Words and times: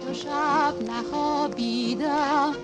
تو 0.00 0.14
شب 0.14 0.74
نخوابیدم. 0.90 2.56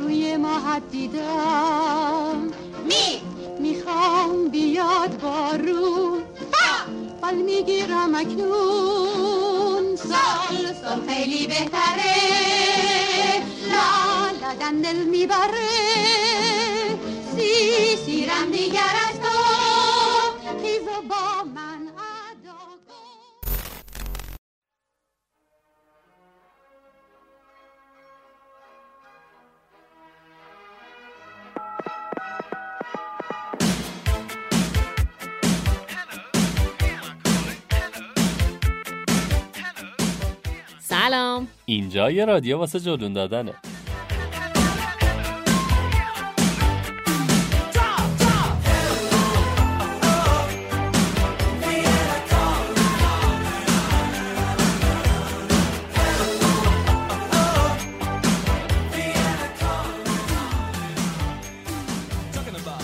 روی 0.00 0.36
ماهت 0.36 0.82
دیدم. 0.90 2.50
می. 2.84 3.22
می‌خوام 3.60 4.48
بیاد 4.48 5.20
بارون 5.20 6.22
بل 7.22 7.34
می‌گیرم 7.34 8.14
اکنون. 8.14 9.96
سال 9.96 10.74
سال 10.82 11.00
خیلی 11.08 11.46
بهتره. 11.46 12.16
لا 13.70 14.30
لا 14.40 14.54
دندل 14.60 14.96
می‌بره. 14.96 15.68
سی 17.36 17.96
سیرم 18.06 18.50
دیگر 18.52 18.94
از 19.08 19.20
تو. 19.20 19.28
خیز 20.62 20.82
و 20.82 21.02
با 21.08 21.39
سلام. 41.10 41.48
اینجا 41.64 42.10
یه 42.10 42.24
رادیو 42.24 42.58
واسه 42.58 42.80
جلون 42.80 43.12
دادنه. 43.12 43.52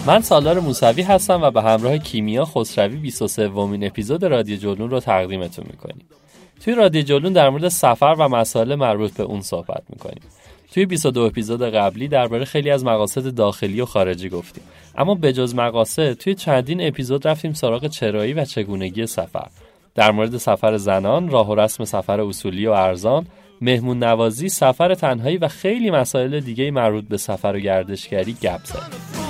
من 0.07 0.21
سالار 0.21 0.61
موسوی 0.61 1.03
هستم 1.03 1.43
و 1.43 1.51
به 1.51 1.63
همراه 1.63 1.99
کیمیا 1.99 2.45
خسروی 2.45 2.97
23 2.97 3.49
ومین 3.49 3.87
اپیزود 3.87 4.25
رادیو 4.25 4.57
جلون 4.57 4.91
رو 4.91 5.01
تقدیمتون 5.01 5.65
می‌کنیم. 5.71 6.07
توی 6.65 6.75
رادیو 6.75 7.03
جلون 7.03 7.33
در 7.33 7.51
مورد 7.51 7.69
سفر 7.69 8.17
و 8.19 8.29
مسائل 8.29 8.75
مربوط 8.75 9.13
به 9.13 9.23
اون 9.23 9.41
صحبت 9.41 9.83
می‌کنیم. 9.89 10.23
توی 10.73 10.87
22 10.87 11.21
اپیزود 11.21 11.63
قبلی 11.63 12.09
درباره 12.09 12.45
خیلی 12.45 12.71
از 12.71 12.85
مقاصد 12.85 13.35
داخلی 13.35 13.81
و 13.81 13.85
خارجی 13.85 14.29
گفتیم. 14.29 14.65
اما 14.99 15.15
بجز 15.15 15.55
مقاصد 15.55 16.13
توی 16.13 16.35
چندین 16.35 16.87
اپیزود 16.87 17.27
رفتیم 17.27 17.53
سراغ 17.53 17.87
چرایی 17.87 18.33
و 18.33 18.45
چگونگی 18.45 19.07
سفر. 19.07 19.47
در 19.95 20.11
مورد 20.11 20.37
سفر 20.37 20.77
زنان 20.77 21.29
راه 21.29 21.51
و 21.51 21.55
رسم 21.55 21.85
سفر 21.85 22.21
اصولی 22.21 22.67
و 22.67 22.71
ارزان 22.71 23.27
مهمون 23.61 23.99
نوازی 23.99 24.49
سفر 24.49 24.95
تنهایی 24.95 25.37
و 25.37 25.49
خیلی 25.49 25.91
مسائل 25.91 26.41
دیگه 26.41 26.71
مربوط 26.71 27.05
به 27.05 27.17
سفر 27.17 27.53
و 27.57 27.61
گردشگری 27.61 28.33
گپ 28.43 28.65
زدیم. 28.65 29.26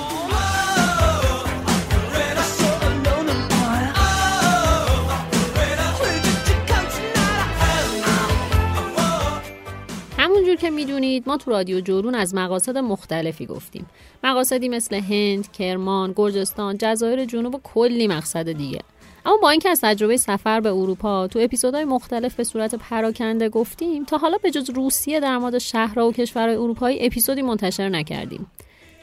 که 10.67 10.71
می‌دونید 10.71 11.23
ما 11.27 11.37
تو 11.37 11.51
رادیو 11.51 11.79
جورون 11.79 12.15
از 12.15 12.35
مقاصد 12.35 12.77
مختلفی 12.77 13.45
گفتیم. 13.45 13.85
مقاصدی 14.23 14.69
مثل 14.69 14.95
هند، 14.95 15.51
کرمان، 15.51 16.13
گرجستان، 16.15 16.77
جزایر 16.79 17.25
جنوب 17.25 17.55
و 17.55 17.59
کلی 17.63 18.07
مقصد 18.07 18.51
دیگه. 18.51 18.79
اما 19.25 19.37
با 19.37 19.49
اینکه 19.49 19.69
از 19.69 19.81
تجربه 19.81 20.17
سفر 20.17 20.59
به 20.59 20.69
اروپا 20.69 21.27
تو 21.27 21.39
اپیزودهای 21.39 21.85
مختلف 21.85 22.35
به 22.35 22.43
صورت 22.43 22.75
پراکنده 22.75 23.49
گفتیم 23.49 24.03
تا 24.03 24.17
حالا 24.17 24.37
به 24.37 24.51
جز 24.51 24.69
روسیه 24.69 25.19
در 25.19 25.37
مورد 25.37 25.57
شهرها 25.57 26.07
و 26.07 26.11
کشورهای 26.13 26.55
اروپایی 26.55 27.05
اپیزودی 27.05 27.41
منتشر 27.41 27.89
نکردیم. 27.89 28.51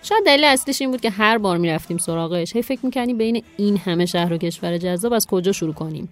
شاید 0.02 0.25
دلیل 0.26 0.44
اصلیش 0.44 0.81
این 0.81 0.91
بود 0.91 1.00
که 1.00 1.10
هر 1.10 1.38
بار 1.38 1.58
می‌رفتیم 1.58 1.98
سراغش 1.98 2.56
هی 2.56 2.62
فکر 2.62 2.86
می‌کنیم 2.86 3.19
بین 3.19 3.42
این 3.56 3.76
همه 3.76 4.06
شهر 4.06 4.32
و 4.32 4.38
کشور 4.38 4.78
جذاب 4.78 5.12
از 5.12 5.26
کجا 5.26 5.52
شروع 5.52 5.75
کنیم. 5.75 6.08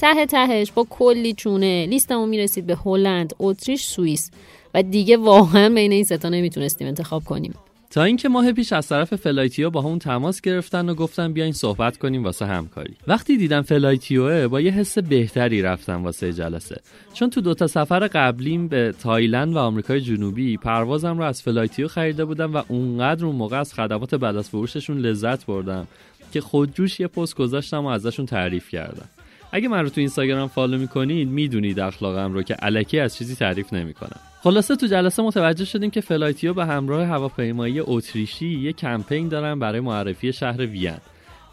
ته 0.00 0.26
تهش 0.26 0.72
با 0.72 0.86
کلی 0.90 1.32
چونه. 1.32 1.86
لیستمون 1.86 2.28
می‌رسید 2.28 2.66
به 2.66 2.76
هلند، 2.84 3.34
اتریش، 3.38 3.84
سوئیس. 3.84 4.30
و 4.74 4.82
دیگه 4.82 5.16
واقعا 5.16 5.68
بین 5.68 5.92
این 5.92 6.04
ستا 6.04 6.28
نمی‌تونستیم 6.28 6.86
انتخاب 6.88 7.24
کنیم. 7.24 7.54
تا 7.90 8.02
اینکه 8.02 8.28
ماه 8.28 8.52
پیش 8.52 8.72
از 8.72 8.88
طرف 8.88 9.14
فلایتیو 9.14 9.70
با 9.70 9.82
همون 9.82 9.98
تماس 9.98 10.40
گرفتن 10.40 10.88
و 10.88 10.94
گفتن 10.94 11.32
بیاین 11.32 11.52
صحبت 11.52 11.96
کنیم 11.98 12.24
واسه 12.24 12.46
همکاری. 12.46 12.94
وقتی 13.06 13.36
دیدم 13.36 13.62
فلایتیوه 13.62 14.48
با 14.48 14.60
یه 14.60 14.70
حس 14.70 14.98
بهتری 14.98 15.62
رفتم 15.62 16.04
واسه 16.04 16.32
جلسه. 16.32 16.80
چون 17.14 17.30
تو 17.30 17.40
دوتا 17.40 17.66
سفر 17.66 18.06
قبلیم 18.06 18.68
به 18.68 18.94
تایلند 19.02 19.54
و 19.54 19.58
آمریکای 19.58 20.00
جنوبی 20.00 20.56
پروازم 20.56 21.18
رو 21.18 21.24
از 21.24 21.42
فلایتیو 21.42 21.88
خریده 21.88 22.24
بودم 22.24 22.54
و 22.54 22.62
اونقدر 22.68 23.24
اون 23.26 23.36
موقع 23.36 23.60
از 23.60 23.74
خدمات 23.74 24.14
بعد 24.14 24.36
از 24.36 24.48
فروششون 24.48 24.98
لذت 24.98 25.46
بردم 25.46 25.86
که 26.32 26.40
خودجوش 26.40 27.00
یه 27.00 27.06
پست 27.06 27.34
گذاشتم 27.34 27.84
و 27.84 27.88
ازشون 27.88 28.26
تعریف 28.26 28.68
کردم. 28.68 29.08
اگه 29.52 29.68
من 29.68 29.82
رو 29.82 29.88
تو 29.88 30.00
اینستاگرام 30.00 30.48
follow 30.48 30.78
می‌کنید 30.78 31.28
می‌دونید 31.28 31.80
اخلاقم 31.80 32.32
رو 32.32 32.42
که 32.42 32.54
الکی 32.54 32.98
از 32.98 33.16
چیزی 33.16 33.34
تعریف 33.34 33.72
نمی‌کنم. 33.72 34.20
خلاصه 34.42 34.76
تو 34.76 34.86
جلسه 34.86 35.22
متوجه 35.22 35.64
شدیم 35.64 35.90
که 35.90 36.00
فلایتیو 36.00 36.54
به 36.54 36.66
همراه 36.66 37.06
هواپیمایی 37.06 37.80
اتریشی 37.80 38.58
یه 38.58 38.72
کمپین 38.72 39.28
دارن 39.28 39.58
برای 39.58 39.80
معرفی 39.80 40.32
شهر 40.32 40.66
وین 40.66 40.96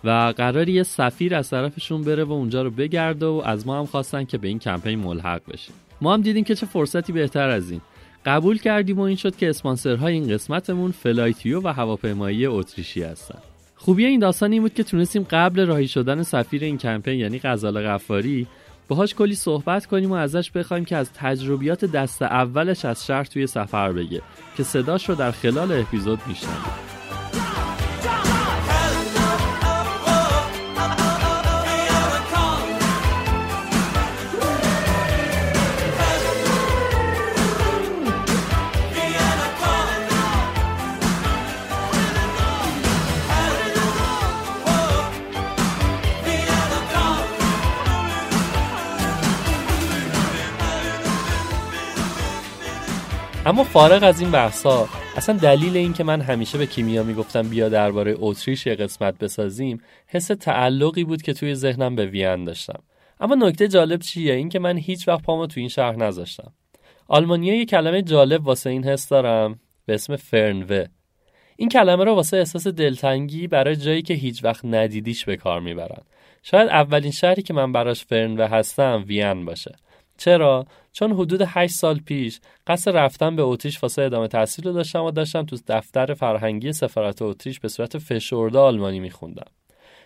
و 0.03 0.33
قرار 0.38 0.69
یه 0.69 0.83
سفیر 0.83 1.35
از 1.35 1.49
طرفشون 1.49 2.03
بره 2.03 2.23
و 2.23 2.31
اونجا 2.31 2.61
رو 2.61 2.71
بگرده 2.71 3.25
و 3.25 3.41
از 3.45 3.67
ما 3.67 3.79
هم 3.79 3.85
خواستن 3.85 4.23
که 4.23 4.38
به 4.38 4.47
این 4.47 4.59
کمپین 4.59 4.99
ملحق 4.99 5.41
بشیم. 5.53 5.75
ما 6.01 6.13
هم 6.13 6.21
دیدیم 6.21 6.44
که 6.44 6.55
چه 6.55 6.65
فرصتی 6.65 7.13
بهتر 7.13 7.49
از 7.49 7.71
این. 7.71 7.81
قبول 8.25 8.57
کردیم 8.57 8.99
و 8.99 9.01
این 9.01 9.15
شد 9.15 9.35
که 9.35 9.49
اسپانسرهای 9.49 10.13
این 10.13 10.33
قسمتمون 10.33 10.91
فلایتیو 10.91 11.61
و 11.61 11.67
هواپیمایی 11.67 12.45
اتریشی 12.45 13.03
هستن. 13.03 13.39
خوبی 13.77 14.06
این 14.06 14.19
داستان 14.19 14.51
این 14.51 14.62
بود 14.62 14.74
که 14.74 14.83
تونستیم 14.83 15.27
قبل 15.29 15.65
راهی 15.65 15.88
شدن 15.88 16.24
سفیر 16.24 16.63
این 16.63 16.77
کمپین 16.77 17.19
یعنی 17.19 17.39
غزال 17.39 17.88
غفاری 17.88 18.47
باهاش 18.88 19.15
کلی 19.15 19.35
صحبت 19.35 19.85
کنیم 19.85 20.12
و 20.12 20.15
ازش 20.15 20.51
بخوایم 20.51 20.85
که 20.85 20.95
از 20.95 21.13
تجربیات 21.13 21.85
دست 21.85 22.21
اولش 22.21 22.85
از 22.85 23.06
شهر 23.06 23.24
توی 23.24 23.47
سفر 23.47 23.91
بگه 23.91 24.21
که 24.57 24.63
صداش 24.63 25.09
رو 25.09 25.15
در 25.15 25.31
خلال 25.31 25.71
اپیزود 25.71 26.19
میشنویم. 26.27 26.96
اما 53.47 53.63
فارغ 53.63 54.03
از 54.03 54.21
این 54.21 54.31
بحثا 54.31 54.88
اصلا 55.15 55.38
دلیل 55.38 55.77
این 55.77 55.94
که 55.94 56.03
من 56.03 56.21
همیشه 56.21 56.57
به 56.57 56.65
کیمیا 56.65 57.03
می‌گفتم 57.03 57.49
بیا 57.49 57.69
درباره 57.69 58.15
اتریش 58.19 58.65
یه 58.65 58.75
قسمت 58.75 59.17
بسازیم 59.17 59.81
حس 60.07 60.27
تعلقی 60.27 61.03
بود 61.03 61.21
که 61.21 61.33
توی 61.33 61.55
ذهنم 61.55 61.95
به 61.95 62.05
وین 62.05 62.44
داشتم. 62.44 62.79
اما 63.19 63.35
نکته 63.35 63.67
جالب 63.67 63.99
چیه؟ 63.99 64.33
این 64.33 64.49
که 64.49 64.59
من 64.59 64.77
هیچ 64.77 65.07
وقت 65.07 65.21
پامو 65.21 65.47
تو 65.47 65.59
این 65.59 65.69
شهر 65.69 65.95
نذاشتم. 65.95 66.53
آلمانیا 67.07 67.55
یه 67.55 67.65
کلمه 67.65 68.01
جالب 68.01 68.47
واسه 68.47 68.69
این 68.69 68.83
حس 68.83 69.09
دارم 69.09 69.59
به 69.85 69.94
اسم 69.94 70.15
فرنوه. 70.15 70.85
این 71.55 71.69
کلمه 71.69 72.03
رو 72.03 72.15
واسه 72.15 72.38
احساس 72.38 72.67
دلتنگی 72.67 73.47
برای 73.47 73.75
جایی 73.75 74.01
که 74.01 74.13
هیچ 74.13 74.44
وقت 74.44 74.65
ندیدیش 74.65 75.25
به 75.25 75.38
کار 75.38 75.59
می‌برن. 75.59 76.01
شاید 76.44 76.69
اولین 76.69 77.11
شهری 77.11 77.41
که 77.41 77.53
من 77.53 77.71
براش 77.71 78.05
فرنوه 78.05 78.45
هستم 78.45 79.03
وین 79.07 79.45
باشه. 79.45 79.75
چرا؟ 80.17 80.65
چون 80.97 81.11
حدود 81.11 81.41
8 81.45 81.73
سال 81.73 81.99
پیش 81.99 82.39
قصد 82.67 82.97
رفتن 82.97 83.35
به 83.35 83.41
اتریش 83.41 83.83
واسه 83.83 84.01
ادامه 84.01 84.27
تحصیل 84.27 84.67
رو 84.67 84.73
داشتم 84.73 85.03
و 85.03 85.11
داشتم 85.11 85.45
تو 85.45 85.57
دفتر 85.67 86.13
فرهنگی 86.13 86.73
سفارت 86.73 87.21
اتریش 87.21 87.59
به 87.59 87.67
صورت 87.67 87.97
فشرده 87.97 88.59
آلمانی 88.59 88.99
میخوندم 88.99 89.45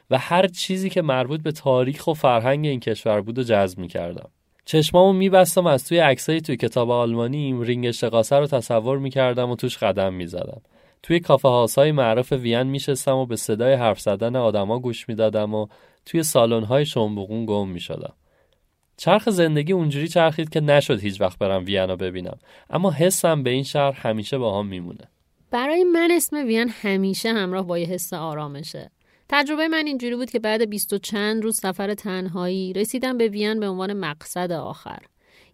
و 0.09 0.17
هر 0.17 0.47
چیزی 0.47 0.89
که 0.89 1.01
مربوط 1.01 1.41
به 1.41 1.51
تاریخ 1.51 2.07
و 2.07 2.13
فرهنگ 2.13 2.65
این 2.65 2.79
کشور 2.79 3.21
بود 3.21 3.39
و 3.39 3.43
جذب 3.43 3.79
می‌کردم. 3.79 4.29
چشمامو 4.65 5.13
میبستم 5.13 5.65
از 5.65 5.88
توی 5.88 5.97
عکسایی 5.97 6.41
توی 6.41 6.57
کتاب 6.57 6.91
آلمانیم 6.91 7.61
رینگ 7.61 7.91
شقاسه 7.91 8.35
رو 8.35 8.47
تصور 8.47 8.97
می‌کردم 8.97 9.49
و 9.49 9.55
توش 9.55 9.77
قدم 9.77 10.13
می‌زدم. 10.13 10.61
توی 11.03 11.19
کافه 11.19 11.47
های 11.47 11.91
معروف 11.91 12.31
وین 12.31 12.63
میشستم 12.63 13.15
و 13.15 13.25
به 13.25 13.35
صدای 13.35 13.73
حرف 13.73 13.99
زدن 13.99 14.35
آدما 14.35 14.79
گوش 14.79 15.09
می‌دادم 15.09 15.53
و 15.53 15.67
توی 16.05 16.23
سالن 16.23 16.63
های 16.63 16.85
گم 17.47 17.69
می‌شدم. 17.69 18.13
چرخ 19.01 19.30
زندگی 19.30 19.74
اونجوری 19.74 20.07
چرخید 20.07 20.50
که 20.50 20.59
نشد 20.59 21.00
هیچ 21.00 21.21
وقت 21.21 21.38
برم 21.38 21.65
وینا 21.65 21.95
ببینم. 21.95 22.38
اما 22.69 22.92
حسم 22.92 23.44
به 23.44 23.50
این 23.50 23.63
شهر 23.63 23.92
همیشه 23.92 24.38
با 24.38 24.59
هم 24.59 24.68
میمونه. 24.68 25.07
برای 25.51 25.83
من 25.83 26.12
اسم 26.12 26.36
وین 26.36 26.69
همیشه 26.69 27.33
همراه 27.33 27.68
با 27.68 27.77
یه 27.77 27.88
حس 27.88 28.13
آرامشه. 28.13 28.92
تجربه 29.30 29.68
من 29.68 29.88
اینجوری 29.88 30.15
بود 30.15 30.30
که 30.30 30.39
بعد 30.39 30.69
بیست 30.69 30.94
و 30.94 30.98
چند 30.98 31.44
روز 31.44 31.57
سفر 31.57 31.94
تنهایی 31.94 32.74
رسیدم 32.74 33.18
به 33.18 33.27
وین 33.27 33.59
به 33.59 33.68
عنوان 33.69 33.94
مقصد 33.94 34.51
آخر. 34.51 35.00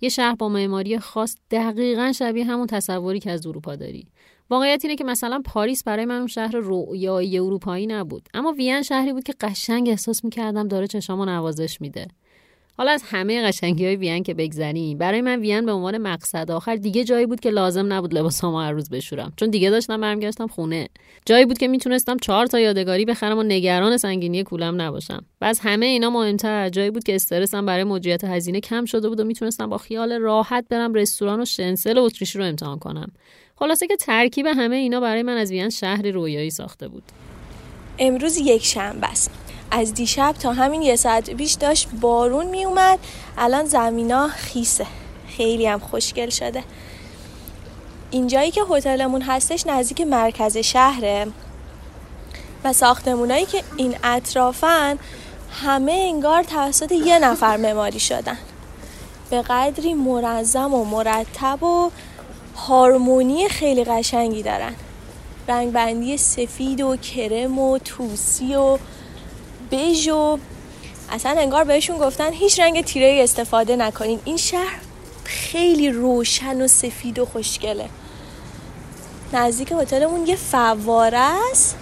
یه 0.01 0.09
شهر 0.09 0.35
با 0.35 0.49
معماری 0.49 0.99
خاص 0.99 1.35
دقیقا 1.51 2.11
شبیه 2.11 2.45
همون 2.45 2.67
تصوری 2.67 3.19
که 3.19 3.31
از 3.31 3.47
اروپا 3.47 3.75
داری. 3.75 4.07
واقعیت 4.49 4.85
اینه 4.85 4.95
که 4.95 5.03
مثلا 5.03 5.41
پاریس 5.45 5.83
برای 5.83 6.05
من 6.05 6.17
اون 6.17 6.27
شهر 6.27 6.55
رویایی 6.55 7.39
اروپایی 7.39 7.87
نبود. 7.87 8.29
اما 8.33 8.51
وین 8.51 8.81
شهری 8.81 9.13
بود 9.13 9.23
که 9.23 9.33
قشنگ 9.41 9.89
احساس 9.89 10.23
می‌کردم 10.23 10.67
داره 10.67 10.87
چشامو 10.87 11.25
نوازش 11.25 11.81
میده. 11.81 12.07
حالا 12.77 12.91
از 12.91 13.03
همه 13.05 13.47
قشنگی 13.47 13.85
های 13.85 13.95
وین 13.95 14.23
که 14.23 14.33
بگذریم 14.33 14.97
برای 14.97 15.21
من 15.21 15.39
وین 15.39 15.65
به 15.65 15.71
عنوان 15.71 15.97
مقصد 15.97 16.51
آخر 16.51 16.75
دیگه 16.75 17.03
جایی 17.03 17.25
بود 17.25 17.39
که 17.39 17.49
لازم 17.49 17.93
نبود 17.93 18.13
لباسامو 18.13 18.59
هر 18.59 18.71
روز 18.71 18.89
بشورم. 18.89 19.33
چون 19.37 19.49
دیگه 19.49 19.69
داشتم 19.69 20.01
برمیگشتم 20.01 20.47
خونه. 20.47 20.89
جایی 21.25 21.45
بود 21.45 21.57
که 21.57 21.67
می‌تونستم 21.67 22.17
چهار 22.17 22.45
تا 22.45 22.59
یادگاری 22.59 23.05
بخرم 23.05 23.37
و 23.37 23.43
نگران 23.43 23.97
سنگینی 23.97 24.43
کولم 24.43 24.81
نباشم. 24.81 25.25
و 25.41 25.45
از 25.45 25.59
همه 25.59 25.85
اینا 25.85 26.09
مهمتر 26.09 26.69
جایی 26.69 26.91
بود 26.91 27.03
که 27.03 27.15
استرسم 27.15 27.65
برای 27.65 27.83
مدیریت 27.83 28.23
هزینه 28.23 28.59
کم 28.59 28.85
شده 28.85 29.09
بود 29.09 29.19
و 29.19 29.23
می‌تونستم 29.23 29.69
با 29.69 29.77
خیال 29.77 30.13
راحت 30.13 30.65
برم 30.69 30.93
رستوران 30.93 31.41
و 31.41 31.45
شنسل 31.45 31.97
اتریشی 31.97 32.39
رو 32.39 32.45
امتحان 32.45 32.79
کنم. 32.79 33.11
خلاصه 33.55 33.87
که 33.87 33.95
ترکیب 33.95 34.45
همه 34.45 34.75
اینا 34.75 34.99
برای 34.99 35.23
من 35.23 35.37
از 35.37 35.51
وین 35.51 35.69
شهری 35.69 36.11
رویایی 36.11 36.49
ساخته 36.49 36.87
بود. 36.87 37.03
امروز 37.99 38.37
یک 38.37 38.65
شنبه 38.65 39.07
است. 39.07 39.46
از 39.71 39.93
دیشب 39.93 40.35
تا 40.39 40.53
همین 40.53 40.81
یه 40.81 40.95
ساعت 40.95 41.29
پیش 41.29 41.53
داشت 41.53 41.89
بارون 42.01 42.45
می 42.45 42.65
اومد. 42.65 42.99
الان 43.37 43.65
زمینا 43.65 44.27
خیسه. 44.27 44.85
خیلی 45.37 45.67
هم 45.67 45.79
خوشگل 45.79 46.29
شده. 46.29 46.63
اینجایی 48.11 48.51
که 48.51 48.61
هتلمون 48.69 49.21
هستش 49.21 49.67
نزدیک 49.67 50.01
مرکز 50.01 50.57
شهره 50.57 51.27
و 52.63 52.73
ساختمونایی 52.73 53.45
که 53.45 53.63
این 53.77 53.95
اطرافن 54.03 54.99
همه 55.63 55.91
انگار 55.91 56.43
توسط 56.43 56.91
یه 56.91 57.19
نفر 57.19 57.57
معماری 57.57 57.99
شدن. 57.99 58.37
به 59.29 59.41
قدری 59.41 59.93
منظم 59.93 60.73
و 60.73 60.85
مرتب 60.85 61.63
و 61.63 61.91
هارمونی 62.55 63.49
خیلی 63.49 63.83
قشنگی 63.83 64.43
دارن. 64.43 64.75
رنگ 65.47 65.71
بندی 65.71 66.17
سفید 66.17 66.81
و 66.81 66.95
کرم 66.95 67.59
و 67.59 67.77
توسی 67.77 68.55
و 68.55 68.77
بیژ 69.69 70.07
و 70.07 70.37
اصلا 71.11 71.31
انگار 71.31 71.63
بهشون 71.63 71.97
گفتن 71.97 72.33
هیچ 72.33 72.59
رنگ 72.59 72.83
تیره 72.83 73.19
استفاده 73.23 73.75
نکنین. 73.75 74.19
این 74.25 74.37
شهر 74.37 74.79
خیلی 75.23 75.89
روشن 75.89 76.61
و 76.61 76.67
سفید 76.67 77.19
و 77.19 77.25
خوشگله. 77.25 77.89
نزدیک 79.33 79.71
هتلمون 79.71 80.27
یه 80.27 80.35
فواره 80.35 81.19
است 81.51 81.75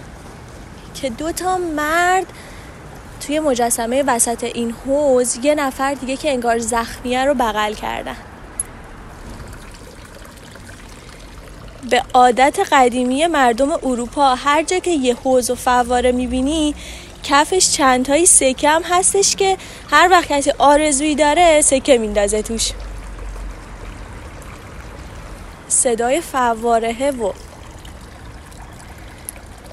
که 0.94 1.10
دو 1.10 1.32
تا 1.32 1.58
مرد 1.58 2.26
توی 3.20 3.40
مجسمه 3.40 4.02
وسط 4.02 4.44
این 4.44 4.70
حوز 4.70 5.38
یه 5.42 5.54
نفر 5.54 5.94
دیگه 5.94 6.16
که 6.16 6.30
انگار 6.30 6.58
زخمیه 6.58 7.24
رو 7.24 7.34
بغل 7.34 7.74
کردن. 7.74 8.16
به 11.90 12.02
عادت 12.14 12.58
قدیمی 12.72 13.26
مردم 13.26 13.70
اروپا 13.70 14.34
هر 14.34 14.62
جا 14.62 14.78
که 14.78 14.90
یه 14.90 15.14
حوز 15.14 15.50
و 15.50 15.54
فواره 15.54 16.12
می‌بینی 16.12 16.74
کفش 17.28 17.70
چندتایی 17.70 18.26
سکه 18.26 18.68
هم 18.68 18.82
هستش 18.82 19.36
که 19.36 19.56
هر 19.90 20.08
وقت 20.10 20.28
کسی 20.28 20.52
آرزویی 20.58 21.14
داره 21.14 21.60
سکه 21.60 21.98
میندازه 21.98 22.42
توش. 22.42 22.72
صدای 25.68 26.20
فوارهه 26.20 27.10
و 27.10 27.32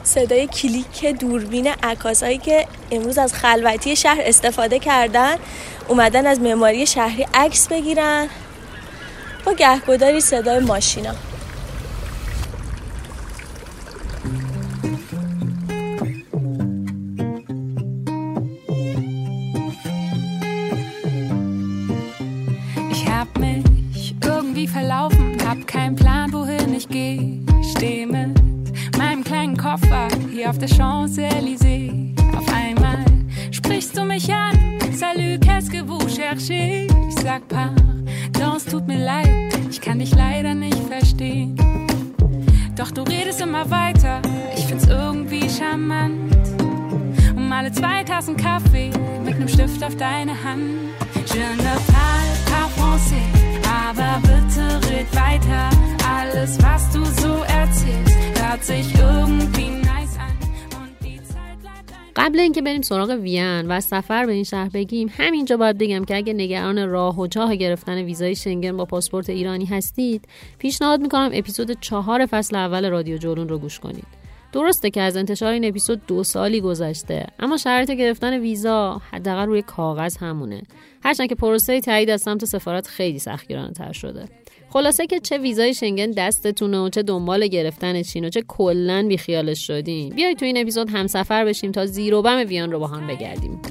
صدای 0.03 0.47
کلیک 0.47 1.05
دوربین 1.05 1.67
عکاسایی 1.67 2.37
که 2.37 2.67
امروز 2.91 3.17
از 3.17 3.33
خلوتی 3.33 3.95
شهر 3.95 4.21
استفاده 4.25 4.79
کردن 4.79 5.35
اومدن 5.87 6.27
از 6.27 6.39
معماری 6.39 6.85
شهری 6.85 7.27
عکس 7.33 7.67
بگیرن. 7.67 8.29
با 9.45 9.53
گهگداری 9.53 10.21
صدای 10.21 10.59
ماشینا. 10.59 11.15
Verlaufen, 24.67 25.37
hab 25.47 25.65
keinen 25.67 25.95
Plan, 25.95 26.31
wohin 26.33 26.73
ich 26.73 26.87
geh. 26.87 27.39
Steh 27.75 28.05
mit 28.05 28.41
meinem 28.97 29.23
kleinen 29.23 29.57
Koffer 29.57 30.07
hier 30.31 30.49
auf 30.49 30.57
der 30.57 30.69
Champs-Élysées. 30.69 32.15
Auf 32.37 32.45
einmal 32.53 33.05
sprichst 33.51 33.97
du 33.97 34.03
mich 34.05 34.31
an. 34.33 34.57
Salut, 34.93 35.41
qu'est-ce 35.41 35.69
que 35.69 35.81
vous 35.85 36.07
cherchez? 36.07 36.87
Ich 37.09 37.19
sag 37.21 37.47
pardon, 37.47 38.55
es 38.55 38.65
tut 38.65 38.87
mir 38.87 39.03
leid, 39.03 39.29
ich 39.69 39.81
kann 39.81 39.99
dich 39.99 40.13
leider 40.15 40.53
nicht 40.53 40.77
verstehen. 40.87 41.55
Doch 42.75 42.91
du 42.91 43.01
redest 43.03 43.41
immer 43.41 43.69
weiter, 43.69 44.21
ich 44.55 44.65
find's 44.65 44.87
irgendwie 44.87 45.49
charmant. 45.49 46.35
Um 47.35 47.51
alle 47.51 47.71
zwei 47.71 48.03
Tassen 48.03 48.37
Kaffee 48.37 48.91
mit 49.25 49.39
nem 49.39 49.47
Stift 49.47 49.83
auf 49.83 49.95
deine 49.95 50.31
Hand. 50.43 50.93
Je 51.33 51.39
ne 51.39 51.75
parle 51.87 52.33
pas 52.45 52.69
français, 52.77 53.32
aber 53.87 54.13
bitte 54.27 54.65
red 54.89 55.09
weiter. 55.23 55.65
Alles, 56.17 56.51
was 56.65 56.83
du 56.93 57.01
so 57.21 57.33
erzählst, 57.59 58.17
hört 58.41 58.63
sich 58.71 58.87
irgendwie 58.95 59.69
nice 59.91 60.15
an. 60.25 60.33
قبل 62.15 62.39
اینکه 62.39 62.61
بریم 62.61 62.81
سراغ 62.81 63.09
وین 63.09 63.67
و 63.67 63.81
سفر 63.81 64.25
به 64.25 64.31
این 64.31 64.43
شهر 64.43 64.69
بگیم 64.69 65.09
همینجا 65.17 65.57
باید 65.57 65.77
بگم 65.77 66.05
که 66.05 66.15
اگه 66.15 66.33
نگران 66.33 66.89
راه 66.89 67.19
و 67.19 67.27
چاه 67.27 67.55
گرفتن 67.55 67.97
ویزای 67.97 68.35
شنگن 68.35 68.77
با 68.77 68.85
پاسپورت 68.85 69.29
ایرانی 69.29 69.65
هستید 69.65 70.27
پیشنهاد 70.57 71.01
می‌کنم 71.01 71.29
اپیزود 71.33 71.79
چهار 71.81 72.25
فصل 72.25 72.55
اول 72.55 72.89
رادیو 72.89 73.17
جولون 73.17 73.49
رو 73.49 73.57
گوش 73.57 73.79
کنید 73.79 74.22
درسته 74.53 74.89
که 74.89 75.01
از 75.01 75.17
انتشار 75.17 75.53
این 75.53 75.65
اپیزود 75.65 76.05
دو 76.07 76.23
سالی 76.23 76.61
گذشته 76.61 77.27
اما 77.39 77.57
شرایط 77.57 77.91
گرفتن 77.91 78.39
ویزا 78.39 79.01
حداقل 79.11 79.45
روی 79.45 79.61
کاغذ 79.61 80.17
همونه. 80.17 80.61
هرچند 81.03 81.29
که 81.29 81.35
پروسه 81.35 81.81
تایید 81.81 82.09
از 82.09 82.21
سمت 82.21 82.45
سفارت 82.45 82.87
خیلی 82.87 83.19
سختگیرانه 83.19 83.71
تر 83.71 83.91
شده. 83.91 84.25
خلاصه 84.69 85.07
که 85.07 85.19
چه 85.19 85.37
ویزای 85.37 85.73
شنگن 85.73 86.11
دستتونه 86.11 86.79
و 86.79 86.89
چه 86.89 87.03
دنبال 87.03 87.47
گرفتن 87.47 88.01
چین 88.01 88.25
و 88.25 88.29
چه 88.29 88.43
کلا 88.47 89.05
بیخیالش 89.07 89.67
شدین. 89.67 90.09
بیایید 90.09 90.37
تو 90.37 90.45
این 90.45 90.57
اپیزود 90.57 90.89
همسفر 90.89 91.45
بشیم 91.45 91.71
تا 91.71 91.85
زیر 91.85 92.13
و 92.13 92.21
بم 92.21 92.45
ویان 92.47 92.71
رو 92.71 92.79
با 92.79 92.87
هم 92.87 93.07
بگردیم. 93.07 93.61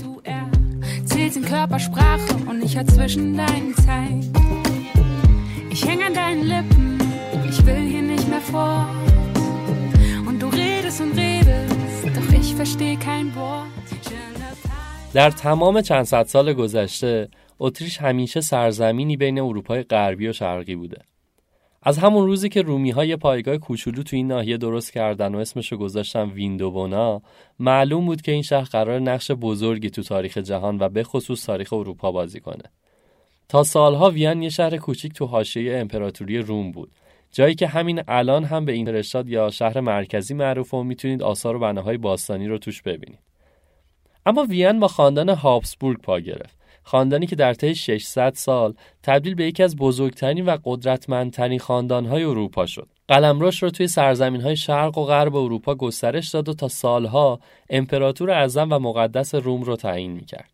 Ich 7.52 7.66
will 7.66 7.84
hier 7.92 8.04
nicht 8.12 8.28
mehr 8.32 8.44
vor. 8.52 9.11
Redest 10.92 11.00
und 11.00 11.18
redest, 11.18 12.04
doch 12.16 12.32
ich 12.40 12.54
versteh 12.54 12.96
kein 12.96 13.34
Wort. 13.34 13.68
در 15.14 15.30
تمام 15.30 15.80
چند 15.80 16.04
صد 16.04 16.26
سال 16.26 16.52
گذشته 16.52 17.28
اتریش 17.58 17.98
همیشه 17.98 18.40
سرزمینی 18.40 19.16
بین 19.16 19.38
اروپای 19.38 19.82
غربی 19.82 20.28
و 20.28 20.32
شرقی 20.32 20.76
بوده. 20.76 21.02
از 21.82 21.98
همون 21.98 22.26
روزی 22.26 22.48
که 22.48 22.62
رومی 22.62 22.90
های 22.90 23.16
پایگاه 23.16 23.58
کوچولو 23.58 24.02
تو 24.02 24.16
این 24.16 24.26
ناحیه 24.26 24.56
درست 24.56 24.92
کردن 24.92 25.34
و 25.34 25.38
اسمشو 25.38 25.76
گذاشتن 25.76 26.30
ویندوبونا 26.30 27.22
معلوم 27.58 28.06
بود 28.06 28.22
که 28.22 28.32
این 28.32 28.42
شهر 28.42 28.64
قرار 28.64 29.00
نقش 29.00 29.30
بزرگی 29.30 29.90
تو 29.90 30.02
تاریخ 30.02 30.38
جهان 30.38 30.78
و 30.80 30.88
به 30.88 31.02
خصوص 31.02 31.46
تاریخ 31.46 31.72
اروپا 31.72 32.12
بازی 32.12 32.40
کنه. 32.40 32.64
تا 33.48 33.62
سالها 33.62 34.10
وین 34.10 34.42
یه 34.42 34.48
شهر 34.48 34.76
کوچیک 34.76 35.12
تو 35.12 35.26
حاشیه 35.26 35.78
امپراتوری 35.78 36.38
روم 36.38 36.72
بود. 36.72 36.90
جایی 37.32 37.54
که 37.54 37.66
همین 37.66 38.02
الان 38.08 38.44
هم 38.44 38.64
به 38.64 38.72
این 38.72 38.88
رشاد 38.88 39.28
یا 39.28 39.50
شهر 39.50 39.80
مرکزی 39.80 40.34
معروف 40.34 40.74
و 40.74 40.82
می‌تونید 40.82 41.22
آثار 41.22 41.56
و 41.56 41.58
بناهای 41.58 41.96
باستانی 41.96 42.48
رو 42.48 42.58
توش 42.58 42.82
ببینید 42.82 43.18
اما 44.26 44.44
وین 44.44 44.80
با 44.80 44.88
خاندان 44.88 45.28
هابسبورگ 45.28 46.00
پا 46.00 46.20
گرفت 46.20 46.62
خاندانی 46.82 47.26
که 47.26 47.36
در 47.36 47.54
طی 47.54 47.74
600 47.74 48.32
سال 48.34 48.74
تبدیل 49.02 49.34
به 49.34 49.44
یکی 49.44 49.62
از 49.62 49.76
بزرگترین 49.76 50.44
و 50.44 50.58
قدرتمندترین 50.64 51.58
خاندانهای 51.58 52.24
اروپا 52.24 52.66
شد. 52.66 52.88
قلمروش 53.08 53.62
رو 53.62 53.70
توی 53.70 53.88
سرزمین 53.88 54.40
های 54.40 54.56
شرق 54.56 54.98
و 54.98 55.04
غرب 55.04 55.36
اروپا 55.36 55.74
گسترش 55.74 56.28
داد 56.28 56.48
و 56.48 56.54
تا 56.54 56.68
سالها 56.68 57.40
امپراتور 57.70 58.30
اعظم 58.30 58.72
و 58.72 58.78
مقدس 58.78 59.34
روم 59.34 59.62
رو 59.62 59.76
تعیین 59.76 60.12
می‌کرد. 60.12 60.50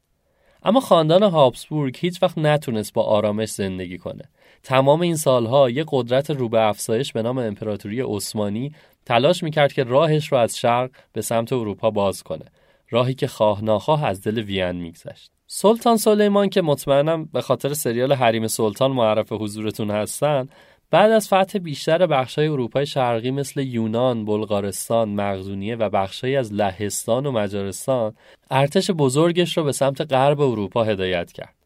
اما 0.63 0.81
خاندان 0.81 1.23
هابسبورگ 1.23 1.97
هیچ 1.99 2.23
وقت 2.23 2.39
نتونست 2.39 2.93
با 2.93 3.03
آرامش 3.03 3.49
زندگی 3.49 3.99
کنه. 3.99 4.25
تمام 4.62 5.00
این 5.00 5.17
سالها 5.17 5.71
یک 5.71 5.87
قدرت 5.91 6.31
رو 6.31 6.49
به 6.49 6.61
افزایش 6.61 7.12
به 7.12 7.23
نام 7.23 7.38
امپراتوری 7.38 8.00
عثمانی 8.00 8.73
تلاش 9.07 9.43
می‌کرد 9.43 9.73
که 9.73 9.85
راهش 9.85 10.33
رو 10.33 10.38
از 10.38 10.59
شرق 10.59 10.91
به 11.12 11.23
سمت 11.23 11.53
اروپا 11.53 11.91
باز 11.91 12.23
کنه. 12.23 12.45
راهی 12.91 13.15
که 13.15 13.27
خواه 13.27 13.65
ناخواه 13.65 14.05
از 14.05 14.23
دل 14.23 14.38
وین 14.38 14.73
میگذشت. 14.73 15.31
سلطان 15.47 15.97
سلیمان 15.97 16.49
که 16.49 16.62
مطمئنم 16.62 17.25
به 17.25 17.41
خاطر 17.41 17.75
سریال 17.75 18.12
حریم 18.12 18.47
سلطان 18.47 18.93
معرف 18.93 19.33
حضورتون 19.33 19.91
هستن 19.91 20.49
بعد 20.91 21.11
از 21.11 21.27
فتح 21.27 21.59
بیشتر 21.59 22.07
بخشای 22.07 22.47
اروپای 22.47 22.87
شرقی 22.87 23.31
مثل 23.31 23.61
یونان، 23.61 24.25
بلغارستان، 24.25 25.09
مقدونیه 25.09 25.77
و 25.77 25.91
بخشهایی 25.91 26.37
از 26.37 26.53
لهستان 26.53 27.27
و 27.27 27.33
مجارستان 27.33 28.15
ارتش 28.50 28.91
بزرگش 28.91 29.57
رو 29.57 29.65
به 29.65 29.73
سمت 29.73 30.12
غرب 30.12 30.41
اروپا 30.41 30.85
هدایت 30.85 31.33
کرد. 31.33 31.58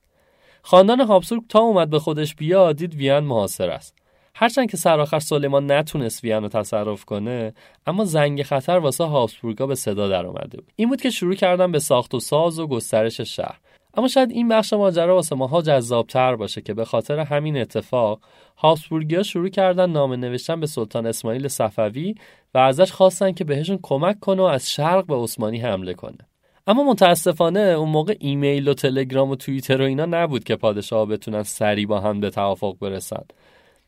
خاندان 0.62 1.00
هابسبورگ 1.00 1.42
تا 1.48 1.58
اومد 1.58 1.90
به 1.90 1.98
خودش 1.98 2.34
بیاد 2.34 2.76
دید 2.76 2.94
وین 2.94 3.18
محاصر 3.18 3.70
است. 3.70 3.94
هرچند 4.34 4.70
که 4.70 4.76
سرآخر 4.76 5.18
سلیمان 5.18 5.72
نتونست 5.72 6.24
وین 6.24 6.42
رو 6.42 6.48
تصرف 6.48 7.04
کنه 7.04 7.54
اما 7.86 8.04
زنگ 8.04 8.42
خطر 8.42 8.78
واسه 8.78 9.04
هابسبورگا 9.04 9.66
به 9.66 9.74
صدا 9.74 10.08
در 10.08 10.26
اومده 10.26 10.56
بود. 10.56 10.72
این 10.76 10.88
بود 10.88 11.00
که 11.00 11.10
شروع 11.10 11.34
کردن 11.34 11.72
به 11.72 11.78
ساخت 11.78 12.14
و 12.14 12.20
ساز 12.20 12.58
و 12.58 12.66
گسترش 12.66 13.20
شهر. 13.20 13.58
اما 13.94 14.08
شاید 14.08 14.30
این 14.30 14.48
بخش 14.48 14.72
ماجرا 14.72 15.14
واسه 15.14 15.36
ماها 15.36 15.62
جذابتر 15.62 16.36
باشه 16.36 16.60
که 16.60 16.74
به 16.74 16.84
خاطر 16.84 17.18
همین 17.18 17.56
اتفاق 17.56 18.20
هابسبورگیا 18.56 19.22
شروع 19.22 19.48
کردن 19.48 19.90
نامه 19.90 20.16
نوشتن 20.16 20.60
به 20.60 20.66
سلطان 20.66 21.06
اسماعیل 21.06 21.48
صفوی 21.48 22.14
و 22.54 22.58
ازش 22.58 22.92
خواستن 22.92 23.32
که 23.32 23.44
بهشون 23.44 23.78
کمک 23.82 24.20
کنه 24.20 24.42
و 24.42 24.44
از 24.44 24.70
شرق 24.70 25.06
به 25.06 25.14
عثمانی 25.14 25.58
حمله 25.58 25.94
کنه. 25.94 26.18
اما 26.66 26.84
متاسفانه 26.84 27.60
اون 27.60 27.88
موقع 27.88 28.16
ایمیل 28.20 28.68
و 28.68 28.74
تلگرام 28.74 29.30
و 29.30 29.36
توییتر 29.36 29.82
و 29.82 29.84
اینا 29.84 30.06
نبود 30.06 30.44
که 30.44 30.56
پادشاه 30.56 31.06
بتونن 31.06 31.42
سریع 31.42 31.86
با 31.86 32.00
هم 32.00 32.20
به 32.20 32.30
توافق 32.30 32.76
برسن. 32.80 33.24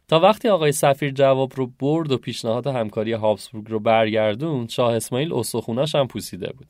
تا 0.08 0.20
وقتی 0.20 0.48
آقای 0.48 0.72
سفیر 0.72 1.10
جواب 1.10 1.52
رو 1.56 1.66
برد 1.80 2.12
و 2.12 2.18
پیشنهاد 2.18 2.66
همکاری 2.66 3.12
هابسبورگ 3.12 3.70
رو 3.70 3.80
برگردون 3.80 4.66
شاه 4.66 4.94
اسماعیل 4.94 5.32
استخوناش 5.32 5.94
هم 5.94 6.06
پوسیده 6.06 6.52
بود. 6.58 6.66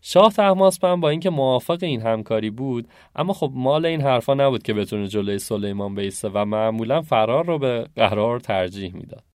شاه 0.00 0.32
تحماسپن 0.32 1.00
با 1.00 1.08
اینکه 1.08 1.30
موافق 1.30 1.78
این 1.82 2.02
همکاری 2.02 2.50
بود 2.50 2.88
اما 3.16 3.32
خب 3.32 3.50
مال 3.54 3.86
این 3.86 4.00
حرفا 4.00 4.34
نبود 4.34 4.62
که 4.62 4.74
بتونه 4.74 5.06
جلوی 5.06 5.38
سلیمان 5.38 5.94
بیسته 5.94 6.28
و 6.34 6.44
معمولا 6.44 7.02
فرار 7.02 7.46
رو 7.46 7.58
به 7.58 7.86
قرار 7.96 8.40
ترجیح 8.40 8.94
می‌داد. 8.94 9.31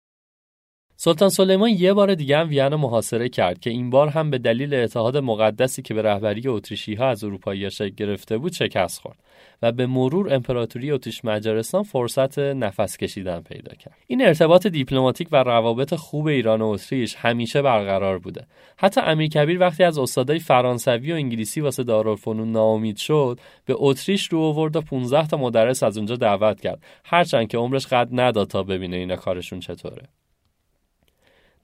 سلطان 1.04 1.28
سلیمان 1.28 1.70
یه 1.70 1.92
بار 1.92 2.14
دیگه 2.14 2.38
هم 2.38 2.48
وین 2.48 2.74
محاصره 2.74 3.28
کرد 3.28 3.58
که 3.58 3.70
این 3.70 3.90
بار 3.90 4.08
هم 4.08 4.30
به 4.30 4.38
دلیل 4.38 4.74
اتحاد 4.74 5.16
مقدسی 5.16 5.82
که 5.82 5.94
به 5.94 6.02
رهبری 6.02 6.48
اتریشی 6.48 6.94
ها 6.94 7.08
از 7.08 7.24
اروپایی 7.24 7.70
شکل 7.70 7.88
گرفته 7.88 8.38
بود 8.38 8.52
شکست 8.52 9.00
خورد 9.00 9.18
و 9.62 9.72
به 9.72 9.86
مرور 9.86 10.34
امپراتوری 10.34 10.90
اتریش 10.90 11.24
مجارستان 11.24 11.82
فرصت 11.82 12.38
نفس 12.38 12.96
کشیدن 12.96 13.40
پیدا 13.40 13.74
کرد. 13.74 13.96
این 14.06 14.26
ارتباط 14.26 14.66
دیپلماتیک 14.66 15.28
و 15.32 15.36
روابط 15.36 15.94
خوب 15.94 16.26
ایران 16.26 16.62
و 16.62 16.66
اتریش 16.66 17.14
همیشه 17.14 17.62
برقرار 17.62 18.18
بوده. 18.18 18.46
حتی 18.76 19.00
امیر 19.00 19.28
کبیر 19.28 19.60
وقتی 19.60 19.84
از 19.84 19.98
استادای 19.98 20.38
فرانسوی 20.38 21.12
و 21.12 21.14
انگلیسی 21.14 21.60
واسه 21.60 21.82
دارالفنون 21.82 22.52
ناامید 22.52 22.96
شد 22.96 23.38
به 23.64 23.74
اتریش 23.76 24.28
رو 24.28 24.40
آورد 24.40 24.76
و 24.76 24.80
15 24.80 25.26
تا 25.26 25.36
مدرس 25.36 25.82
از 25.82 25.96
اونجا 25.96 26.16
دعوت 26.16 26.60
کرد. 26.60 26.82
هرچند 27.04 27.48
که 27.48 27.58
عمرش 27.58 27.86
قد 27.86 28.08
نداد 28.12 28.48
تا 28.48 28.62
ببینه 28.62 28.96
اینا 28.96 29.16
کارشون 29.16 29.60
چطوره. 29.60 30.08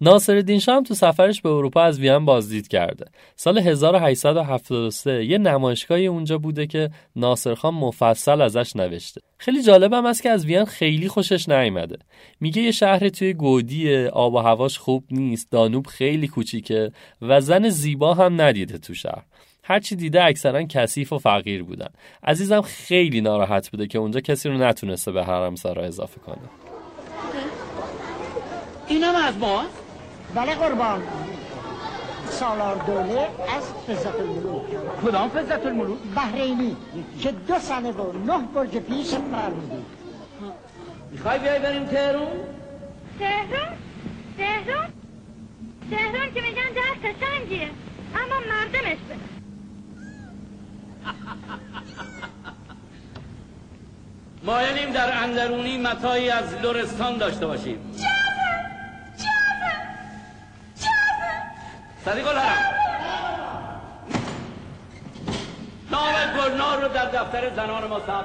ناصرالدین 0.01 0.59
شاه 0.59 0.83
تو 0.83 0.95
سفرش 0.95 1.41
به 1.41 1.49
اروپا 1.49 1.83
از 1.83 2.01
وین 2.01 2.25
بازدید 2.25 2.69
کرده. 2.69 3.07
سال 3.37 3.59
1873 3.59 5.25
یه 5.25 5.39
نمایشگاهی 5.39 6.07
اونجا 6.07 6.39
بوده 6.39 6.67
که 6.67 6.91
ناصرخان 7.17 7.75
مفصل 7.75 8.41
ازش 8.41 8.77
نوشته. 8.77 9.21
خیلی 9.39 9.63
جالبم 9.63 10.07
است 10.07 10.23
که 10.23 10.31
از 10.31 10.47
وین 10.47 10.65
خیلی 10.65 11.09
خوشش 11.09 11.49
نیامده. 11.49 11.99
میگه 12.41 12.63
یه 12.63 12.71
شهر 12.71 13.09
توی 13.09 13.33
گودیه، 13.33 14.09
آب 14.09 14.35
و 14.35 14.39
هواش 14.39 14.79
خوب 14.79 15.05
نیست، 15.11 15.51
دانوب 15.51 15.87
خیلی 15.87 16.29
کوچیکه 16.29 16.93
و 17.23 17.41
زن 17.41 17.69
زیبا 17.69 18.15
هم 18.15 18.41
ندیده 18.41 18.79
تو 18.79 18.95
شهر. 18.95 19.25
هرچی 19.63 19.97
دیده 19.97 20.25
اکثرا 20.25 20.63
کثیف 20.63 21.13
و 21.13 21.19
فقیر 21.19 21.63
بودن. 21.63 21.89
عزیزم 22.23 22.61
خیلی 22.61 23.21
ناراحت 23.21 23.71
بوده 23.71 23.87
که 23.87 23.99
اونجا 23.99 24.21
کسی 24.21 24.49
رو 24.49 24.59
نتونسته 24.59 25.13
به 25.13 25.25
حرم 25.25 25.55
سرا 25.55 25.85
اضافه 25.85 26.21
کنه. 26.21 26.39
اینم 28.89 29.15
از 29.15 29.37
ماست؟ 29.37 29.88
بله 30.35 30.55
قربان 30.55 31.03
سالار 32.31 32.77
دوله 32.77 33.29
از 33.57 33.73
فزت 33.89 34.21
الملوک 34.21 34.63
کدام 35.05 35.29
فزت 35.29 35.67
الملوک؟ 35.67 35.99
بحرینی 36.17 36.77
که 37.21 37.33
دو 37.33 37.59
سنه 37.59 37.91
و 37.93 38.13
نه 38.13 38.39
برج 38.55 38.77
پیش 38.77 39.11
فرمودی 39.11 39.85
می‌خوای 41.11 41.39
بیای 41.39 41.59
بریم 41.59 41.85
تهرون؟ 41.85 42.29
تهرون؟ 43.19 43.69
تهرون؟ 44.39 44.87
تهرون 45.91 46.35
که 46.35 46.41
میگن 46.41 46.73
ده 46.75 47.09
قشنگیه 47.09 47.71
اما 48.15 48.41
مردمش 48.51 48.99
به 49.09 49.15
مایلیم 54.43 54.91
در 54.93 55.23
اندرونی 55.23 55.79
متایی 55.79 56.31
از 56.31 56.55
لرستان 56.55 57.19
داشته 57.19 57.47
باشیم 57.47 57.79
صدیق 62.05 62.29
الحرم 62.29 62.75
نام 65.91 66.15
گلنار 66.39 66.83
رو 66.83 66.89
در 66.89 67.11
دفتر 67.11 67.55
زنان 67.57 67.87
ما 67.87 68.01
ثبت 68.01 68.25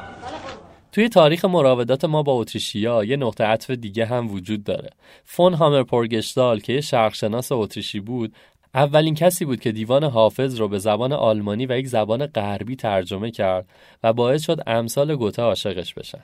توی 0.91 1.09
تاریخ 1.09 1.45
مراودات 1.45 2.05
ما 2.05 2.23
با 2.23 2.33
اتریشیا 2.33 3.03
یه 3.03 3.17
نقطه 3.17 3.43
عطف 3.43 3.71
دیگه 3.71 4.05
هم 4.05 4.31
وجود 4.31 4.63
داره. 4.63 4.89
فون 5.23 5.53
هامر 5.53 5.83
پورگشتال 5.83 6.59
که 6.59 6.73
یه 6.73 6.81
شرقشناس 6.81 7.51
اتریشی 7.51 7.99
بود، 7.99 8.33
اولین 8.73 9.15
کسی 9.15 9.45
بود 9.45 9.59
که 9.59 9.71
دیوان 9.71 10.03
حافظ 10.03 10.59
رو 10.59 10.67
به 10.67 10.79
زبان 10.79 11.13
آلمانی 11.13 11.65
و 11.65 11.77
یک 11.77 11.87
زبان 11.87 12.25
غربی 12.25 12.75
ترجمه 12.75 13.31
کرد 13.31 13.65
و 14.03 14.13
باعث 14.13 14.45
شد 14.45 14.63
امثال 14.67 15.15
گوته 15.15 15.41
عاشقش 15.41 15.93
بشن. 15.93 16.23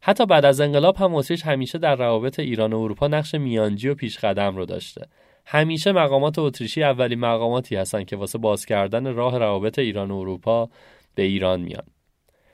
حتی 0.00 0.26
بعد 0.26 0.44
از 0.44 0.60
انقلاب 0.60 0.96
هم 0.96 1.14
اتریش 1.14 1.42
همیشه 1.42 1.78
در 1.78 1.96
روابط 1.96 2.40
ایران 2.40 2.72
و 2.72 2.78
اروپا 2.78 3.08
نقش 3.08 3.34
میانجی 3.34 3.88
و 3.88 3.94
پیشقدم 3.94 4.56
رو 4.56 4.66
داشته. 4.66 5.06
همیشه 5.46 5.92
مقامات 5.92 6.38
اتریشی 6.38 6.82
اولین 6.82 7.20
مقاماتی 7.20 7.76
هستن 7.76 8.04
که 8.04 8.16
واسه 8.16 8.38
باز 8.38 8.66
کردن 8.66 9.14
راه 9.14 9.38
روابط 9.38 9.78
ایران 9.78 10.10
و 10.10 10.16
اروپا 10.16 10.68
به 11.14 11.22
ایران 11.22 11.60
میان. 11.60 11.84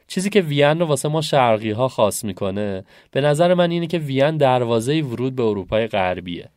چیزی 0.07 0.31
که 0.31 0.41
وین 0.41 0.79
رو 0.79 0.87
واسه 0.87 1.09
ما 1.09 1.21
شرقی 1.21 1.71
ها 1.71 1.89
خاص 1.89 2.25
می‌کنه 2.25 2.85
به 3.11 3.21
نظر 3.21 3.55
من 3.55 3.71
اینه 3.71 3.87
که 3.87 3.99
وین 3.99 4.37
دروازه 4.37 5.01
ورود 5.01 5.37
به 5.37 5.43
اروپای 5.43 5.87
غربیه. 5.87 6.49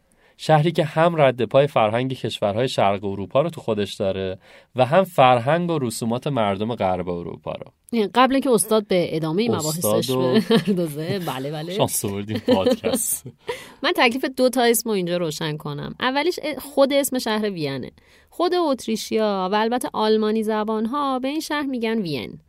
شهری 0.44 0.72
که 0.72 0.84
هم 0.84 1.22
رد 1.22 1.46
پای 1.46 1.68
فرهنگ 1.68 2.14
کشورهای 2.14 2.68
شرق 2.68 3.06
اروپا 3.06 3.42
رو 3.42 3.50
تو 3.50 3.62
خودش 3.62 3.94
داره 3.94 4.38
و 4.76 4.86
هم 4.86 5.04
فرهنگ 5.04 5.70
و 5.70 5.80
رسومات 5.80 6.28
مردم 6.28 6.76
غرب 6.76 7.10
اروپا 7.10 7.52
رو. 7.52 7.72
قبل 8.16 8.40
که 8.40 8.50
استاد 8.50 8.88
به 8.88 9.16
ادامه 9.16 9.50
مباحثش 9.50 10.10
و... 10.10 10.34
بپردازه 10.34 11.20
بله 11.20 11.52
بله. 11.52 11.74
شانس 11.78 12.06
پادکست. 12.48 13.28
من 13.84 13.92
تکلیف 13.96 14.26
دو 14.26 14.50
تا 14.50 14.64
اسم 14.64 14.90
رو 14.90 14.96
اینجا 14.96 15.18
روشن 15.18 15.58
کنم. 15.58 15.96
اولیش 16.00 16.40
خود 16.58 16.94
اسم 16.94 17.20
شهر 17.20 17.50
وینه 17.50 17.92
خود 18.30 18.54
اتریشیا 18.54 19.50
و 19.52 19.56
البته 19.56 19.90
آلمانی 19.94 20.44
زبان 20.44 20.86
ها 20.86 21.20
به 21.20 21.28
این 21.28 21.40
شهر 21.40 21.66
میگن 21.66 22.00
وین. 22.02 22.40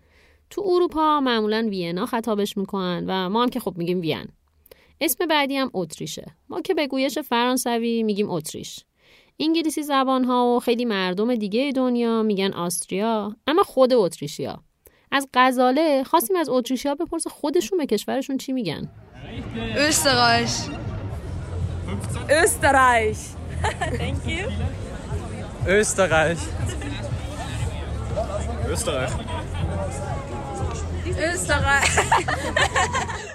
تو 0.51 0.63
اروپا 0.67 1.21
معمولا 1.21 1.67
وینا 1.71 2.07
خطابش 2.07 2.57
می‌کنن 2.57 3.05
و 3.07 3.29
ما 3.29 3.43
هم 3.43 3.49
که 3.49 3.61
خب 3.61 3.75
میگیم 3.79 4.01
وین. 4.01 4.29
اسم 5.05 5.27
بعدی 5.27 5.57
هم 5.57 5.71
اتریشه 5.75 6.27
ما 6.49 6.61
که 6.61 6.75
به 6.75 6.87
گویش 6.87 7.19
فرانسوی 7.19 8.03
میگیم 8.03 8.31
اتریش 8.31 8.85
انگلیسی 9.41 9.83
زبان 9.83 10.25
ها 10.25 10.57
و 10.57 10.61
خیلی 10.61 10.85
مردم 10.85 11.35
دیگه 11.35 11.73
دنیا 11.77 12.23
میگن 12.23 12.53
آستریا 12.53 13.37
اما 13.47 13.63
خود 13.63 13.93
اتریشیا 13.93 14.63
از 15.11 15.29
غزاله 15.35 16.05
خواستیم 16.05 16.37
از 16.37 16.49
اتریشیا 16.49 16.95
بپرسه 16.95 17.31
خودشون 17.31 17.79
به 17.79 17.87
کشورشون 17.87 18.37
چی 18.37 18.53
میگن 18.53 18.91
Österreich. 19.89 20.55
Österreich. 22.43 23.21
Thank 24.03 24.21
you. 24.33 24.45
Österreich. 25.79 26.41
Österreich. 28.73 29.13
Österreich. 31.31 31.93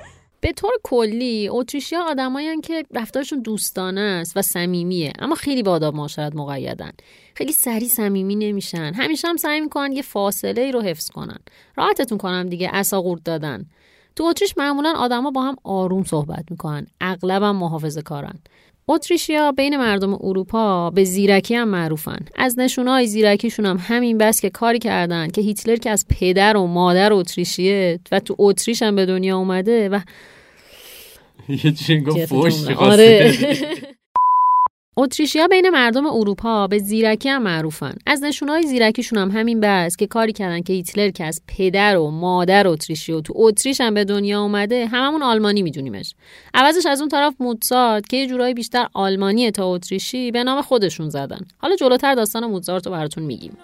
به 0.41 0.51
طور 0.51 0.71
کلی 0.83 1.49
اتریشیا 1.51 2.03
آدمایی 2.03 2.61
که 2.61 2.85
رفتارشون 2.93 3.39
دوستانه 3.39 4.01
است 4.01 4.37
و 4.37 4.41
صمیمیه 4.41 5.13
اما 5.19 5.35
خیلی 5.35 5.63
با 5.63 5.71
آداب 5.71 5.95
معاشرت 5.95 6.35
مقیدن. 6.35 6.91
خیلی 7.35 7.51
سریع 7.51 7.87
صمیمی 7.87 8.35
نمیشن. 8.35 8.93
همیشه 8.93 9.27
هم 9.27 9.37
سعی 9.37 9.61
می‌کنن 9.61 9.91
یه 9.91 10.01
فاصله 10.01 10.61
ای 10.61 10.71
رو 10.71 10.81
حفظ 10.81 11.09
کنن. 11.09 11.39
راحتتون 11.75 12.17
کنم 12.17 12.49
دیگه 12.49 12.69
عصا 12.69 13.01
قورت 13.01 13.23
دادن. 13.23 13.65
تو 14.15 14.23
اتریش 14.23 14.57
معمولا 14.57 14.93
آدما 14.97 15.31
با 15.31 15.41
هم 15.41 15.55
آروم 15.63 16.03
صحبت 16.03 16.45
می‌کنن. 16.51 16.87
اغلبم 17.01 17.55
محافظه 17.55 18.01
کارن 18.01 18.39
اتریشیا 18.87 19.51
بین 19.51 19.77
مردم 19.77 20.13
اروپا 20.13 20.89
به 20.89 21.03
زیرکی 21.03 21.55
هم 21.55 21.67
معروفن. 21.67 22.19
از 22.35 22.59
نشونهای 22.59 23.07
زیرکیشون 23.07 23.65
هم 23.65 23.77
همین 23.81 24.17
بس 24.17 24.41
که 24.41 24.49
کاری 24.49 24.79
کردن 24.79 25.27
که 25.27 25.41
هیتلر 25.41 25.75
که 25.75 25.89
از 25.89 26.05
پدر 26.07 26.57
و 26.57 26.67
مادر 26.67 27.13
اتریشیه 27.13 27.99
و 28.11 28.19
تو 28.19 28.35
اتریش 28.39 28.81
هم 28.81 28.95
به 28.95 29.05
دنیا 29.05 29.37
اومده 29.37 29.89
و 29.89 29.99
یه 31.49 31.71
چی 31.71 32.25
فوش 32.27 32.67
آره. 32.67 33.33
اتریشیا 34.99 35.47
بین 35.47 35.69
مردم 35.69 36.05
اروپا 36.05 36.67
به 36.67 36.79
زیرکی 36.79 37.29
هم 37.29 37.43
معروفن. 37.43 37.93
از 38.05 38.23
نشونهای 38.23 38.63
زیرکیشون 38.63 39.19
هم 39.19 39.31
همین 39.31 39.59
بس 39.59 39.95
که 39.95 40.07
کاری 40.07 40.33
کردن 40.33 40.61
که 40.61 40.73
هیتلر 40.73 41.09
که 41.09 41.23
از 41.23 41.41
پدر 41.47 41.97
و 41.97 42.11
مادر 42.11 42.67
اتریشی 42.67 43.11
و 43.11 43.21
تو 43.21 43.33
اتریش 43.35 43.81
هم 43.81 43.93
به 43.93 44.05
دنیا 44.05 44.41
اومده 44.41 44.85
هممون 44.85 45.23
آلمانی 45.23 45.61
میدونیمش. 45.61 46.15
عوضش 46.53 46.85
از 46.85 46.99
اون 46.99 47.09
طرف 47.09 47.33
موتسارت 47.39 48.09
که 48.09 48.17
یه 48.17 48.27
جورایی 48.27 48.53
بیشتر 48.53 48.87
آلمانیه 48.93 49.51
تا 49.51 49.73
اتریشی 49.73 50.31
به 50.31 50.43
نام 50.43 50.61
خودشون 50.61 51.09
زدن. 51.09 51.39
حالا 51.57 51.75
جلوتر 51.75 52.15
داستان 52.15 52.45
موتسارت 52.45 52.85
رو 52.85 52.91
براتون 52.91 53.23
میگیم. 53.23 53.57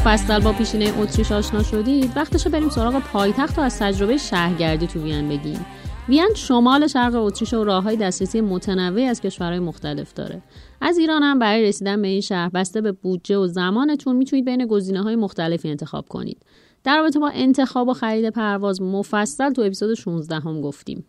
مفصل 0.00 0.40
با 0.40 0.52
پیشینه 0.52 0.92
اتریش 0.98 1.32
آشنا 1.32 1.62
شدید 1.62 2.12
وقتشه 2.16 2.50
بریم 2.50 2.68
سراغ 2.68 2.98
پایتخت 2.98 3.58
و 3.58 3.60
از 3.60 3.78
تجربه 3.78 4.16
شهرگردی 4.16 4.86
تو 4.86 5.02
وین 5.02 5.28
بگیم. 5.28 5.66
وین 6.08 6.28
شمال 6.36 6.86
شرق 6.86 7.14
اتریش 7.14 7.54
و 7.54 7.64
راههای 7.64 7.96
دسترسی 7.96 8.40
متنوعی 8.40 9.04
از 9.04 9.20
کشورهای 9.20 9.58
مختلف 9.58 10.12
داره. 10.12 10.42
از 10.80 10.98
ایران 10.98 11.22
هم 11.22 11.38
برای 11.38 11.62
رسیدن 11.62 12.02
به 12.02 12.08
این 12.08 12.20
شهر 12.20 12.48
بسته 12.48 12.80
به 12.80 12.92
بودجه 12.92 13.36
و 13.36 13.46
زمانتون 13.46 14.16
می‌تونید 14.16 14.44
بین 14.44 14.66
گزینه 14.66 15.02
های 15.02 15.16
مختلفی 15.16 15.70
انتخاب 15.70 16.08
کنید. 16.08 16.42
در 16.84 16.96
رابطه 16.96 17.18
با 17.18 17.30
انتخاب 17.34 17.88
و 17.88 17.92
خرید 17.92 18.30
پرواز 18.30 18.82
مفصل 18.82 19.52
تو 19.52 19.62
اپیزود 19.62 19.94
16 19.94 20.34
هم 20.34 20.60
گفتیم. 20.60 21.04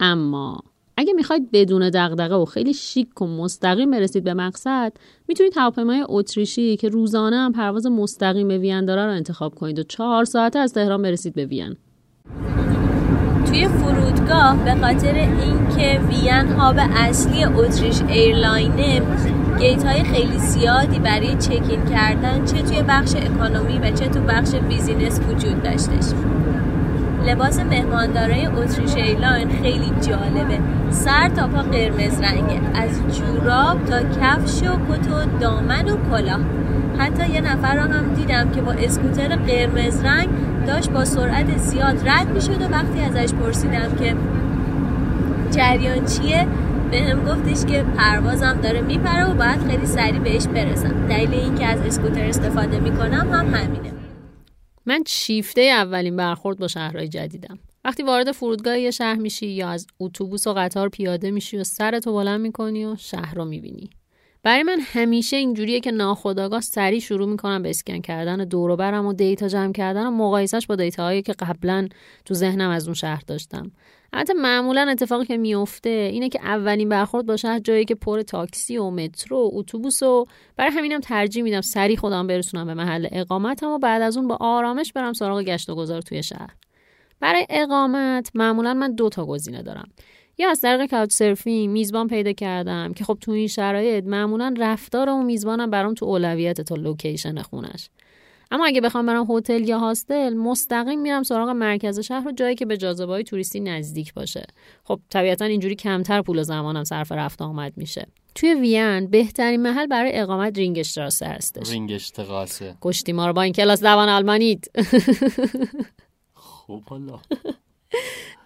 اما 0.00 0.60
اگه 1.00 1.12
می‌خواید 1.12 1.50
بدون 1.52 1.90
دغدغه 1.90 2.34
و 2.34 2.44
خیلی 2.44 2.74
شیک 2.74 3.22
و 3.22 3.26
مستقیم 3.26 3.90
برسید 3.90 4.24
به 4.24 4.34
مقصد 4.34 4.92
می‌تونید 5.28 5.52
هواپیمای 5.56 6.04
اتریشی 6.08 6.76
که 6.76 6.88
روزانه 6.88 7.36
هم 7.36 7.52
پرواز 7.52 7.86
مستقیم 7.86 8.48
به 8.48 8.58
وین 8.58 8.84
داره 8.84 9.06
رو 9.06 9.12
انتخاب 9.12 9.54
کنید 9.54 9.78
و 9.78 9.82
چهار 9.82 10.24
ساعته 10.24 10.58
از 10.58 10.72
تهران 10.72 11.02
برسید 11.02 11.34
به 11.34 11.46
وین. 11.46 11.76
توی 13.46 13.68
فرودگاه 13.68 14.64
به 14.64 14.74
خاطر 14.74 15.14
اینکه 15.14 16.00
وین 16.08 16.48
hub 16.52 16.76
اصلی 16.78 17.44
اتریش 17.44 18.02
airline 18.02 18.89
ه 18.89 19.02
گیت 19.58 19.84
های 19.84 20.04
خیلی 20.04 20.38
زیادی 20.38 20.98
برای 20.98 21.34
check-in 21.34 21.84
کردن 21.90 22.44
چه 22.44 22.62
توی 22.62 22.82
بخش 22.88 23.14
economy 23.16 23.78
و 23.78 23.90
چه 23.90 24.08
تو 24.08 24.20
بخش 24.20 24.54
business 24.54 25.20
وجود 25.28 25.62
داشتش. 25.62 26.04
لباس 27.26 27.60
مهماندارای 27.60 28.46
اتریش 28.46 28.94
airline 28.94 29.48
خیلی 29.62 29.92
جالبه. 30.08 30.58
سر 30.90 31.28
تا 31.28 31.46
پا 31.46 31.62
قرمز 31.62 32.20
رنگه. 32.20 32.60
از 32.74 33.00
جوراب 33.18 33.84
تا 33.84 33.98
کفش 34.00 34.62
و 34.62 34.72
کت 34.72 35.08
و 35.10 35.38
دامن 35.40 35.88
و 35.88 35.96
کلاه. 36.10 36.40
حتی 36.98 37.32
یه 37.32 37.40
نفر 37.40 37.74
رو 37.74 37.92
هم 37.92 38.14
دیدم 38.14 38.50
که 38.50 38.60
با 38.60 38.72
اسکوتر 38.72 39.36
قرمز 39.36 40.04
رنگ 40.04 40.28
داشت 40.66 40.90
با 40.90 41.04
سرعت 41.04 41.58
زیاد 41.58 42.08
رد 42.08 42.30
می 42.34 42.40
شد 42.40 42.62
و 42.62 42.68
وقتی 42.72 43.00
ازش 43.00 43.34
پرسیدم 43.34 43.96
که 44.00 44.14
جریان 45.50 46.04
چیه 46.04 46.46
به 46.90 47.02
هم 47.02 47.24
گفتش 47.24 47.64
که 47.64 47.84
پروازم 47.96 48.58
داره 48.62 48.80
میپره 48.80 49.24
و 49.24 49.34
باید 49.34 49.60
خیلی 49.70 49.86
سریع 49.86 50.18
بهش 50.18 50.46
برسم. 50.46 51.06
دلیل 51.08 51.34
اینکه 51.34 51.66
از 51.66 51.80
اسکوتر 51.86 52.24
استفاده 52.24 52.80
می‌کنم 52.80 53.28
هم 53.32 53.54
همینه. 53.54 53.90
من 54.90 55.02
شیفته 55.06 55.60
اولین 55.60 56.16
برخورد 56.16 56.58
با 56.58 56.68
شهرهای 56.68 57.08
جدیدم. 57.08 57.58
وقتی 57.84 58.02
وارد 58.02 58.32
فرودگاه 58.32 58.78
یه 58.78 58.90
شهر 58.90 59.14
میشی 59.14 59.46
یا 59.46 59.68
از 59.68 59.86
اتوبوس 60.00 60.46
و 60.46 60.52
قطار 60.52 60.88
پیاده 60.88 61.30
میشی 61.30 61.56
و 61.56 61.64
سرتو 61.64 62.12
بلند 62.12 62.40
می‌کنی 62.40 62.84
و 62.84 62.96
شهر 62.96 63.34
رو 63.34 63.44
می‌بینی. 63.44 63.90
برای 64.42 64.62
من 64.62 64.80
همیشه 64.80 65.36
اینجوریه 65.36 65.80
که 65.80 65.90
ناخودآگاه 65.90 66.60
سریع 66.60 67.00
شروع 67.00 67.28
می‌کنم 67.28 67.62
به 67.62 67.70
اسکن 67.70 68.00
کردن 68.00 68.36
دور 68.36 68.70
و 68.70 69.12
دیتا 69.12 69.48
جمع 69.48 69.72
کردن 69.72 70.06
و 70.06 70.10
مقایسش 70.10 70.66
با 70.66 70.76
دیتاهایی 70.76 71.22
که 71.22 71.32
قبلا 71.32 71.88
تو 72.24 72.34
ذهنم 72.34 72.70
از 72.70 72.84
اون 72.84 72.94
شهر 72.94 73.22
داشتم. 73.26 73.70
البته 74.12 74.34
معمولا 74.34 74.88
اتفاقی 74.90 75.26
که 75.26 75.36
میفته 75.36 76.10
اینه 76.12 76.28
که 76.28 76.40
اولین 76.42 76.88
برخورد 76.88 77.26
با 77.26 77.36
شهر 77.36 77.58
جایی 77.58 77.84
که 77.84 77.94
پر 77.94 78.22
تاکسی 78.22 78.78
و 78.78 78.90
مترو 78.90 79.38
و 79.38 79.50
اتوبوس 79.52 80.02
و 80.02 80.26
برای 80.56 80.72
همینم 80.72 81.00
ترجیح 81.00 81.42
میدم 81.42 81.60
سریع 81.60 81.96
خودم 81.96 82.26
برسونم 82.26 82.66
به 82.66 82.74
محل 82.74 83.06
اقامتم 83.12 83.68
و 83.68 83.78
بعد 83.78 84.02
از 84.02 84.16
اون 84.16 84.28
با 84.28 84.36
آرامش 84.40 84.92
برم 84.92 85.12
سراغ 85.12 85.42
گشت 85.42 85.68
و 85.68 85.74
گذار 85.74 86.02
توی 86.02 86.22
شهر. 86.22 86.54
برای 87.20 87.46
اقامت 87.50 88.30
معمولا 88.34 88.74
من 88.74 88.94
دو 88.94 89.08
تا 89.08 89.26
گزینه 89.26 89.62
دارم. 89.62 89.88
یا 90.38 90.50
از 90.50 90.60
طریق 90.60 90.90
Couchsurfing 90.90 91.70
میزبان 91.70 92.08
پیدا 92.08 92.32
کردم 92.32 92.92
که 92.92 93.04
خب 93.04 93.18
تو 93.20 93.32
این 93.32 93.48
شرایط 93.48 94.04
معمولا 94.04 94.54
رفتار 94.58 95.10
اون 95.10 95.26
میزبانم 95.26 95.70
برام 95.70 95.94
تو 95.94 96.06
اولویت 96.06 96.60
تا 96.60 96.74
location 96.74 97.42
خونش. 97.42 97.90
اما 98.50 98.66
اگه 98.66 98.80
بخوام 98.80 99.06
برم 99.06 99.26
هتل 99.30 99.68
یا 99.68 99.78
hostel 99.78 100.34
مستقیم 100.34 101.00
میرم 101.00 101.22
سراغ 101.22 101.48
مرکز 101.48 102.00
شهر 102.00 102.28
و 102.28 102.32
جایی 102.32 102.54
که 102.54 102.66
به 102.66 102.76
جاذبه 102.76 103.12
های 103.12 103.24
توریستی 103.24 103.60
نزدیک 103.60 104.14
باشه. 104.14 104.46
خب 104.84 105.00
طبیعتا 105.10 105.44
اینجوری 105.44 105.74
کمتر 105.74 106.22
پول 106.22 106.38
و 106.38 106.42
زمانم 106.42 106.84
صرف 106.84 107.12
رفت 107.12 107.42
و 107.42 107.44
آمد 107.44 107.72
میشه. 107.76 108.06
توی 108.34 108.54
وین 108.54 109.06
بهترین 109.06 109.62
محل 109.62 109.86
برای 109.86 110.10
اقامت 110.14 110.58
Ringstraße 110.58 111.26
هستش. 111.26 111.70
Ringstraße 111.70 112.74
کشتی 112.82 113.12
ما 113.12 113.26
رو 113.26 113.32
با 113.32 113.42
این 113.42 113.52
کلاس 113.52 113.80
زبان 113.80 114.08
آلمانیت 114.08 114.64
خوب 116.34 116.84
حالا. 116.84 117.20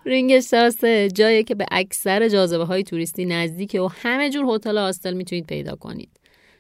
رینگشتراسه 0.05 1.09
جایی 1.15 1.45
که 1.45 1.55
به 1.55 1.67
اکثر 1.71 2.29
جاذبه 2.29 2.65
های 2.65 2.83
توریستی 2.83 3.25
نزدیکه 3.25 3.81
و 3.81 3.89
همه 4.03 4.31
جور 4.31 4.55
هتل 4.55 4.77
و 4.77 4.81
هاستل 4.81 5.15
می‌تونید 5.15 5.47
پیدا 5.47 5.77
کنید. 5.77 6.11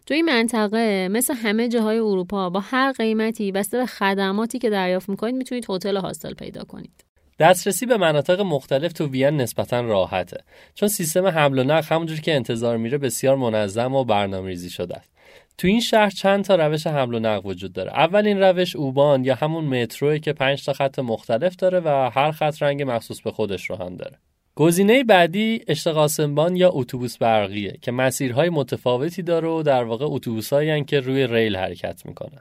تو 0.06 0.14
این 0.14 0.24
منطقه 0.24 1.08
مثل 1.10 1.34
همه 1.34 1.68
جاهای 1.68 1.98
اروپا 1.98 2.50
با 2.50 2.60
هر 2.60 2.92
قیمتی 2.92 3.52
بسته 3.52 3.78
به 3.78 3.86
خدماتی 3.86 4.58
که 4.58 4.70
دریافت 4.70 5.08
می‌کنید 5.08 5.34
می‌تونید 5.34 5.66
هتل 5.70 5.96
هاستل 5.96 6.34
پیدا 6.34 6.64
کنید. 6.64 7.04
دسترسی 7.38 7.86
به 7.86 7.96
مناطق 7.96 8.40
مختلف 8.40 8.92
تو 8.92 9.06
وین 9.06 9.36
نسبتا 9.36 9.80
راحته 9.80 10.44
چون 10.74 10.88
سیستم 10.88 11.26
حمل 11.26 11.58
و 11.58 11.64
نقل 11.64 11.94
همونجور 11.94 12.20
که 12.20 12.34
انتظار 12.34 12.76
میره 12.76 12.98
بسیار 12.98 13.36
منظم 13.36 13.94
و 13.94 14.04
برنامه‌ریزی 14.04 14.70
شده 14.70 14.96
است. 14.96 15.10
تو 15.58 15.68
این 15.68 15.80
شهر 15.80 16.10
چند 16.10 16.44
تا 16.44 16.54
روش 16.54 16.86
حمل 16.86 17.14
و 17.14 17.18
نقل 17.18 17.50
وجود 17.50 17.72
داره؟ 17.72 17.92
اولین 17.92 18.40
روش 18.40 18.76
اوبان 18.76 19.24
یا 19.24 19.34
همون 19.34 19.64
متروه 19.64 20.18
که 20.18 20.32
5 20.32 20.64
تا 20.64 20.72
خط 20.72 20.98
مختلف 20.98 21.56
داره 21.56 21.80
و 21.80 22.10
هر 22.14 22.30
خط 22.30 22.62
رنگ 22.62 22.82
مخصوص 22.82 23.20
به 23.20 23.32
خودش 23.32 23.70
رو 23.70 23.76
هم 23.76 23.96
داره. 23.96 24.18
گزینه 24.56 25.04
بعدی 25.04 25.64
اشتقاسمبان 25.68 26.56
یا 26.56 26.70
اتوبوس 26.72 27.18
برقیه 27.18 27.78
که 27.82 27.92
مسیرهای 27.92 28.48
متفاوتی 28.48 29.22
داره 29.22 29.48
و 29.48 29.62
در 29.62 29.84
واقع 29.84 30.06
اتوبوسایی 30.08 30.84
که 30.84 31.00
روی 31.00 31.26
ریل 31.26 31.56
حرکت 31.56 32.06
می‌کنن. 32.06 32.40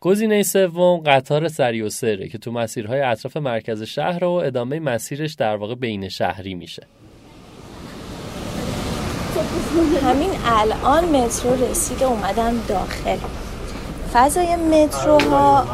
گزینه 0.00 0.42
سوم 0.42 0.96
قطار 1.06 1.48
سری 1.48 1.82
و 1.82 1.88
سره 1.88 2.28
که 2.28 2.38
تو 2.38 2.52
مسیرهای 2.52 3.00
اطراف 3.00 3.36
مرکز 3.36 3.82
شهر 3.82 4.24
و 4.24 4.30
ادامه 4.30 4.80
مسیرش 4.80 5.34
در 5.34 5.56
واقع 5.56 5.74
بین 5.74 6.08
شهری 6.08 6.54
میشه. 6.54 6.86
همین 10.02 10.30
الان 10.44 11.04
مترو 11.04 11.70
رسید 11.70 12.02
و 12.02 12.04
اومدم 12.04 12.54
داخل. 12.68 13.18
فضای 14.12 14.56
متروها 14.56 15.66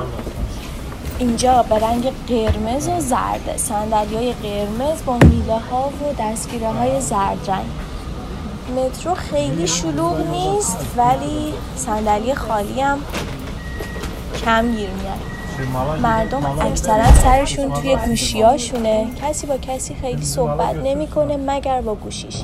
اینجا 1.18 1.62
به 1.62 1.78
رنگ 1.78 2.12
قرمز 2.28 2.88
و 2.88 3.00
زرده 3.00 3.56
صندلی 3.56 4.16
های 4.16 4.32
قرمز 4.32 5.04
با 5.06 5.18
میله 5.18 5.58
ها 5.58 5.86
و 5.86 6.14
دستگیره 6.22 6.68
های 6.68 7.00
زرد 7.00 7.50
رنگ 7.50 7.66
مترو 8.76 9.14
خیلی 9.14 9.66
شلوغ 9.66 10.26
نیست 10.30 10.78
ولی 10.96 11.54
صندلی 11.76 12.34
خالی 12.34 12.80
هم 12.80 12.98
کم 14.44 14.66
گیر 14.72 14.90
میاد. 14.90 15.18
مردم 16.02 16.44
اکثرا 16.60 17.12
سرشون 17.12 17.72
توی 17.72 17.96
گوشیاشونه 17.96 19.06
کسی 19.22 19.46
با 19.46 19.56
کسی 19.56 19.94
خیلی 19.94 20.24
صحبت 20.24 20.74
نمی‌کنه 20.74 21.36
مگر 21.46 21.80
با 21.80 21.94
گوشیش. 21.94 22.42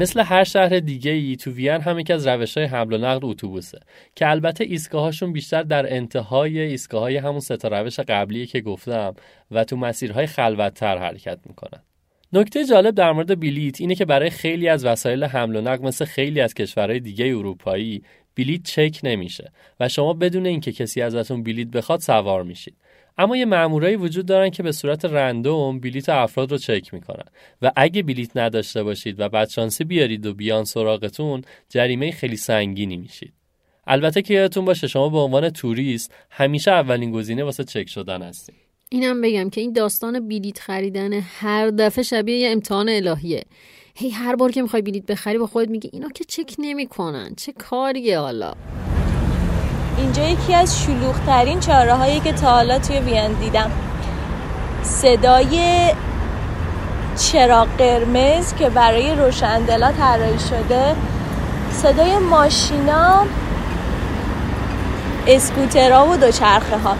مثل 0.00 0.20
هر 0.20 0.44
شهر 0.44 0.78
دیگه 0.78 1.10
ای 1.10 1.36
تو 1.36 1.50
وین 1.50 1.80
هم 1.80 1.98
یکی 1.98 2.12
از 2.12 2.26
روش 2.26 2.56
های 2.56 2.66
حمل 2.66 2.92
و 2.92 2.98
نقل 2.98 3.20
اتوبوسه 3.22 3.80
که 4.14 4.28
البته 4.28 4.64
ایستگاهاشون 4.64 5.32
بیشتر 5.32 5.62
در 5.62 5.94
انتهای 5.94 6.60
ایستگاه 6.60 7.12
همون 7.12 7.40
سه 7.40 7.56
روش 7.68 8.00
قبلی 8.00 8.46
که 8.46 8.60
گفتم 8.60 9.14
و 9.50 9.64
تو 9.64 9.76
مسیرهای 9.76 10.26
خلوتتر 10.26 10.98
حرکت 10.98 11.38
می‌کنن. 11.46 11.82
نکته 12.32 12.64
جالب 12.64 12.94
در 12.94 13.12
مورد 13.12 13.40
بلیت 13.40 13.80
اینه 13.80 13.94
که 13.94 14.04
برای 14.04 14.30
خیلی 14.30 14.68
از 14.68 14.84
وسایل 14.84 15.24
حمل 15.24 15.56
و 15.56 15.60
نقل 15.60 15.84
مثل 15.84 16.04
خیلی 16.04 16.40
از 16.40 16.54
کشورهای 16.54 17.00
دیگه 17.00 17.26
اروپایی 17.26 18.02
بلیت 18.36 18.62
چک 18.62 19.00
نمیشه 19.02 19.52
و 19.80 19.88
شما 19.88 20.12
بدون 20.12 20.46
اینکه 20.46 20.72
کسی 20.72 21.02
ازتون 21.02 21.42
بلیت 21.42 21.68
بخواد 21.68 22.00
سوار 22.00 22.42
میشید. 22.42 22.76
اما 23.20 23.36
یه 23.36 23.44
مامورایی 23.44 23.96
وجود 23.96 24.26
دارن 24.26 24.50
که 24.50 24.62
به 24.62 24.72
صورت 24.72 25.04
رندوم 25.04 25.80
بلیت 25.80 26.08
افراد 26.08 26.52
رو 26.52 26.58
چک 26.58 26.94
می‌کنن. 26.94 27.24
و 27.62 27.72
اگه 27.76 28.02
بلیت 28.02 28.36
نداشته 28.36 28.82
باشید 28.82 29.20
و 29.20 29.28
بدشانسی 29.28 29.84
بیارید 29.84 30.26
و 30.26 30.34
بیان 30.34 30.64
سراغتون 30.64 31.42
جریمه 31.68 32.10
خیلی 32.10 32.36
سنگینی 32.36 32.96
میشید. 32.96 33.32
البته 33.86 34.22
که 34.22 34.34
یادتون 34.34 34.64
باشه 34.64 34.86
شما 34.86 35.08
به 35.08 35.18
عنوان 35.18 35.50
توریست 35.50 36.14
همیشه 36.30 36.70
اولین 36.70 37.10
گزینه 37.10 37.44
واسه 37.44 37.64
چک 37.64 37.88
شدن 37.88 38.22
هستید 38.22 38.54
اینم 38.88 39.20
بگم 39.20 39.50
که 39.50 39.60
این 39.60 39.72
داستان 39.72 40.28
بلیت 40.28 40.58
خریدن 40.58 41.12
هر 41.12 41.70
دفعه 41.70 42.04
شبیه 42.04 42.36
یه 42.36 42.50
امتحان 42.50 42.88
الهیه. 42.88 43.44
هی 43.94 44.10
هر 44.10 44.36
بار 44.36 44.52
که 44.52 44.62
می‌خوای 44.62 44.82
بلیت 44.82 45.06
بخری 45.06 45.38
با 45.38 45.46
خودت 45.46 45.70
میگی 45.70 45.90
اینا 45.92 46.08
که 46.08 46.24
چک 46.24 46.54
نمی‌کنن. 46.58 47.34
چه 47.36 47.52
کاریه 47.52 48.18
حالا؟ 48.18 48.52
اینجا 50.00 50.22
یکی 50.22 50.54
از 50.54 50.82
شلوغترین 50.82 51.60
چاره 51.60 51.94
هایی 51.94 52.20
که 52.20 52.32
تا 52.32 52.50
حالا 52.50 52.78
توی 52.78 52.98
وین 52.98 53.32
دیدم. 53.32 53.70
صدای 54.82 55.88
چراغ 57.16 57.68
قرمز 57.78 58.54
که 58.54 58.70
برای 58.70 59.14
روشندلا 59.14 59.92
طراحی 59.92 60.38
شده. 60.38 60.96
صدای 61.72 62.18
ماشینا 62.18 63.24
اسکوترها 65.26 66.06
و 66.06 66.16
دوچرخه 66.16 66.78
ها 66.78 66.96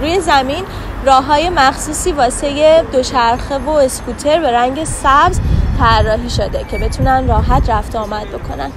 روی 0.00 0.20
زمین 0.20 0.64
راه 1.06 1.24
های 1.24 1.48
مخصوصی 1.48 2.12
واسه 2.12 2.82
دوچرخه 2.92 3.58
و 3.58 3.70
اسکوتر 3.70 4.40
به 4.40 4.52
رنگ 4.52 4.84
سبز 4.84 5.40
طراحی 5.78 6.30
شده 6.30 6.64
که 6.70 6.78
بتونن 6.78 7.28
راحت 7.28 7.70
رفت 7.70 7.96
آمد 7.96 8.26
بکنن. 8.28 8.70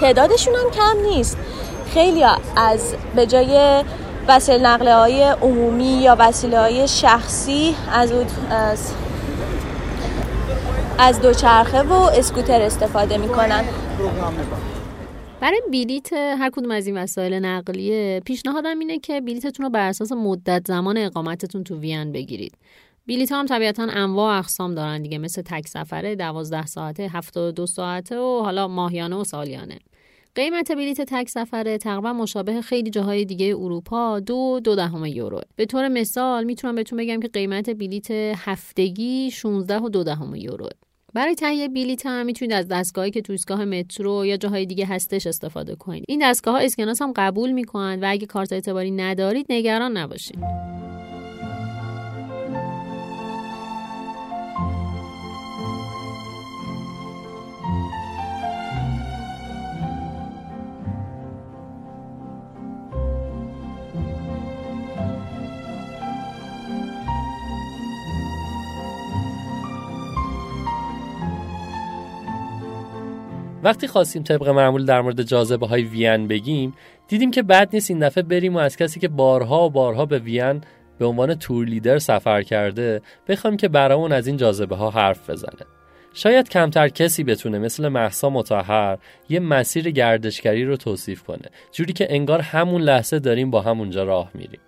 تعدادشون 0.00 0.54
هم 0.54 0.70
کم 0.70 1.08
نیست. 1.08 1.36
خیلی 1.94 2.24
از 2.56 2.94
به 3.16 3.26
جای 3.26 3.84
وسیله 4.28 4.58
نقل 4.58 4.88
های 4.88 5.22
عمومی 5.22 6.02
یا 6.02 6.16
وسیله 6.18 6.58
های 6.58 6.88
شخصی 6.88 7.74
از 7.92 8.12
از, 8.50 8.94
از 10.98 11.20
دوچرخه 11.20 11.82
و 11.82 11.92
اسکوتر 11.92 12.62
استفاده 12.62 13.16
می‌کنن. 13.16 13.64
برای 15.40 15.62
بلیت 15.72 16.12
هر 16.12 16.50
کدوم 16.50 16.70
از 16.70 16.86
این 16.86 16.96
وسایل 16.96 17.34
نقلیه 17.34 18.20
پیشنهادم 18.20 18.78
اینه 18.78 18.98
که 18.98 19.20
بلیتتون 19.20 19.66
رو 19.66 19.70
بر 19.70 19.88
اساس 19.88 20.12
مدت 20.12 20.66
زمان 20.66 20.98
اقامتتون 20.98 21.64
تو 21.64 21.78
وین 21.78 22.12
بگیرید. 22.12 22.54
بلیت 23.08 23.32
ها 23.32 23.38
هم 23.38 23.46
طبیعتا 23.46 23.82
انواع 23.82 24.38
اقسام 24.38 24.74
دارن 24.74 25.02
دیگه 25.02 25.18
مثل 25.18 25.42
تک 25.42 25.68
سفره 25.68 26.14
12 26.14 26.66
ساعته 26.66 27.08
72 27.08 27.66
ساعته 27.66 28.18
و 28.18 28.42
حالا 28.44 28.68
ماهیانه 28.68 29.16
و 29.16 29.24
سالیانه. 29.24 29.78
قیمت 30.34 30.72
بلیت 30.72 31.00
تک 31.00 31.28
سفره 31.28 31.78
تقریبا 31.78 32.12
مشابه 32.12 32.60
خیلی 32.60 32.90
جاهای 32.90 33.24
دیگه 33.24 33.46
اروپا 33.46 34.20
دو 34.20 34.60
دو 34.64 34.74
دهم 34.74 35.04
یورو. 35.06 35.40
به 35.56 35.66
طور 35.66 35.88
مثال 35.88 36.44
می‌تونم 36.44 36.74
بهتون 36.74 36.98
بگم 36.98 37.20
که 37.20 37.28
قیمت 37.28 37.70
بلیت 37.70 38.10
هفتگی 38.36 39.30
16 39.30 39.78
و 39.78 39.88
دو 39.88 40.04
دهم 40.04 40.34
یورو. 40.34 40.68
برای 41.14 41.34
تهیه 41.34 41.68
بلیت 41.68 42.06
هم 42.06 42.26
می‌تونید 42.26 42.52
از 42.52 42.68
دستگاهی 42.68 43.10
که 43.10 43.20
تو 43.22 43.32
ایستگاه 43.32 43.64
مترو 43.64 44.26
یا 44.26 44.36
جاهای 44.36 44.66
دیگه 44.66 44.86
هستش 44.86 45.26
استفاده 45.26 45.74
کنید. 45.74 46.04
این 46.08 46.20
دستگاه 46.30 46.54
ها 46.54 46.60
اسکناس 46.60 47.02
هم 47.02 47.12
قبول 47.16 47.52
می‌کنن 47.52 47.98
و 48.02 48.06
اگه 48.08 48.26
کارت 48.26 48.52
اعتباری 48.52 48.90
ندارید 48.90 49.46
نگران 49.50 49.96
نباشید. 49.96 50.38
وقتی 73.62 73.86
خواستیم 73.86 74.22
طبق 74.22 74.48
معمول 74.48 74.84
در 74.84 75.00
مورد 75.00 75.22
جاذبه 75.22 75.66
های 75.66 75.82
وین 75.82 76.28
بگیم 76.28 76.74
دیدیم 77.08 77.30
که 77.30 77.42
بد 77.42 77.68
نیست 77.72 77.90
این 77.90 77.98
دفعه 77.98 78.22
بریم 78.22 78.54
و 78.54 78.58
از 78.58 78.76
کسی 78.76 79.00
که 79.00 79.08
بارها 79.08 79.66
و 79.66 79.70
بارها 79.70 80.06
به 80.06 80.18
وین 80.18 80.60
به 80.98 81.06
عنوان 81.06 81.34
تور 81.34 81.66
لیدر 81.66 81.98
سفر 81.98 82.42
کرده 82.42 83.02
بخوایم 83.28 83.56
که 83.56 83.68
برامون 83.68 84.12
از 84.12 84.26
این 84.26 84.36
جاذبه 84.36 84.76
ها 84.76 84.90
حرف 84.90 85.30
بزنه. 85.30 85.66
شاید 86.14 86.48
کمتر 86.48 86.88
کسی 86.88 87.24
بتونه 87.24 87.58
مثل 87.58 87.88
محسا 87.88 88.30
متحر 88.30 88.98
یه 89.28 89.40
مسیر 89.40 89.90
گردشگری 89.90 90.64
رو 90.64 90.76
توصیف 90.76 91.22
کنه 91.22 91.48
جوری 91.72 91.92
که 91.92 92.06
انگار 92.10 92.40
همون 92.40 92.82
لحظه 92.82 93.18
داریم 93.18 93.50
با 93.50 93.60
همونجا 93.60 94.04
راه 94.04 94.30
میریم. 94.34 94.60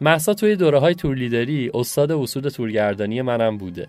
محسا 0.00 0.34
توی 0.34 0.56
دوره 0.56 0.78
های 0.78 0.94
تور 0.94 1.16
لیدری 1.16 1.70
استاد 1.74 2.12
اصول 2.12 2.48
تورگردانی 2.48 3.22
منم 3.22 3.58
بوده. 3.58 3.88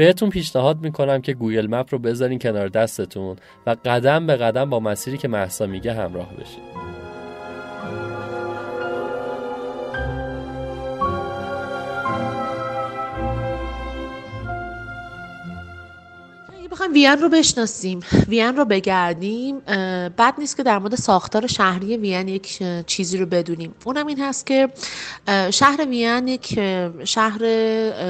بهتون 0.00 0.30
پیشنهاد 0.30 0.80
می‌کنم 0.80 1.20
که 1.20 1.32
گوگل 1.32 1.66
مپ 1.66 1.86
رو 1.90 1.98
بذارین 1.98 2.38
کنار 2.38 2.68
دستتون 2.68 3.36
و 3.66 3.76
قدم 3.84 4.26
به 4.26 4.36
قدم 4.36 4.70
با 4.70 4.80
مسیری 4.80 5.18
که 5.18 5.28
محسا 5.28 5.66
میگه 5.66 5.92
همراه 5.92 6.28
بشید 6.34 6.80
بخوایم 16.70 16.92
وین 16.92 17.18
رو 17.22 17.28
بشناسیم. 17.28 18.00
وین 18.28 18.56
رو 18.56 18.64
بگردیم 18.64 19.56
بد 20.08 20.34
نیست 20.38 20.56
که 20.56 20.62
در 20.62 20.78
مورد 20.78 20.94
ساختار 20.94 21.46
شهری 21.46 21.96
وین 21.96 22.28
یک 22.28 22.62
چیزی 22.86 23.18
رو 23.18 23.26
بدونیم. 23.26 23.74
اونم 23.84 24.06
این 24.06 24.20
هست 24.20 24.46
که 24.46 24.68
شهر 25.50 25.86
وین 25.88 26.28
یک 26.28 26.60
شهر 27.04 27.40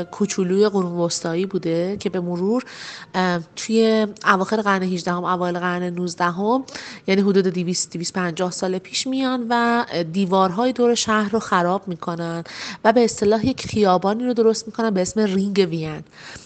کوچولوی 0.03 0.69
قرون 0.69 0.93
وسطایی 0.93 1.47
بوده 1.47 1.97
که 2.01 2.11
به 2.11 2.21
مرور 2.21 2.65
توی 3.57 4.07
اواخر 4.25 4.57
قرن 4.57 4.83
18 4.83 5.13
هم 5.13 5.25
اوایل 5.25 5.59
قرن 5.59 5.83
19 5.83 6.25
هم 6.25 6.65
یعنی 7.07 7.23
حدود 7.23 7.47
200 7.47 7.93
250 7.93 8.51
سال 8.51 8.79
پیش 8.79 9.07
میان 9.07 9.47
و 9.49 9.85
دیوارهای 10.13 10.73
دور 10.73 10.95
شهر 10.95 11.31
رو 11.31 11.39
خراب 11.39 11.89
می‌کنن 11.89 12.45
و 12.85 12.93
به 12.93 13.05
اصطلاح 13.05 13.47
یک 13.47 13.67
خیابانی 13.67 14.25
رو 14.25 14.35
درست 14.35 14.67
می‌کنن 14.67 14.91
به 14.91 15.03
اسم 15.03 15.21
رینگ 15.21 15.67
وین. 15.71 16.03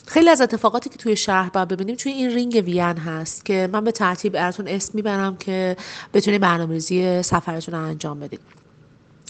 خیلی 0.07 0.31
از 0.31 0.41
اتفاقاتی 0.41 0.91
که 0.91 0.97
توی 0.97 1.17
شهر 1.17 1.51
باید 1.51 1.69
ببینیم 1.69 1.97
توی 1.97 2.13
این 2.13 2.35
رینگ 2.35 2.63
وین 2.67 2.97
هست 2.99 3.45
که 3.45 3.69
من 3.73 3.85
به 3.85 3.93
ترتیب 3.93 4.33
براتون 4.33 4.69
اسم 4.69 4.91
می‌برم. 4.95 5.34
که 5.37 5.77
بتونید 6.15 6.41
برنامه‌ریزی 6.41 7.23
سفرتون 7.23 7.75
رو 7.75 7.81
انجام 7.81 8.21
بدید 8.21 8.41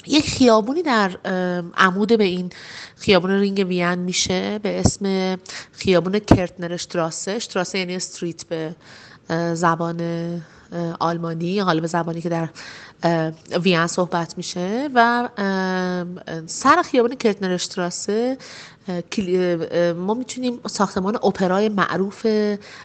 یک 0.06 0.30
خیابونی 0.30 0.82
در 0.82 1.10
عمود 1.76 2.18
به 2.18 2.24
این 2.24 2.50
خیابون 2.96 3.30
رینگ 3.30 3.64
وین 3.68 3.94
میشه 3.94 4.58
به 4.58 4.80
اسم 4.80 5.36
خیابون 5.72 6.18
Kärntner 6.18 6.72
Straße 6.72 7.30
Straße 7.32 7.78
یعنی 7.78 7.96
street 7.96 8.44
به 8.44 8.74
زبان 9.54 10.00
آلمانی 11.00 11.58
حالا 11.58 11.80
به 11.80 11.86
زبانی 11.86 12.20
که 12.20 12.28
در 12.28 12.48
وین 13.62 13.86
صحبت 13.86 14.36
میشه 14.36 14.90
و 14.94 15.28
سر 16.46 16.82
خیابان 16.82 17.14
Kärntner 17.14 17.52
Straße 17.52 18.38
ما 19.96 20.14
می‌تونیم 20.14 20.60
ساختمان 20.66 21.16
اپرای 21.16 21.68
معروف 21.68 22.26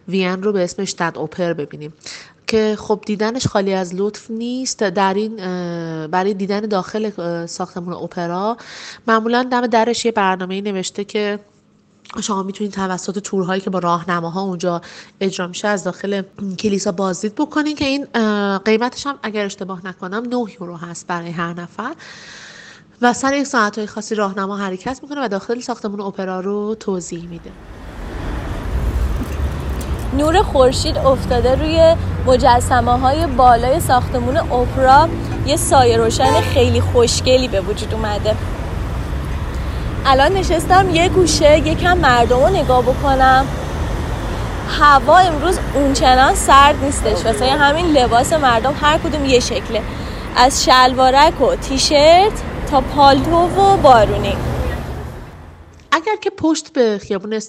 وین 0.08 0.44
رو 0.44 0.52
به 0.52 0.64
اسم 0.64 0.86
شتد 0.86 1.18
اپر 1.18 1.54
ببینیم. 1.54 1.94
که 2.50 2.78
خب 2.80 3.00
دیدنش 3.06 3.48
خالی 3.48 3.74
از 3.74 3.96
لطف 3.96 4.32
نیست 4.32 4.80
در 4.80 5.14
این 5.14 5.36
برای 6.08 6.34
دیدن 6.34 6.60
داخل 6.60 7.10
ساختمان 7.46 7.94
اپرا. 7.94 8.58
معمولا 9.08 9.44
دم 9.44 9.68
درش 9.68 10.06
یه 10.06 10.12
برنامه 10.12 10.62
نوشته 10.62 11.04
که 11.04 11.40
شما 12.22 12.44
می‌تونید 12.44 12.74
توسط 12.74 13.20
تورهایی 13.20 13.62
که 13.62 13.70
با 13.70 13.80
راهنماها 13.80 14.42
اونجا 14.42 14.82
اجرا 15.22 15.48
میشه 15.48 15.68
از 15.68 15.84
داخل 15.84 16.22
کلیسا 16.60 16.92
بازدید 16.92 17.36
بکنین 17.36 17.76
که 17.76 17.86
این 17.86 18.06
قیمتش 18.58 19.08
هم 19.08 19.20
اگر 19.24 19.46
اشتباه 19.46 19.88
نکنم 19.88 20.24
9 20.24 20.36
یورو 20.60 20.78
هست 20.78 21.08
برای 21.08 21.32
هر 21.32 21.54
نفر. 21.54 21.96
و 23.02 23.14
سر 23.14 23.34
یک 23.34 23.48
ساعت 23.48 23.78
های 23.78 23.88
خاصی 23.88 24.16
راهنما 24.16 24.58
حرکت 24.58 25.00
می‌کنه 25.04 25.26
و 25.26 25.28
داخل 25.28 25.60
ساختمون 25.60 26.02
اپرا 26.02 26.40
رو 26.40 26.76
توضیح 26.76 27.28
میده. 27.28 27.52
نور 30.13 30.41
خورشید 30.41 30.98
افتاده 30.98 31.56
روی 31.56 31.95
مجسمه 32.26 33.00
های 33.00 33.26
بالای 33.26 33.80
ساختمون 33.80 34.38
اپرا. 34.38 35.08
یه 35.45 35.56
سایه 35.56 35.98
روشن 35.98 36.41
خیلی 36.41 36.82
خوشگلی 36.82 37.48
به 37.48 37.62
وجود 37.62 37.93
اومده. 37.93 38.36
الان 40.06 40.34
نشستم 40.34 40.89
یه 40.89 41.10
گوشه 41.10 41.58
یکم 41.58 41.98
مردم 41.98 42.39
رو 42.39 42.50
نگاه 42.50 42.82
بکنم. 42.82 43.45
هوا 44.80 45.17
امروز 45.17 45.60
اونچنان 45.74 46.36
سرد 46.36 46.84
نیستش. 46.84 47.26
واسه 47.26 47.45
همین 47.45 47.86
لباس 47.86 48.34
مردم 48.34 48.74
هر 48.82 48.98
کدوم 48.98 49.26
یه 49.26 49.39
شکله. 49.39 49.82
از 50.38 50.65
شلوارک 50.65 51.41
و 51.41 51.56
تیشرت 51.56 52.32
تا 52.72 52.82
پالتو 52.82 53.32
و 53.32 53.78
بارونی. 53.78 54.36
اگر 55.91 56.15
که 56.15 56.30
پشت 56.30 56.73
به 56.73 56.97
خیابون 57.02 57.39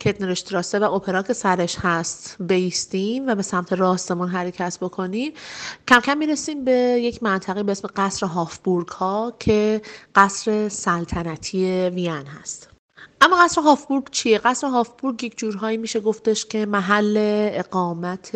Kärntner 0.00 0.42
Straße 0.42 0.78
و 0.78 0.84
اپرا 0.84 1.22
که 1.22 1.32
سرش 1.32 1.76
هست 1.80 2.36
بیستیم 2.40 3.26
و 3.26 3.34
به 3.34 3.42
سمت 3.42 3.72
راستمون 3.72 4.28
حرکت 4.28 4.78
بکنیم 4.80 5.32
کم 5.88 6.00
کم 6.00 6.18
می‌رسیم 6.18 6.64
به 6.64 6.72
یک 7.02 7.22
منطقه 7.22 7.62
به 7.62 7.72
اسم 7.72 7.88
قصر 7.96 8.26
هوفبورگ 8.26 8.88
ها 8.88 9.32
که 9.38 9.82
قصر 10.14 10.68
سلطنتی 10.68 11.88
وین 11.88 12.26
هست 12.26 12.68
اما 13.20 13.44
قصر 13.44 13.60
هوفبورگ 13.60 14.10
چیه؟ 14.10 14.38
قصر 14.38 14.66
هوفبورگ 14.66 15.24
یک 15.24 15.38
جورهایی 15.38 15.76
میشه 15.76 16.00
گفتش 16.00 16.46
که 16.46 16.66
محل 16.66 17.16
اقامت 17.52 18.30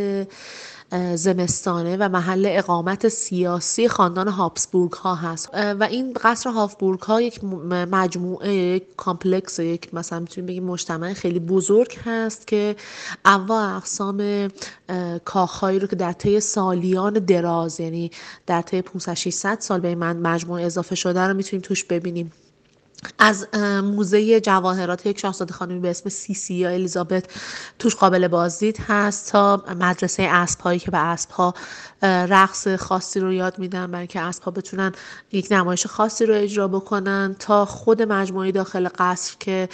زمستانه 1.14 1.96
و 1.96 2.08
محل 2.08 2.46
اقامت 2.50 3.08
سیاسی 3.08 3.88
خاندان 3.88 4.28
هابسبورگ 4.28 4.92
ها 4.92 5.14
هست 5.14 5.50
و 5.54 5.88
این 5.90 6.12
قصر 6.12 6.50
هوفبورگ 6.50 7.00
ها 7.00 7.20
یک 7.20 7.44
مجموعه 7.44 8.54
یک 8.54 8.96
complex 8.96 9.58
یک 9.58 9.94
مثلا 9.94 10.20
می‌تونیم 10.20 10.46
بگیم 10.46 10.64
مجتمع 10.64 11.12
خیلی 11.12 11.38
بزرگ 11.38 11.98
هست 12.04 12.46
که 12.46 12.76
انواع 13.24 13.76
اقسام 13.76 14.48
کاخهایی 15.24 15.78
رو 15.78 15.86
که 15.86 15.96
در 15.96 16.12
طی 16.12 16.40
سالیان 16.40 17.12
دراز 17.12 17.80
یعنی 17.80 18.10
در 18.46 18.62
طی 18.62 18.82
500 18.82 19.14
600 19.14 19.60
سال 19.60 19.80
به 19.80 19.88
این 19.88 19.98
مجموعه 19.98 20.64
اضافه 20.64 20.94
شده 20.94 21.20
رو 21.20 21.34
می‌تونیم 21.34 21.62
توش 21.62 21.84
ببینیم. 21.84 22.32
از 23.18 23.48
موزه 23.82 24.40
جواهرات 24.40 25.06
یک 25.06 25.20
شاهزاده 25.20 25.52
خانمی 25.54 25.80
به 25.80 25.90
اسم 25.90 26.08
سیسی 26.08 26.54
یا 26.54 26.70
الیزابت 26.70 27.24
توش 27.78 27.94
قابل 27.94 28.28
بازدید 28.28 28.78
هست 28.88 29.32
تا 29.32 29.64
مدرسه 29.80 30.22
اسب 30.22 30.76
که 30.76 30.90
به 30.90 30.98
اسب 30.98 31.30
رقص 32.02 32.68
خاصی 32.68 33.20
رو 33.20 33.32
یاد 33.32 33.58
میدن 33.58 33.90
برای 33.90 34.06
که 34.06 34.20
اسب 34.20 34.42
ها 34.42 34.50
بتونن 34.50 34.92
یک 35.32 35.48
نمایش 35.50 35.86
خاصی 35.86 36.26
رو 36.26 36.34
اجرا 36.34 36.68
بکنن 36.68 37.36
تا 37.38 37.64
خود 37.64 38.02
مجموعه 38.02 38.52
داخل 38.52 38.88
قصر 38.98 39.36
که 39.40 39.68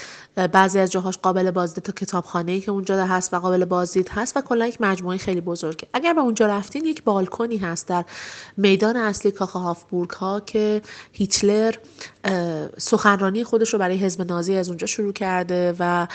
بعضی 0.53 0.79
از 0.79 0.90
جاهاش 0.90 1.19
قابل 1.19 1.51
بازدید 1.51 1.85
تا 1.85 1.93
کتابخانه 1.93 2.61
که 2.61 2.71
اونجا 2.71 3.07
هست 3.07 3.35
و 3.35 3.38
قابل 3.38 3.64
بازدید 3.64 4.09
هست 4.09 4.37
و 4.37 4.40
کلا 4.40 4.66
یک 4.66 4.81
مجموعه 4.81 5.19
خیلی 5.19 5.40
بزرگه. 5.40 5.88
اگر 5.93 6.14
به 6.14 6.21
اونجا 6.21 6.47
رفتین 6.47 6.85
یک 6.85 7.05
بالکنی 7.05 7.57
هست 7.57 7.88
در 7.88 8.05
میدان 8.57 8.97
اصلی 8.97 9.31
کاخ 9.31 9.57
هافبورگ 9.57 10.11
ها 10.11 10.40
که 10.40 10.83
هیتلر 11.12 11.75
سخنرانی 13.21 13.45
خودش 13.45 13.73
رو 13.73 13.79
برای 13.79 13.97
حزب 13.97 14.23
نازی 14.23 14.55
از 14.57 14.69
اونجا 14.69 14.87
شروع 14.87 15.13
کرده 15.13 15.75
و 15.79 16.07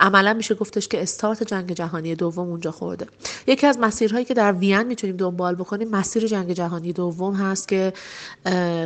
عملا 0.00 0.34
میشه 0.34 0.54
گفتش 0.54 0.88
که 0.88 1.02
استارت 1.02 1.42
جنگ 1.42 1.72
جهانی 1.72 2.14
دوم 2.14 2.48
اونجا 2.48 2.70
خورده. 2.70 3.06
یکی 3.46 3.66
از 3.66 3.78
مسیرهایی 3.78 4.24
که 4.24 4.34
در 4.34 4.52
وین 4.52 4.82
می‌تونیم 4.82 5.16
دنبال 5.16 5.54
بکنیم 5.54 5.88
مسیر 5.88 6.26
جنگ 6.26 6.52
جهانی 6.52 6.92
دوم 6.92 7.34
هست 7.34 7.68
که 7.68 7.92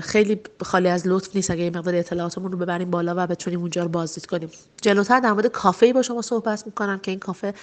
خیلی 0.02 0.40
خالی 0.62 0.88
از 0.88 1.06
لطف 1.06 1.36
نیست 1.36 1.50
اگه 1.50 1.70
مقدار 1.70 1.94
اطلاعاتمون 1.94 2.52
رو 2.52 2.58
ببریم 2.58 2.90
بالا 2.90 3.14
و 3.16 3.26
بتونیم 3.26 3.60
اونجا 3.60 3.82
رو 3.82 3.88
بازدید 3.88 4.26
کنیم. 4.26 4.50
جلوتر 4.82 5.20
در 5.20 5.32
مورد 5.32 5.46
کافه 5.46 5.92
با 5.92 6.02
شما 6.02 6.22
صحبت 6.22 6.66
می‌کنم 6.66 6.98
که 6.98 7.10
این 7.10 7.20
کافه 7.20 7.54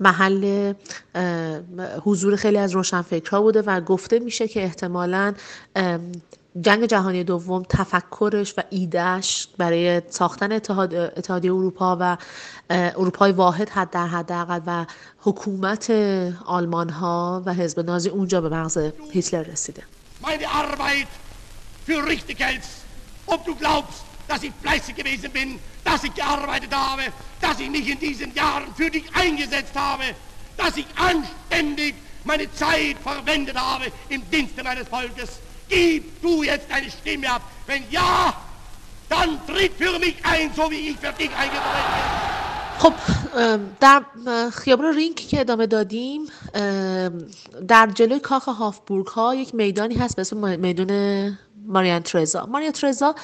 محل 0.00 0.72
حضور 2.04 2.36
خیلی 2.36 2.58
از 2.58 2.72
روشنفکرها 2.72 3.42
بوده 3.42 3.62
و 3.62 3.80
گفته 3.80 4.18
میشه 4.18 4.48
که 4.48 4.62
احتمالا 4.62 5.34
جنگ 6.60 6.84
جهانی 6.84 7.24
دوم 7.24 7.62
تفکرش 7.68 8.54
و 8.56 8.62
ایدهش 8.70 9.48
برای 9.58 10.02
ساختن 10.10 10.52
اتحاد، 10.52 10.94
اتحادیه 10.94 11.52
اروپا 11.52 11.96
و 12.00 12.16
اروپای 12.70 13.32
واحد 13.32 13.68
حد 13.68 13.90
در 13.90 14.06
حداقل 14.06 14.60
و 14.66 14.86
حکومت 15.20 15.90
آلمان 16.46 16.88
ها 16.88 17.42
و 17.46 17.54
حزب 17.54 17.80
نازی 17.80 18.08
اونجا 18.08 18.40
به 18.40 18.48
مغز 18.48 18.78
هیتلر 19.12 19.42
رسیده. 19.42 19.82
Gib 35.68 36.22
du 36.22 36.42
jetzt 36.42 36.70
deine 36.70 36.90
Stimme 36.90 37.30
ab. 37.30 37.42
Wenn 37.66 37.82
ja, 37.90 38.34
dann 39.08 39.38
tritt 39.46 39.72
für 39.74 39.98
mich 39.98 40.16
ein, 40.22 40.50
so 40.56 40.70
wie 40.70 40.90
ich 40.90 40.96
für 40.96 41.12
dich 41.12 41.30
eingetreten 41.42 41.92
bin. 41.94 42.38
خب 42.78 42.92
در 43.80 44.02
خیابان 44.50 44.94
رینگ 44.94 45.14
که 45.14 45.40
ادامه 45.40 45.66
دادیم 45.66 46.20
در 47.68 47.86
جلوی 47.94 48.20
کاخ 48.20 48.48
هافبورگ 48.48 49.06
ها 49.06 49.34
یک 49.34 49.54
میدانی 49.54 49.94
هست 49.94 50.16
به 50.16 50.20
اسم 50.20 50.60
میدان 50.60 51.38
ماریان 51.66 52.02
ترزا. 52.02 52.46
ماریا 52.46 52.70
ترزا 52.70 53.14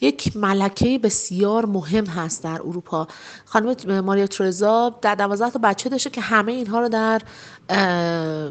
یک 0.00 0.36
ملکه 0.36 0.98
بسیار 0.98 1.66
مهم 1.66 2.06
هست 2.06 2.44
در 2.44 2.54
اروپا. 2.54 3.08
خانم 3.44 4.00
ماریا 4.00 4.26
ترزا 4.26 4.94
در 5.02 5.14
دوازده 5.14 5.50
تا 5.50 5.58
بچه 5.62 5.88
داشته 5.88 6.10
که 6.10 6.20
همه 6.20 6.52
اینها 6.52 6.80
رو 6.80 6.88
در 6.88 7.22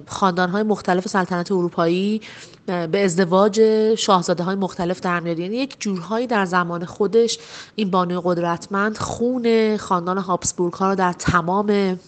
خاندان 0.07 0.49
های 0.49 0.63
مختلف 0.63 1.07
سلطنت 1.07 1.51
اروپایی 1.51 2.21
به 2.65 3.05
ازدواج 3.05 3.61
شاهزاده 3.95 4.43
های 4.43 4.55
مختلف 4.55 4.99
در 4.99 5.19
میاد. 5.19 5.39
یعنی 5.39 5.57
یک 5.57 5.75
جورهایی 5.79 6.27
در 6.27 6.45
زمان 6.45 6.85
خودش 6.85 7.39
این 7.75 7.91
بانوی 7.91 8.21
قدرتمند 8.23 8.97
خون 8.97 9.77
خاندان 9.77 10.17
هابسبورگ 10.17 10.73
ها 10.73 10.89
رو 10.89 10.95
در 10.95 11.13
تمام 11.13 11.99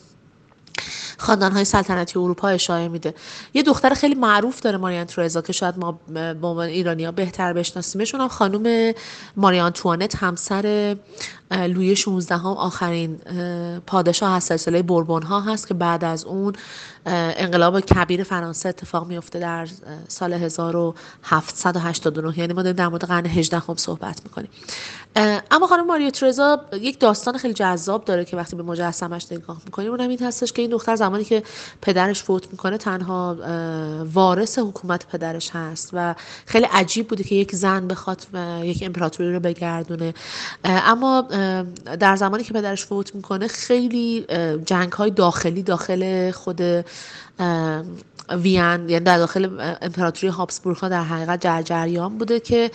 خاندان 1.19 1.51
های 1.51 1.65
سلطنتی 1.65 2.19
اروپا 2.19 2.47
اشاره 2.47 2.87
میده. 2.87 3.13
یه 3.53 3.63
دختر 3.63 3.93
خیلی 3.93 4.15
معروف 4.15 4.59
داره 4.59 4.77
ماریان 4.77 5.05
ترزا 5.05 5.41
که 5.41 5.53
شاید 5.53 5.77
ما 5.77 5.99
به 6.07 6.47
عنوان 6.47 6.67
ایرانی 6.67 7.05
ها 7.05 7.11
بهتر 7.11 7.53
بشناسیمشون 7.53 8.27
خانم 8.27 8.93
ماریان 9.35 9.71
توانت 9.71 10.15
همسر 10.15 10.95
لوی 11.51 11.95
16 11.95 12.35
هم 12.35 12.45
آخرین 12.45 13.15
پادشاه 13.87 14.33
از 14.33 14.43
سلسله 14.43 14.81
بربون 14.81 15.23
ها 15.23 15.41
هست 15.41 15.67
که 15.67 15.73
بعد 15.73 16.03
از 16.03 16.25
اون 16.25 16.53
انقلاب 17.05 17.79
کبیر 17.79 18.23
فرانسه 18.23 18.69
اتفاق 18.69 19.07
میفته 19.07 19.39
در 19.39 19.67
سال 20.07 20.33
1789 20.33 22.39
یعنی 22.39 22.53
ما 22.53 22.63
داریم 22.63 22.75
در 22.75 22.87
مورد 22.87 23.03
قرن 23.03 23.25
18 23.25 23.57
هم 23.57 23.75
صحبت 23.75 24.21
می‌کنیم. 24.23 24.49
اما 25.51 25.67
خانم 25.67 25.87
ماریا 25.87 26.09
ترزا 26.09 26.61
یک 26.81 26.99
داستان 26.99 27.37
خیلی 27.37 27.53
جذاب 27.53 28.05
داره 28.05 28.25
که 28.25 28.37
وقتی 28.37 28.55
به 28.55 28.63
مجسمش 28.63 29.31
نگاه 29.31 29.61
می‌کنیم 29.65 29.91
اونم 29.91 30.09
این 30.09 30.19
هستش 30.19 30.53
که 30.53 30.61
این 30.61 30.71
دختر 30.71 30.95
زمانی 30.95 31.23
که 31.23 31.43
پدرش 31.81 32.23
فوت 32.23 32.51
می‌کنه 32.51 32.77
تنها 32.77 33.37
وارث 34.13 34.59
حکومت 34.59 35.07
پدرش 35.07 35.49
هست 35.53 35.89
و 35.93 36.15
خیلی 36.45 36.65
عجیب 36.65 37.07
بوده 37.07 37.23
که 37.23 37.35
یک 37.35 37.55
زن 37.55 37.87
بخواد 37.87 38.27
یک 38.63 38.83
امپراتوری 38.85 39.33
رو 39.33 39.39
بگردونه. 39.39 40.13
اما 40.63 41.27
در 41.99 42.15
زمانی 42.15 42.43
که 42.43 42.53
پدرش 42.53 42.85
فوت 42.85 43.15
می‌کنه 43.15 43.47
خیلی 43.47 44.25
جنگ 44.65 44.91
های 44.91 45.11
داخلی 45.11 45.63
داخل 45.63 46.31
خود 46.31 46.61
وین 48.29 48.89
یعنی 48.89 48.99
در 48.99 49.17
داخل 49.17 49.75
امپراتوری 49.81 50.27
هابسبورگ 50.27 50.77
ها 50.77 50.89
در 50.89 51.03
حقیقت 51.03 51.41
جر 51.41 51.61
جریان 51.61 52.17
بوده 52.17 52.39
که 52.39 52.71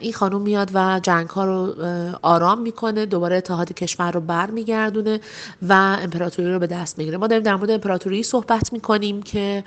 این 0.00 0.12
خانم 0.12 0.40
میاد 0.40 0.70
و 0.74 1.00
جنگ 1.02 1.28
ها 1.28 1.44
رو 1.44 1.74
آرام 2.22 2.60
می‌کنه 2.60 3.06
دوباره 3.06 3.36
اتحاد 3.36 3.72
کشور 3.72 4.12
رو 4.12 4.20
برمیگردونه 4.20 5.20
و 5.68 5.72
امپراتوری 6.02 6.52
رو 6.52 6.58
به 6.58 6.66
دست 6.66 6.98
می‌گیره. 6.98 7.16
ما 7.16 7.26
داریم 7.26 7.44
در 7.44 7.56
مورد 7.56 7.70
امپراتوری 7.70 8.22
صحبت 8.22 8.72
می‌کنیم 8.72 9.22
که 9.22 9.64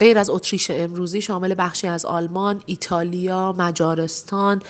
غیر 0.00 0.18
از 0.18 0.30
اتریش 0.30 0.70
امروزی 0.70 1.22
شامل 1.22 1.54
بخشی 1.58 1.88
از 1.88 2.06
آلمان، 2.06 2.62
ایتالیا، 2.66 3.54
مجارستان 3.58 4.62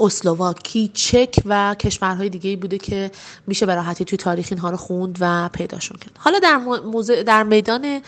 اسلواکی 0.00 0.90
چک 0.94 1.42
و 1.46 1.74
کشورهای 1.74 2.28
دیگه 2.28 2.56
بوده 2.56 2.78
که 2.78 3.10
میشه 3.46 3.66
به 3.66 3.74
راحتی 3.74 4.04
توی 4.04 4.18
تاریخ 4.18 4.46
اینها 4.50 4.70
رو 4.70 4.76
خوند 4.76 5.18
و 5.20 5.48
پیداشون 5.52 5.98
کرد. 5.98 6.12
حالا 6.18 6.38
در, 6.38 6.56
موزه 6.84 7.22
در 7.22 7.42
میدان 7.42 8.00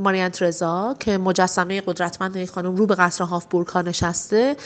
ماریانت 0.00 0.42
رضا 0.42 0.96
که 1.00 1.18
مجسمه 1.18 1.80
قدرتمند 1.80 2.36
یک 2.36 2.50
خانم 2.50 2.76
رو 2.76 2.86
به 2.86 2.94
قصر 2.94 3.24
هافبورگ 3.24 3.66
ها 3.66 3.82
نشسته 3.82 4.56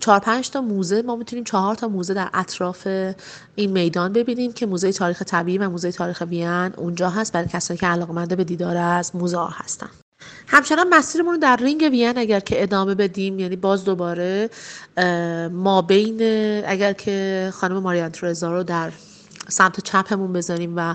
چهار 0.00 0.18
پنج 0.22 0.50
تا 0.50 0.60
موزه 0.60 1.02
ما 1.02 1.16
می‌تونیم 1.16 1.44
چهار 1.44 1.74
تا 1.74 1.88
موزه 1.88 2.14
در 2.14 2.30
اطراف 2.34 2.86
این 3.54 3.70
میدان 3.70 4.12
ببینیم 4.12 4.52
که 4.52 4.66
موزه 4.66 4.92
تاریخ 4.92 5.22
طبیعی 5.22 5.58
و 5.58 5.70
موزه 5.70 5.92
تاریخ 5.92 6.22
وین 6.28 6.72
اونجا 6.76 7.10
هست. 7.10 7.32
برای 7.32 7.48
کسانی 7.48 7.78
که 7.78 7.86
علاقمنده 7.86 8.36
به 8.36 8.44
دیدار 8.44 8.76
از 8.76 9.16
موزه 9.16 9.36
ها 9.36 9.48
هستن. 9.52 9.88
همچنان 10.46 10.88
مسیرمون 10.88 11.34
رو 11.34 11.40
در 11.40 11.56
رینگ 11.56 11.88
وین 11.90 12.18
اگر 12.18 12.40
که 12.40 12.62
ادامه 12.62 12.94
بدیم 12.94 13.38
یعنی 13.38 13.56
باز 13.56 13.84
دوباره 13.84 14.50
ما 15.52 15.82
بین 15.82 16.20
اگر 16.66 16.92
که 16.92 17.50
خانم 17.54 17.78
ماریانت 17.78 18.24
رضا 18.24 18.52
رو 18.52 18.62
در 18.62 18.92
سمت 19.48 19.80
چپمون 19.80 20.32
بذاریم 20.32 20.72
و 20.76 20.94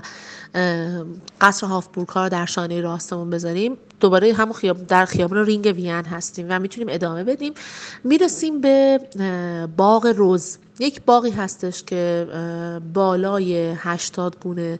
قصر 1.40 1.66
هافبورگ 1.66 2.08
ها 2.08 2.22
رو 2.22 2.28
در 2.28 2.46
شانه 2.46 2.80
راستمون 2.80 3.30
بذاریم 3.30 3.78
دوباره 4.00 4.32
همون 4.32 4.52
خیاب 4.52 4.86
در 4.86 5.04
خیابان 5.04 5.46
رینگ 5.46 5.72
وین 5.76 5.90
هستیم 5.90 6.46
و 6.48 6.58
می‌تونیم 6.58 6.88
ادامه 6.90 7.24
بدیم. 7.24 7.54
می‌رسیم 8.04 8.60
به 8.60 9.00
باغ 9.76 10.06
روز. 10.06 10.58
یک 10.78 11.02
باقی 11.06 11.30
هستش 11.30 11.84
که 11.84 12.26
بالای 12.94 13.72
80 13.76 14.36
گونه 14.40 14.78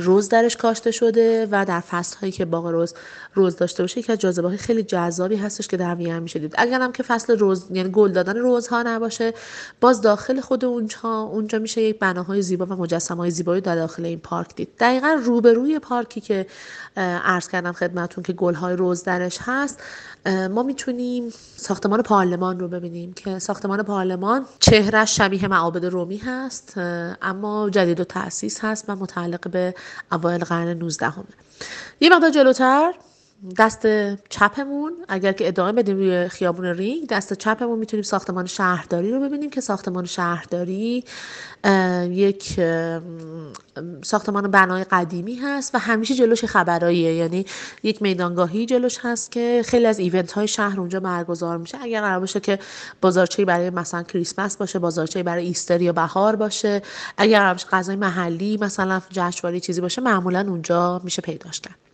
روز 0.00 0.28
درش 0.28 0.56
کاشته 0.56 0.90
شده 0.90 1.48
و 1.50 1.64
در 1.64 1.80
فصل 1.80 2.16
هایی 2.20 2.32
که 2.32 2.44
باغ 2.44 2.66
روز 2.66 2.94
روز 3.34 3.56
داشته 3.56 3.82
باشه 3.82 3.98
یکی 3.98 4.16
جاذبه 4.16 4.56
خیلی 4.56 4.82
جذابی 4.82 5.36
هستش 5.36 5.68
که 5.68 5.76
در 5.76 5.94
وین 5.94 6.18
میشه 6.18 6.38
دید. 6.38 6.54
اگر 6.58 6.80
هم 6.80 6.92
که 6.92 7.02
فصل 7.02 7.38
روز 7.38 7.66
یعنی 7.70 7.90
گل 7.90 8.12
دادن 8.12 8.36
روزها 8.36 8.82
نباشه 8.82 9.34
باز 9.80 10.00
داخل 10.00 10.40
خود 10.40 10.64
اونجا 10.64 11.08
اونجا 11.08 11.58
میشه 11.58 11.82
یک 11.82 11.98
بناهای 11.98 12.42
زیبا 12.42 12.66
و 12.66 12.72
مجسمه 12.72 13.16
های 13.16 13.30
زیبایی 13.30 13.60
در 13.60 13.74
داخل 13.74 14.04
این 14.04 14.18
پارک 14.18 14.54
دید. 14.56 14.68
دقیقا 14.80 15.20
روبروی 15.24 15.78
پارکی 15.78 16.20
که 16.20 16.46
عرض 16.96 17.48
کردم 17.48 17.72
خدمتون 17.72 18.24
که 18.24 18.32
گل 18.32 18.54
های 18.54 18.76
روز 18.76 19.02
درش 19.02 19.38
هست 19.40 19.82
ما 20.50 20.62
می‌تونیم 20.62 21.32
ساختمان 21.56 22.02
پارلمان 22.02 22.60
رو 22.60 22.68
ببینیم 22.68 23.12
که 23.12 23.38
ساختمان 23.38 23.82
پارلمان 23.82 24.46
چهرش 24.58 25.09
شبیه 25.10 25.48
معابد 25.48 25.84
رومی 25.84 26.16
هست 26.16 26.74
اما 27.22 27.70
جدید 27.70 28.00
و 28.00 28.04
تأسیس 28.04 28.64
هست 28.64 28.84
و 28.88 28.96
متعلق 28.96 29.48
به 29.50 29.74
اوایل 30.12 30.44
قرن 30.44 30.68
19 30.68 31.06
همه. 31.06 31.24
یه 32.00 32.10
مقدار 32.10 32.30
جلوتر 32.30 32.92
دست 33.58 33.86
چپمون 34.28 34.92
اگر 35.08 35.32
که 35.32 35.48
ادامه 35.48 35.72
بدیم 35.72 35.96
روی 35.96 36.28
خیابون 36.28 36.64
رینگ 36.64 37.08
دست 37.08 37.34
چپمون 37.34 37.78
می‌تونیم 37.78 38.02
ساختمان 38.02 38.46
شهرداری 38.46 39.12
رو 39.12 39.20
ببینیم 39.20 39.50
که 39.50 39.60
ساختمان 39.60 40.04
شهرداری 40.04 41.04
یک 42.10 42.60
ساختمان 44.02 44.50
بنای 44.50 44.84
قدیمی 44.84 45.34
هست 45.34 45.74
و 45.74 45.78
همیشه 45.78 46.14
جلوش 46.14 46.44
خبراییه. 46.44 47.14
یعنی 47.14 47.46
یک 47.82 48.02
میدانگاهی 48.02 48.66
جلوش 48.66 48.98
هست 49.02 49.32
که 49.32 49.62
خیلی 49.66 49.86
از 49.86 49.98
event 49.98 50.32
های 50.32 50.48
شهر 50.48 50.80
اونجا 50.80 51.00
برگزار 51.00 51.58
میشه. 51.58 51.78
اگر 51.82 52.00
قرار 52.00 52.20
باشه 52.20 52.40
که 52.40 52.58
بازارچه 53.00 53.44
برای 53.44 53.70
مثلا 53.70 54.02
کریسمس 54.02 54.56
باشه 54.56 54.78
بازارچه 54.78 55.22
برای 55.22 55.46
Easter 55.46 55.82
یا 55.82 55.92
بهار 55.92 56.36
باشه. 56.36 56.82
اگر 57.16 57.38
قرار 57.38 57.54
غذای 57.72 57.96
محلی 57.96 58.58
مثلا 58.60 59.00
جشنواره 59.10 59.60
چیزی 59.60 59.80
باشه 59.80 60.02
معمولا 60.02 60.46
اونجا 60.48 61.00
میشه 61.04 61.22
پیداش 61.22 61.60
کرد. 61.60 61.89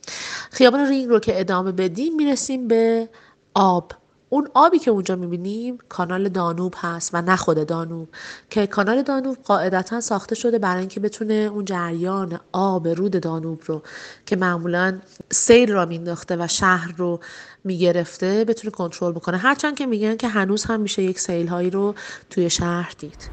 خیابان 0.50 0.88
رینگ 0.88 1.08
رو 1.08 1.18
که 1.18 1.40
ادامه 1.40 1.72
بدیم 1.72 2.16
می‌رسیم 2.16 2.68
به 2.68 3.08
آب. 3.54 3.92
اون 4.28 4.48
آبی 4.54 4.78
که 4.78 4.90
اونجا 4.90 5.16
می‌بینیم 5.16 5.78
کانال 5.88 6.28
دانوب 6.28 6.74
هست 6.76 7.10
و 7.12 7.22
نه 7.22 7.36
خود 7.36 7.66
دانوب 7.66 8.08
که 8.50 8.66
کانال 8.66 9.02
دانوب 9.02 9.36
قاعدتا 9.44 10.00
ساخته 10.00 10.34
شده 10.34 10.58
برای 10.58 10.80
اینکه 10.80 11.00
بتونه 11.00 11.34
اون 11.34 11.64
جریان 11.64 12.40
آب 12.52 12.88
رود 12.88 13.20
دانوب 13.20 13.62
رو 13.66 13.82
که 14.26 14.36
معمولا 14.36 14.98
سیل 15.30 15.72
را 15.72 15.86
مینداخته 15.86 16.36
و 16.36 16.46
شهر 16.48 16.94
رو 16.96 17.20
می‌گرفته 17.64 18.44
بتونه 18.44 18.70
کنترل 18.70 19.12
بکنه. 19.12 19.36
هرچند 19.36 19.76
که 19.76 19.86
میگن 19.86 20.16
که 20.16 20.28
هنوز 20.28 20.64
هم 20.64 20.80
میشه 20.80 21.02
یک 21.02 21.20
سیل 21.20 21.48
هایی 21.48 21.70
رو 21.70 21.94
توی 22.30 22.50
شهر 22.50 22.94
دید. 22.98 23.30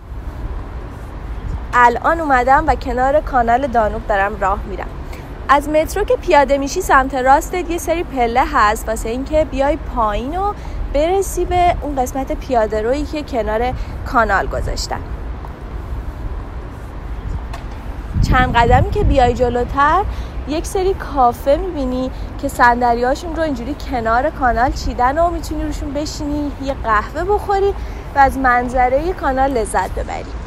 الان 1.73 2.19
اومدم 2.19 2.63
و 2.67 2.75
کنار 2.75 3.21
کانال 3.21 3.67
دانوب 3.67 4.07
دارم 4.07 4.39
راه 4.39 4.63
میرم. 4.63 5.02
از 5.53 5.69
مترو 5.69 6.03
که 6.03 6.15
پیاده 6.15 6.57
میشی 6.57 6.81
سمت 6.81 7.15
راستت 7.15 7.69
یه 7.69 7.77
سری 7.77 8.03
پله 8.03 8.43
هست 8.53 8.87
واسه 8.87 9.09
اینکه 9.09 9.45
بیای 9.51 9.77
پایین 9.95 10.37
و 10.37 10.53
برسی 10.93 11.45
به 11.45 11.75
اون 11.81 12.01
قسمت 12.01 12.31
پیاده 12.31 12.81
روی 12.81 13.03
که 13.03 13.23
کنار 13.23 13.73
کانال 14.05 14.47
گذاشتن. 14.47 14.99
چند 18.29 18.55
قدمی 18.55 18.91
که 18.91 19.03
بیای 19.03 19.33
جلوتر 19.33 20.03
یک 20.47 20.65
سری 20.65 20.93
کافه 20.93 21.55
می‌بینی 21.55 22.11
که 22.41 22.47
صندلیاشون 22.47 23.35
رو 23.35 23.43
اینجوری 23.43 23.75
کنار 23.91 24.29
کانال 24.29 24.71
چیدن 24.71 25.17
و 25.17 25.29
می‌تونی 25.29 25.63
روشون 25.63 25.93
بشینی 25.93 26.51
یه 26.61 26.75
قهوه 26.83 27.23
بخوری 27.23 27.73
و 28.15 28.19
از 28.19 28.37
منظره 28.37 29.13
کانال 29.13 29.51
لذت 29.51 29.91
ببری. 29.91 30.42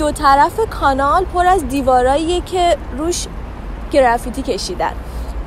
دو 0.00 0.10
طرف 0.10 0.60
کانال 0.70 1.24
پر 1.24 1.46
از 1.46 1.68
دیواراییه 1.68 2.40
که 2.40 2.76
روش 2.98 3.26
گرافیتی 3.90 4.42
کشیدن 4.42 4.92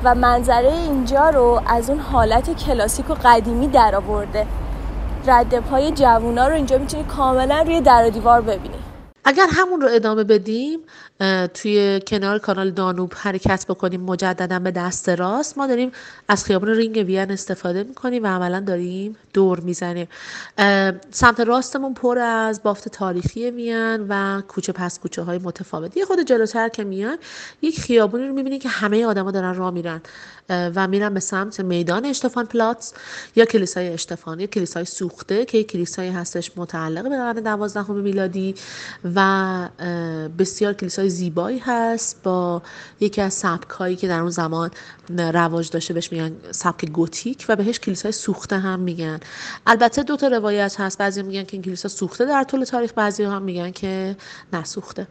و 0.04 0.14
منظره 0.14 0.72
اینجا 0.72 1.30
رو 1.30 1.60
از 1.66 1.90
اون 1.90 1.98
حالت 1.98 2.64
کلاسیک 2.66 3.10
و 3.10 3.14
قدیمی 3.24 3.68
در 3.68 3.94
آورده. 3.94 4.46
رد 5.26 5.58
پای 5.58 5.90
جوونا 5.90 6.48
رو 6.48 6.54
اینجا 6.54 6.78
می‌تونی 6.78 7.04
کاملا 7.04 7.62
روی 7.66 7.80
در 7.80 8.06
و 8.06 8.10
دیوار 8.10 8.40
ببینی. 8.40 8.83
اگر 9.24 9.46
همون 9.50 9.80
رو 9.80 9.88
ادامه 9.90 10.24
بدیم 10.24 10.80
توی 11.54 12.00
کنار 12.06 12.38
کانال 12.38 12.70
دانوب 12.70 13.12
حرکت 13.16 13.66
بکنیم 13.68 14.00
مجددا 14.00 14.58
به 14.58 14.70
دست 14.70 15.08
راست 15.08 15.58
ما 15.58 15.66
داریم 15.66 15.92
از 16.28 16.44
خیابان 16.44 16.70
رینگ 16.70 16.96
وین 16.96 17.30
استفاده 17.30 17.82
می‌کنیم 17.82 18.24
و 18.24 18.26
عملا 18.26 18.60
داریم 18.60 19.16
دور 19.34 19.60
می‌زنیم. 19.60 20.08
سمت 21.10 21.40
راستمون 21.40 21.94
پر 21.94 22.18
از 22.18 22.62
بافت 22.62 22.88
تاریخی 22.88 23.50
وین 23.50 24.06
و 24.08 24.42
کوچه 24.48 24.72
پس 24.72 24.98
کوچه 24.98 25.22
های 25.22 25.38
متفاوت 25.38 26.04
خود 26.04 26.20
جلوتر 26.20 26.68
که 26.68 26.84
میان 26.84 27.18
یک 27.62 27.80
خیابونی 27.80 28.28
رو 28.28 28.34
می‌بینیم 28.34 28.58
که 28.58 28.68
همه 28.68 29.06
آدما 29.06 29.30
دارن 29.30 29.54
راه 29.54 29.70
میرن. 29.70 30.00
و 30.48 30.88
میرن 30.88 31.14
به 31.14 31.20
سمت 31.20 31.60
میدان 31.60 32.04
اشتفان 32.04 32.46
پلاتس 32.46 32.92
یا 33.36 33.44
کلیسای 33.44 33.88
اشتفان 33.88 34.40
یا 34.40 34.46
کلیسای 34.46 34.84
سوخته 34.84 35.44
که 35.44 35.64
کلیسایی 35.64 36.10
هستش 36.10 36.50
متعلق 36.56 37.02
به 37.02 37.16
قرن 37.16 37.40
دوازدهم 37.40 37.96
میلادی 37.96 38.54
و 39.14 39.68
بسیار 40.38 40.72
کلیسای 40.72 41.10
زیبایی 41.10 41.58
هست 41.58 42.22
با 42.22 42.62
یکی 43.00 43.20
از 43.20 43.34
سبک 43.34 43.70
هایی 43.70 43.96
که 43.96 44.08
در 44.08 44.20
اون 44.20 44.30
زمان 44.30 44.70
رواج 45.18 45.70
داشته 45.70 45.94
بهش 45.94 46.12
میگن 46.12 46.32
سبک 46.50 46.84
گوتیک 46.84 47.46
و 47.48 47.56
بهش 47.56 47.78
کلیسای 47.78 48.12
سوخته 48.12 48.58
هم 48.58 48.80
میگن. 48.80 49.20
البته 49.66 50.02
دو 50.02 50.16
تا 50.16 50.28
روایت 50.28 50.80
هست. 50.80 50.98
بعضی 50.98 51.22
میگن 51.22 51.44
که 51.44 51.50
این 51.52 51.62
کلیسا 51.62 51.88
سوخته 51.88 52.24
در 52.24 52.44
طول 52.44 52.64
تاریخ 52.64 52.92
بعضی 52.92 53.24
هم 53.24 53.42
میگن 53.42 53.70
که 53.70 54.16
نسوخته 54.52 55.06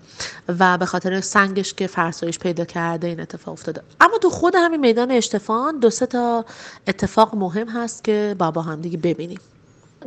و 0.59 0.77
به 0.77 0.85
خاطر 0.85 1.21
سنگش 1.21 1.73
که 1.73 1.87
فرسایش 1.87 2.39
پیدا 2.39 2.65
کرده 2.65 3.07
این 3.07 3.19
اتفاق 3.19 3.53
افتاده. 3.53 3.81
اما 4.01 4.17
تو 4.17 4.29
خود 4.29 4.55
همین 4.55 4.79
میدان 4.79 5.11
اشتفان 5.23 5.79
دو 5.79 5.89
سه 5.89 6.05
تا 6.05 6.45
اتفاق 6.87 7.35
مهم 7.35 7.69
هست 7.69 8.03
که 8.03 8.35
با 8.39 8.51
با 8.51 8.61
هم 8.61 8.81
دیگه 8.81 8.97
ببینیم. 8.97 9.39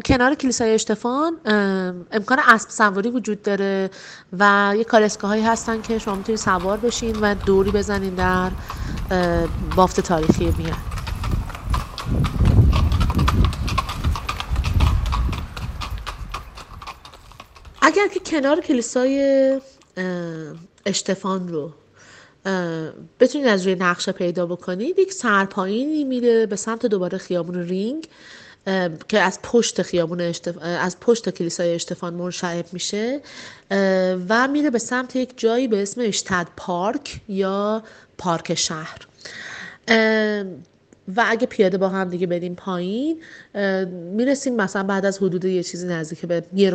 کنار 0.05 0.35
کلیسای 0.35 0.75
اشتفان 0.75 1.37
امکان 2.13 2.39
اسب 2.49 2.71
سواری 2.71 3.11
وجود 3.11 3.43
داره 3.43 3.91
و 4.39 4.75
یه 4.77 4.85
کالسکه 4.85 5.27
هایی 5.27 5.43
هستن 5.43 5.83
که 5.83 5.99
شما 5.99 6.15
می‌تونید 6.15 6.41
سوار 6.41 6.79
بشین 6.79 7.17
و 7.21 7.35
دوری 7.35 7.71
بزنین 7.71 8.15
در 8.15 8.51
بافت 9.77 10.01
تاریخی 10.01 10.55
میان 10.59 10.79
اگر 17.83 18.09
که 18.09 18.21
کنار 18.21 18.61
کلیسای 18.61 19.61
اشتفان 20.87 21.49
رو 21.49 21.73
بتونید 23.21 23.47
از 23.47 23.67
روی 23.67 23.75
نقشه 23.75 24.13
پیدا 24.13 24.47
بکنید. 24.47 24.99
یک 24.99 25.13
سرپایینی 25.13 26.05
میره 26.05 26.47
به 26.47 26.57
سمت 26.57 26.87
دوباره 26.87 27.19
خیابون 27.19 27.55
رینگ 27.55 28.09
که 29.09 29.21
از 29.21 29.39
پشت 29.43 29.83
خیابون 29.83 30.21
اشتف... 30.21 30.59
از 30.63 31.01
پشت 31.01 31.31
کلیسای 31.31 31.75
اشتفان 31.75 32.15
منشعب 32.15 32.65
میشه 32.73 33.21
و 34.29 34.49
میره 34.49 34.71
به 34.71 34.79
سمت 34.79 35.17
یک 35.17 35.33
جایی 35.37 35.69
به 35.69 35.83
اسم 35.83 36.01
اشتد 36.05 36.47
پارک 36.57 37.21
یا 37.29 37.83
پارک 38.19 38.55
شهر. 38.55 39.07
و 41.17 41.25
اگه 41.27 41.47
پیاده 41.47 41.79
با 41.79 41.89
هم 41.89 42.09
دیگه 42.09 42.27
بریم 42.27 42.55
پایین 42.55 43.23
می‌رسیم 44.15 44.57
مثلا 44.57 44.83
بعد 44.83 45.07
از 45.07 45.19
حدود 45.19 45.45
یه 45.45 45.63
چیزی 45.63 45.89
نزدیک 45.89 46.27
به 46.27 46.43
یه 46.55 46.71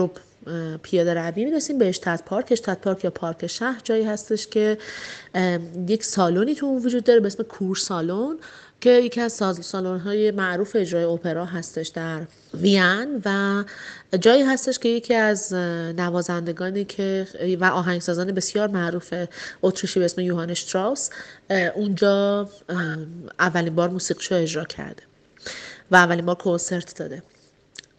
پیاده 0.84 1.14
روی 1.14 1.46
می‌رسیم 1.46 1.78
به 1.78 1.90
اشتد 1.90 2.22
پارک 2.26 2.48
اشتد 2.52 2.78
پارک 2.78 3.04
یا 3.04 3.10
پارک 3.10 3.48
شهر 3.48 3.82
جایی 3.84 4.04
هستش 4.04 4.48
که 4.48 4.78
یک 5.88 6.04
سالونی 6.04 6.56
تو 6.56 6.66
اون 6.66 6.86
وجود 6.86 7.04
داره 7.04 7.20
به 7.20 7.28
اسم 7.28 7.44
کور 7.44 7.76
سالن 7.76 8.38
که 8.82 8.90
یکی 8.90 9.22
از 9.22 9.34
سالن 9.62 10.00
های 10.00 10.32
معروف 10.32 10.76
اجرای 10.76 11.04
اپرا 11.04 11.46
هستش 11.46 11.88
در 11.88 12.22
وین 12.54 13.22
و 13.26 13.64
جایی 14.18 14.44
هستش 14.44 14.80
که 14.80 14.90
یکی 14.90 15.14
از 15.14 15.54
نوازندگانی 15.54 16.86
که 16.86 17.28
و 17.60 17.66
آهنگسازان 17.66 18.32
بسیار 18.32 18.68
معروف 18.68 19.14
اتریشی 19.62 20.00
به 20.00 20.06
اسم 20.06 20.22
یوهان 20.22 20.54
شتراوس 20.54 21.10
اونجا 21.76 22.50
اولین 23.40 23.76
بار 23.76 23.90
موسیقیشو 23.90 24.36
اجرا 24.36 24.64
کرده 24.64 25.04
و 25.92 25.96
اولین 25.96 26.26
بار 26.26 26.36
کنسرت 26.36 27.00
داده. 27.00 27.24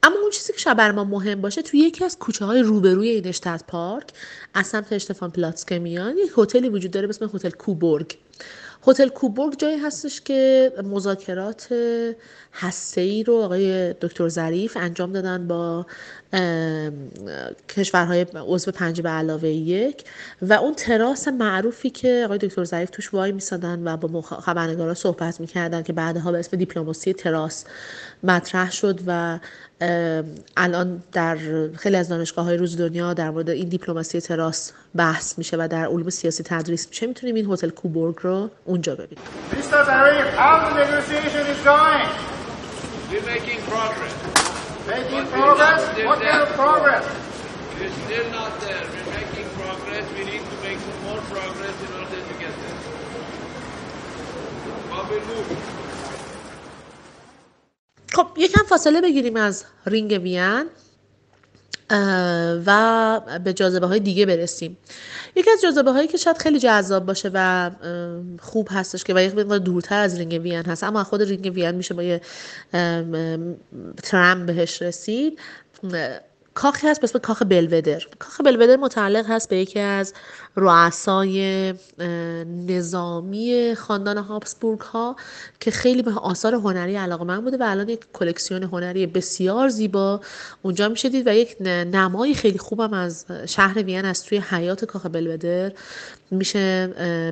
اما 0.04 0.16
اون 0.20 0.30
چیزی 0.30 0.52
که 0.52 0.58
شاید 0.58 0.76
بر 0.76 0.92
ما 0.92 1.04
مهم 1.04 1.40
باشه 1.40 1.62
توی 1.62 1.80
یکی 1.80 2.04
از 2.04 2.18
کوچه 2.18 2.44
های 2.44 2.62
روبروی 2.62 3.08
اینشتت 3.08 3.64
پارک 3.68 4.12
از 4.54 4.66
سمت 4.66 4.92
اشتفان 4.92 5.30
پلاتسکه 5.30 5.78
میان 5.78 6.18
یک 6.18 6.32
هتلی 6.38 6.68
وجود 6.68 6.90
داره 6.90 7.06
به 7.06 7.10
اسم 7.10 7.30
هتل 7.34 7.50
کوبورگ. 7.50 8.16
هتل 8.86 9.08
کوبورگ 9.08 9.58
جایی 9.58 9.78
هستش 9.78 10.20
که 10.20 10.72
مذاکرات 10.84 11.68
ای 12.96 13.24
رو 13.24 13.34
آقای 13.34 13.92
دکتر 13.92 14.28
ظریف 14.28 14.76
انجام 14.76 15.12
دادن 15.12 15.48
با 15.48 15.86
کشورهای 17.68 18.26
عضو 18.46 18.70
پنج 18.70 19.00
به 19.00 19.08
علاوه 19.08 19.48
یک 19.48 20.04
و 20.42 20.52
اون 20.52 20.74
تراس 20.74 21.28
معروفی 21.28 21.90
که 21.90 22.22
آقای 22.24 22.38
دکتر 22.38 22.64
ظریف 22.64 22.90
توش 22.90 23.14
وای 23.14 23.32
میسادن 23.32 23.88
و 23.88 23.96
با 23.96 24.22
خبرنگارا 24.22 24.94
صحبت 24.94 25.40
می‌کردن 25.40 25.82
که 25.82 25.92
بعدها 25.92 26.32
به 26.32 26.38
اسم 26.38 26.56
دیپلماسی 26.56 27.12
تراس 27.12 27.64
مطرح 28.22 28.70
شد 28.70 29.00
و 29.06 29.38
الان 30.56 31.02
در 31.12 31.36
خیلی 31.76 31.96
از 31.96 32.08
دانشگاه 32.08 32.44
های 32.44 32.56
روز 32.56 32.76
دنیا 32.78 33.14
در 33.14 33.30
مورد 33.30 33.50
این 33.50 33.68
دیپلماسی 33.68 34.20
تراس 34.20 34.72
بحث 34.96 35.38
میشه 35.38 35.56
و 35.60 35.68
در 35.70 35.86
علوم 35.86 36.10
سیاسی 36.10 36.42
تدریس 36.42 36.88
میشه. 36.88 37.06
می‌تونیم 37.06 37.34
این 37.34 37.52
هتل 37.52 37.70
کوبورگ 37.70 38.16
رو 38.22 38.50
اونجا 38.64 38.94
ببینیم. 38.94 39.24
We're 55.12 55.81
خب 58.22 58.38
یکم 58.38 58.64
فاصله 58.68 59.00
بگیریم 59.00 59.36
از 59.36 59.64
رینگ 59.86 60.20
وین 60.22 60.64
و 62.66 63.20
به 63.44 63.52
جاذبه 63.52 63.86
های 63.86 64.00
دیگه 64.00 64.26
برسیم. 64.26 64.76
یکی 65.36 65.50
از 65.50 65.62
جاذبه 65.62 65.90
هایی 65.90 66.08
که 66.08 66.16
شاید 66.16 66.38
خیلی 66.38 66.58
جذاب 66.58 67.06
باشه 67.06 67.30
و 67.34 67.70
خوب 68.40 68.68
هستش 68.70 69.04
که 69.04 69.14
و 69.14 69.18
یک 69.18 69.34
مقدار 69.34 69.58
دورتر 69.58 70.00
از 70.00 70.18
رینگ 70.18 70.40
وین 70.42 70.64
هست 70.64 70.84
اما 70.84 71.04
خود 71.04 71.22
رینگ 71.22 71.52
وین 71.54 71.70
میشه 71.70 71.94
با 71.94 72.02
یه 72.02 72.20
tram 74.02 74.46
بهش 74.46 74.82
رسید. 74.82 75.38
کاخی 76.54 76.88
هست 76.88 77.00
به 77.00 77.04
اسم 77.04 77.18
کاخ 77.18 77.42
بلودره. 77.42 78.06
کاخ 78.18 78.40
بلودره 78.40 78.76
متعلق 78.76 79.30
هست 79.30 79.48
به 79.48 79.56
یکی 79.56 79.80
از 79.80 80.14
رؤسای 80.56 81.74
نظامی 82.68 83.74
خاندان 83.78 84.18
هابسبورگ 84.18 84.80
ها 84.80 85.16
که 85.60 85.70
خیلی 85.70 86.02
به 86.02 86.10
آثار 86.10 86.54
هنری 86.54 86.96
علاقه 86.96 87.24
من 87.24 87.40
بوده 87.40 87.56
و 87.56 87.62
الان 87.62 87.88
یک 87.88 88.00
کلکسیون 88.12 88.62
هنری 88.62 89.06
بسیار 89.06 89.68
زیبا 89.68 90.20
اونجا 90.62 90.88
میشه 90.88 91.08
دید 91.08 91.26
و 91.26 91.34
یک 91.34 91.56
نمای 91.92 92.34
خیلی 92.34 92.58
خوبم 92.58 92.92
از 92.92 93.26
شهر 93.46 93.82
وین 93.82 94.04
از 94.04 94.24
توی 94.24 94.38
حیات 94.38 94.84
کاخ 94.84 95.06
بلودر. 95.06 95.72
میشه 96.30 96.86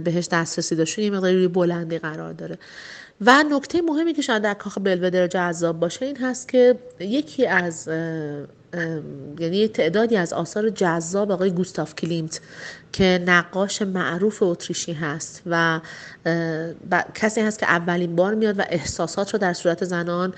بهش 0.05 0.29
دسترسی 0.29 0.77
داشت. 0.77 0.99
یه 0.99 1.11
مقداری 1.11 1.37
روی 1.37 1.49
بلندی 1.49 1.99
قرار 1.99 2.33
داره. 2.33 2.59
و 3.21 3.45
نکته 3.51 3.83
مهمی 3.83 4.13
که 4.13 4.23
شاید 4.23 4.43
در 4.43 4.55
کاخ 4.55 4.79
بلودر 4.79 5.27
جذاب 5.27 5.81
باشه 5.81 6.07
این 6.07 6.17
هست 6.17 6.49
که 6.49 6.79
یکی 7.01 7.47
از 7.47 7.89
یعنی 9.39 9.69
تعدادی 9.69 10.17
از 10.17 10.33
آثار 10.33 10.71
جذاب 10.71 11.31
آقای 11.31 11.51
گوستاف 11.51 11.95
کلیمت 11.95 12.41
که 12.93 13.23
نقاش 13.27 13.83
معروف 13.83 14.43
اتریشی 14.43 14.93
هست 14.93 15.43
و 15.47 15.81
کسی 17.15 17.41
هست 17.41 17.59
که 17.59 17.67
اولین 17.67 18.17
بار 18.17 18.35
میاد 18.35 18.59
و 18.59 18.63
احساسات 18.69 19.33
رو 19.33 19.39
در 19.39 19.53
صورت 19.53 19.85
زنان 19.85 20.35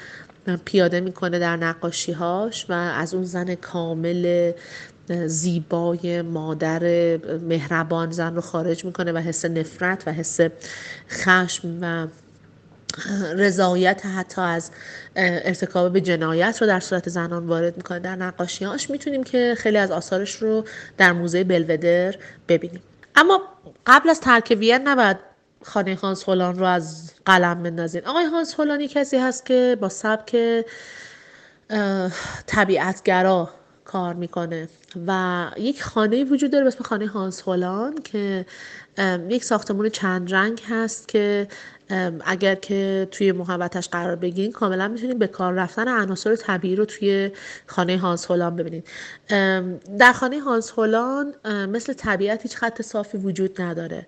پیاده 0.65 1.01
می‌کنه 1.01 1.39
در 1.39 1.57
نقاشیهاش 1.57 2.67
و 2.69 2.73
از 2.73 3.15
اون 3.15 3.25
زن 3.25 3.55
کامل 3.55 4.53
زیبای 5.27 6.23
مادر 6.23 6.83
مهربان 7.39 8.11
زن 8.11 8.35
رو 8.35 8.41
خارج 8.41 8.85
می‌کنه 8.85 9.13
و 9.13 9.19
حس 9.19 9.45
نفرت 9.45 10.03
و 10.07 10.13
حس 10.13 10.41
خشم 11.11 11.79
و 11.81 12.07
رضایت 13.37 14.07
حتی 14.07 14.41
از 14.41 14.71
ارتکاب 15.17 15.93
به 15.93 16.01
جنایت 16.01 16.59
رو 16.61 16.67
در 16.67 16.81
صورت 16.81 17.09
زنان 17.09 17.47
وارد 17.47 17.77
می‌کنه. 17.77 17.99
در 17.99 18.17
نقاشیهاش 18.17 18.91
می‌تونیم 18.91 19.25
که 19.25 19.55
خیلی 19.59 19.79
از 19.79 19.91
آثارش 19.91 20.35
رو 20.35 20.65
در 20.99 21.13
موزه 21.13 21.45
بلودر 21.45 22.15
ببینیم. 22.49 22.83
اما 23.17 23.43
قبل 23.87 24.11
از 24.11 24.21
ترک 24.21 24.57
وین 24.59 24.89
نباید 24.89 25.17
خانه 25.65 25.95
هانس 25.95 26.25
هولان 26.25 26.59
رو 26.59 26.65
از 26.65 27.13
قلم 27.27 27.63
بندازین. 27.63 28.07
آقای 28.07 28.25
هانس 28.25 28.55
هولانی 28.55 28.89
کسی 28.89 29.17
هست 29.17 29.47
که 29.47 29.77
با 29.81 29.89
سبک 29.89 30.37
طبیعتگرا 32.47 33.51
کار 33.85 34.15
می‌کنه 34.15 34.69
و 35.07 35.45
یک 35.57 35.83
خانه 35.83 36.25
وجود 36.25 36.51
داره 36.51 36.65
به 36.65 36.69
اسم 36.69 36.85
خانه 36.85 37.07
هانس 37.07 37.43
هولان 37.43 38.03
که 38.05 38.47
یک 39.29 39.45
ساختمون 39.45 39.89
چند 39.89 40.35
رنگ 40.35 40.63
هست 40.69 41.09
که 41.09 41.49
اگر 42.25 42.55
که 42.55 43.09
توی 43.11 43.33
محوتش 43.33 43.89
قرار 43.89 44.17
بگیرین 44.17 44.53
کاملا 44.53 44.89
می‌تونید 44.89 45.19
به 45.19 45.27
کار 45.27 45.53
رفتن 45.53 45.89
عناصر 45.89 46.37
طبیعی 46.37 46.77
رو 46.77 46.85
توی 46.85 47.31
خانه 47.67 47.99
هانس 47.99 48.27
هولان 48.27 48.57
ببینید 48.57 48.85
در 49.99 50.13
خانه 50.13 50.41
هانس 50.41 50.71
هولان 50.71 51.35
مثل 51.69 51.93
طبیعت 51.93 52.43
هیچ 52.43 52.57
خط 52.57 52.83
صافی 52.83 53.19
وجود 53.19 53.61
نداره. 53.61 54.07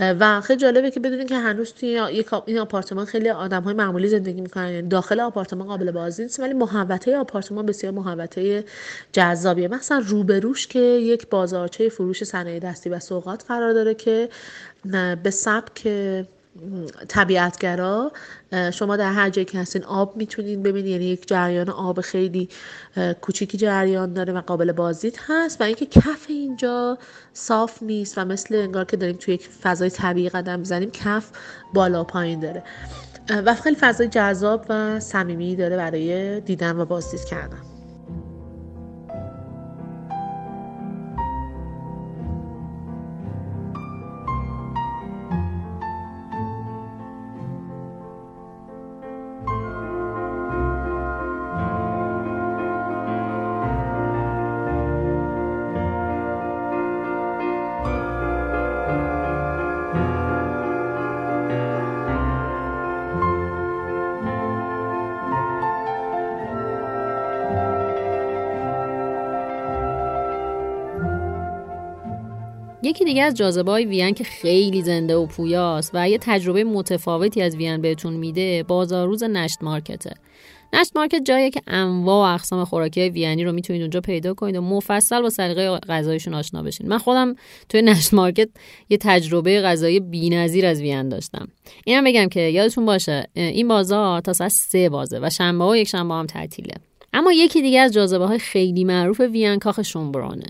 و 0.00 0.40
خیلی 0.40 0.60
جالبه 0.60 0.90
که 0.90 1.00
بدونید 1.00 1.28
که 1.28 1.36
هنوز 1.36 1.72
توی 1.72 1.98
این 2.46 2.58
آپارتمان 2.58 3.04
خیلی 3.06 3.30
آدم 3.30 3.62
های 3.62 3.74
معمولی 3.74 4.08
زندگی 4.08 4.40
می‌کنن. 4.40 4.72
یعنی 4.72 4.88
داخل 4.88 5.20
آپارتمان 5.20 5.66
قابل 5.66 5.90
بازدید 5.90 6.22
نیست 6.22 6.40
ولی 6.40 6.52
محوطه 6.54 7.16
آپارتمان 7.16 7.66
بسیار 7.66 7.92
محوطه 7.92 8.64
جذابیه. 9.12 9.68
مثلا 9.68 10.02
روبروش 10.06 10.66
که 10.66 10.78
یک 10.78 11.28
بازارچه 11.28 11.88
فروش 11.88 12.24
صنایع 12.24 12.58
دستی 12.60 12.90
و 12.90 13.00
سوغات 13.00 13.44
قرار 13.48 13.72
داره 13.72 13.94
که 13.94 14.28
به 15.22 15.30
سبک 15.30 15.88
طبیعتگرا 17.08 18.12
شما 18.72 18.96
در 18.96 19.12
هر 19.12 19.30
جایی 19.30 19.44
که 19.44 19.58
هستین 19.58 19.84
آب 19.84 20.16
می‌تونین 20.16 20.62
ببینید 20.62 20.90
یعنی 20.90 21.04
یک 21.04 21.28
جریان 21.28 21.70
آب 21.70 22.00
خیلی 22.00 22.48
کوچیکی 23.20 23.58
جریان 23.58 24.12
داره 24.12 24.32
و 24.32 24.40
قابل 24.40 24.72
بازدید 24.72 25.18
هست 25.26 25.60
و 25.60 25.64
اینکه 25.64 25.86
کف 25.86 26.26
اینجا 26.28 26.98
صاف 27.32 27.82
نیست 27.82 28.18
و 28.18 28.24
مثل 28.24 28.54
انگار 28.54 28.84
که 28.84 28.96
داریم 28.96 29.16
توی 29.16 29.34
یک 29.34 29.48
فضای 29.48 29.90
طبیعی 29.90 30.28
قدم 30.28 30.60
بزنیم 30.60 30.90
کف 30.90 31.30
بالا 31.74 32.04
پایین 32.04 32.40
داره. 32.40 32.62
و 33.46 33.54
خیلی 33.54 33.76
فضای 33.76 34.08
جذاب 34.08 34.66
و 34.68 35.00
صمیمی 35.00 35.56
داره 35.56 35.76
برای 35.76 36.40
دیدن 36.40 36.76
و 36.76 36.84
بازدید 36.84 37.24
کردن. 37.24 37.73
از 73.24 73.34
جاذبه 73.34 73.70
های 73.70 73.84
وین 73.84 74.14
که 74.14 74.24
خیلی 74.24 74.82
زنده 74.82 75.16
و 75.16 75.26
پویاست 75.26 75.90
و 75.94 76.08
یه 76.08 76.18
تجربه 76.18 76.64
متفاوتی 76.64 77.42
از 77.42 77.56
وین 77.56 77.80
بهتون 77.82 78.12
میده 78.12 78.62
بازار 78.62 79.22
ناش 79.22 79.58
مارکته. 79.62 80.14
ناش 80.72 80.96
مارکت 80.96 81.22
جاییه 81.24 81.50
که 81.50 81.60
انواع 81.66 82.30
و 82.30 82.34
اقسام 82.34 82.64
خوراکی 82.64 83.08
وینی 83.08 83.44
رو 83.44 83.52
می‌تونید 83.52 83.82
اونجا 83.82 84.00
پیدا 84.00 84.34
کنید 84.34 84.56
و 84.56 84.60
مفصل 84.60 85.22
با 85.22 85.30
سلیقه 85.30 85.78
غذایشون 85.78 86.34
آشنا 86.34 86.62
بشین. 86.62 86.88
من 86.88 86.98
خودم 86.98 87.34
توی 87.68 87.82
ناش 87.82 88.14
مارکت 88.14 88.48
یه 88.88 88.96
تجربه 88.96 89.60
غذایی 89.60 90.00
بی‌نظیر 90.00 90.66
از 90.66 90.80
وین 90.80 91.08
داشتم. 91.08 91.48
اینم 91.84 92.04
بگم 92.04 92.28
که 92.28 92.40
یادتون 92.40 92.86
باشه 92.86 93.26
این 93.34 93.68
بازار 93.68 94.20
تا 94.20 94.32
ساعت 94.32 94.50
سه 94.50 94.88
بازه 94.88 95.18
و 95.22 95.30
شنبه 95.30 95.78
یک 95.78 95.88
شنبه 95.88 96.14
هم 96.14 96.26
تعطیله. 96.26 96.74
اما 97.12 97.32
یکی 97.32 97.62
دیگه 97.62 97.80
از 97.80 97.92
جاذبه 97.92 98.26
های 98.26 98.38
خیلی 98.38 98.84
معروف 98.84 99.20
وین 99.20 99.58
کاخ 99.58 99.82
شونبرونه. 99.82 100.46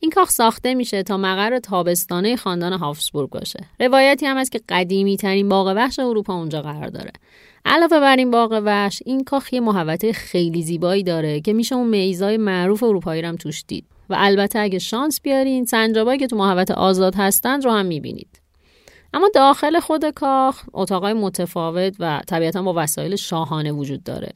این 0.00 0.10
کاخ 0.10 0.30
ساخته 0.30 0.74
میشه 0.74 1.02
تا 1.02 1.16
مقر 1.16 1.58
تابستانه 1.58 2.36
خاندان 2.36 2.72
هافسبورگ 2.72 3.30
باشه. 3.30 3.64
روایتی 3.80 4.26
هم 4.26 4.38
هست 4.38 4.52
که 4.52 4.60
قدیمی 4.68 5.16
ترین 5.16 5.48
باغ 5.48 5.72
وحش 5.76 5.98
اروپا 5.98 6.34
اونجا 6.34 6.62
قرار 6.62 6.88
داره. 6.88 7.12
علاوه 7.64 8.00
بر 8.00 8.16
این 8.16 8.30
باغ 8.30 8.62
وحش 8.64 9.02
این 9.06 9.24
کاخ 9.24 9.52
یه 9.52 9.60
محوطه 9.60 10.12
خیلی 10.12 10.62
زیبایی 10.62 11.02
داره 11.02 11.40
که 11.40 11.52
میشه 11.52 11.74
اون 11.74 11.88
میزای 11.88 12.36
معروف 12.36 12.82
اروپایی 12.82 13.22
رو 13.22 13.28
هم 13.28 13.36
توش 13.36 13.64
دید. 13.68 13.84
و 14.10 14.14
البته 14.18 14.58
اگه 14.58 14.78
شانس 14.78 15.20
بیارین 15.20 15.64
سنجابایی 15.64 16.18
که 16.18 16.26
تو 16.26 16.36
محوطه 16.36 16.74
آزاد 16.74 17.14
هستند 17.14 17.64
رو 17.64 17.70
هم 17.70 17.86
می‌بینید. 17.86 18.29
اما 19.14 19.30
داخل 19.34 19.80
خود 19.80 20.10
کاخ 20.10 20.62
اتاقای 20.74 21.12
متفاوت 21.12 21.94
و 21.98 22.20
طبیعتا 22.26 22.62
با 22.62 22.72
وسایل 22.76 23.16
شاهانه 23.16 23.72
وجود 23.72 24.02
داره 24.02 24.32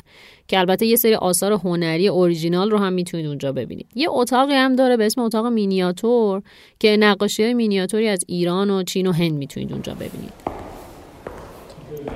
که 0.49 0.59
البته 0.59 0.87
یه 0.87 0.97
سری 0.97 1.15
آثار 1.15 1.53
هنری 1.53 2.09
اوریجینال 2.09 2.71
رو 2.71 2.79
هم 2.79 2.93
می‌تونید 2.93 3.27
اونجا 3.27 3.53
ببینید. 3.53 3.87
یه 3.95 4.07
اتاقی 4.11 4.55
هم 4.55 4.77
داره 4.77 4.97
به 4.97 5.07
اسم 5.07 5.21
اتاق 5.21 5.47
مینیاتور 5.47 6.43
که 6.79 6.97
نقاشی 6.97 7.43
های 7.43 7.55
مینیاتوری 7.55 8.09
از 8.09 8.25
ایران 8.27 8.71
و 8.71 8.83
چین 8.83 9.07
و 9.07 9.13
هند 9.13 9.33
می‌تونید 9.33 9.73
اونجا 9.73 9.95
ببینید. 9.95 10.33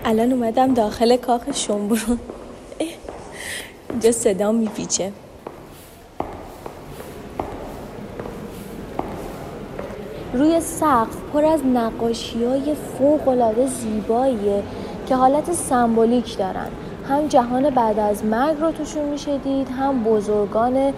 الان 0.04 0.32
اومدم 0.32 0.74
داخل 0.74 1.16
کاخ 1.16 1.42
شنبرون. 1.54 2.18
اینجا 3.90 4.12
صدا 4.12 4.52
میپیچه. 4.52 5.12
روی 10.38 10.60
سقف 10.60 11.16
پر 11.32 11.44
از 11.44 11.60
نقاشی 11.66 12.44
های 12.44 12.74
فوق 12.74 13.28
العاده 13.28 13.66
زیباییه 13.66 14.62
که 15.06 15.16
حالت 15.16 15.52
سمبولیک 15.52 16.38
دارن. 16.38 16.68
هم 17.08 17.26
جهان 17.26 17.70
بعد 17.70 17.98
از 17.98 18.24
مرگ 18.24 18.60
رو 18.60 18.72
توشون 18.72 19.04
میشه 19.04 19.38
دید 19.38 19.68
هم 19.68 20.04
بزرگان 20.04 20.92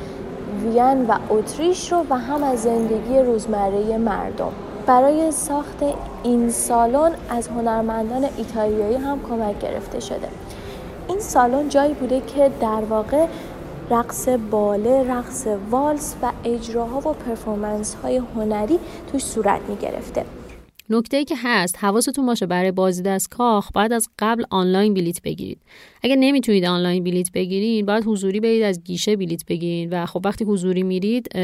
وین 0.62 1.06
و 1.06 1.18
اتریش 1.30 1.92
رو 1.92 2.04
و 2.10 2.18
هم 2.18 2.44
از 2.44 2.62
زندگی 2.62 3.18
روزمره 3.18 3.98
مردم. 3.98 4.52
برای 4.86 5.32
ساخت 5.32 5.84
این 6.22 6.50
سالن 6.50 7.12
از 7.30 7.48
هنرمندان 7.48 8.26
ایتالیایی 8.36 8.96
هم 8.96 9.18
کمک 9.28 9.58
گرفته 9.58 10.00
شده. 10.00 10.28
این 11.08 11.20
سالن 11.20 11.68
جایی 11.68 11.94
بوده 11.94 12.20
که 12.20 12.50
در 12.60 12.82
واقع 12.90 13.26
رقص 13.90 14.28
باله، 14.28 15.12
رقص 15.12 15.46
والس 15.70 16.16
و 16.22 16.32
اجراها 16.44 17.10
و 17.10 17.12
پرفورمنس 17.12 17.94
های 17.94 18.16
هنری 18.16 18.78
توش 19.12 19.22
صورت 19.22 19.60
می 19.68 19.76
گرفته. 19.76 20.24
نکته 20.90 21.16
ای 21.16 21.24
که 21.24 21.34
هست 21.38 21.76
حواستون 21.78 22.26
باشه 22.26 22.46
برای 22.46 22.70
بازدید 22.70 23.08
از 23.08 23.28
کاخ 23.28 23.72
باید 23.72 23.92
از 23.92 24.08
قبل 24.18 24.44
آنلاین 24.50 24.94
بلیت 24.94 25.22
بگیرید. 25.22 25.58
اگر 26.02 26.16
نمی‌تونید 26.16 26.64
آنلاین 26.64 27.04
بلیت 27.04 27.32
بگیرید 27.32 27.86
باید 27.86 28.04
حضوری 28.06 28.40
برید 28.40 28.62
از 28.62 28.84
گیشه 28.84 29.16
بلیت 29.16 29.44
بگیرید. 29.46 29.88
و 29.92 30.06
خب 30.06 30.22
وقتی 30.24 30.44
حضوری 30.44 30.82
میرید 30.82 31.36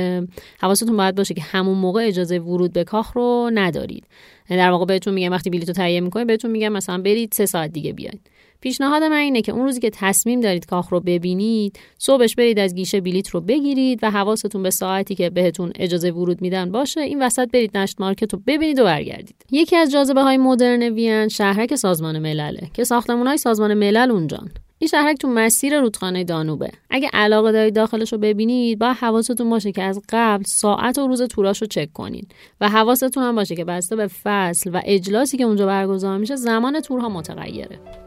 حواستون 0.61 0.97
باید 0.97 1.15
باشه 1.15 1.35
که 1.35 1.43
همون 1.43 1.79
موقع 1.79 2.07
اجازه 2.07 2.39
ورود 2.39 2.73
به 2.73 2.85
کاخ 2.85 3.13
رو 3.13 3.51
ندارید. 3.55 4.05
در 4.49 4.71
واقع 4.71 4.85
بهتون 4.85 5.15
میگم 5.15 5.33
وقتی 5.33 5.51
بلیت 5.51 5.69
رو 5.69 5.75
تهیه 5.75 6.01
می‌کنید 6.01 6.27
بهتون 6.27 6.51
میگم 6.51 6.69
مثلا 6.69 6.99
برید 6.99 7.33
سه 7.33 7.47
ساعت 7.47 7.73
دیگه 7.73 7.93
بیاید. 7.93 8.21
پیشنهاد 8.61 9.03
من 9.03 9.17
اینه 9.17 9.43
که 9.43 9.53
اون 9.53 9.65
روزی 9.65 9.81
که 9.81 9.91
تصمیم 9.91 10.41
دارید 10.41 10.67
کاخ 10.67 10.89
رو 10.89 11.01
ببینید 11.01 11.79
صبحش 11.99 12.35
برید 12.35 12.59
از 12.59 12.75
گیشه 12.75 13.01
بلیت 13.01 13.29
رو 13.29 13.41
بگیرید 13.41 13.99
و 14.03 14.11
حواستون 14.11 14.63
به 14.63 14.71
ساعتی 14.71 15.15
که 15.15 15.31
بهتون 15.31 15.73
اجازه 15.75 16.11
ورود 16.11 16.43
میدن 16.43 16.73
باشه 16.73 17.01
این 17.01 17.23
وسط 17.23 17.51
برید 17.51 17.77
نشت 17.77 18.01
مارکت 18.01 18.33
رو 18.33 18.41
ببینید 18.47 18.79
و 18.79 18.85
برگردید. 18.85 19.37
یکی 19.51 19.77
از 19.77 19.93
جاذبه 19.93 20.23
های 20.23 20.37
مدرن 20.37 20.83
وین 20.83 21.29
شهرک 21.29 21.75
سازمان 21.75 22.19
ملله 22.19 22.71
که 22.75 22.85
ساختمون 22.85 23.27
های 23.27 23.37
سازمان 23.37 23.75
ملل 23.75 24.11
اونجان. 24.11 24.51
این 24.79 24.89
شهرک 24.89 25.17
تو 25.17 25.29
مسیر 25.29 25.81
رودخانه 25.81 26.25
دانوبه. 26.25 26.71
اگه 26.91 27.11
علاقه 27.13 27.53
دارید 27.53 27.75
داخلش 27.75 28.13
رو 28.13 28.19
ببینید 28.19 28.79
با 28.79 28.93
حواستون 28.93 29.51
باشه 29.51 29.73
که 29.73 29.83
از 29.83 30.01
قبل 30.09 30.45
ساعت 30.45 30.99
و 30.99 31.07
روز 31.07 31.23
توراش 31.23 31.61
رو 31.61 31.67
چک 31.67 31.93
کنید 31.93 32.35
و 32.61 32.69
حواستون 32.69 33.23
هم 33.23 33.35
باشه 33.35 33.55
که 33.57 33.65
بسته 33.65 33.97
به 33.97 34.07
فصل 34.07 34.71
و 34.75 34.83
اجلاسی 34.85 35.37
که 35.37 35.45
اونجا 35.45 35.67
برگزار 35.67 36.19
میشه 36.19 36.37
زمان 36.37 36.81
تورها 36.81 37.09
متغیره. 37.09 38.06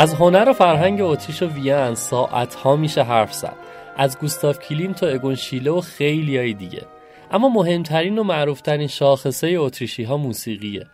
از 0.00 0.14
هنر 0.14 0.48
و 0.48 0.52
فرهنگ 0.52 1.00
اتریش 1.00 1.42
و 1.42 1.46
وین 1.46 1.94
ساعت 1.94 2.54
ها 2.54 2.76
میشه 2.76 3.02
حرف 3.02 3.34
زد. 3.34 3.56
از 3.96 4.18
گوستاف 4.18 4.58
کلیمت 4.58 4.92
تا 4.92 5.06
اگون 5.06 5.34
شیله 5.34 5.70
و 5.70 5.80
خیلی 5.80 6.36
های 6.36 6.54
دیگه. 6.54 6.82
اما 7.30 7.48
مهمترین 7.48 8.18
و 8.18 8.22
معروفترین 8.22 8.86
شاخصه 8.86 9.54
اتریشی 9.58 10.02
ها 10.02 10.16
موسیقیه. 10.16 10.86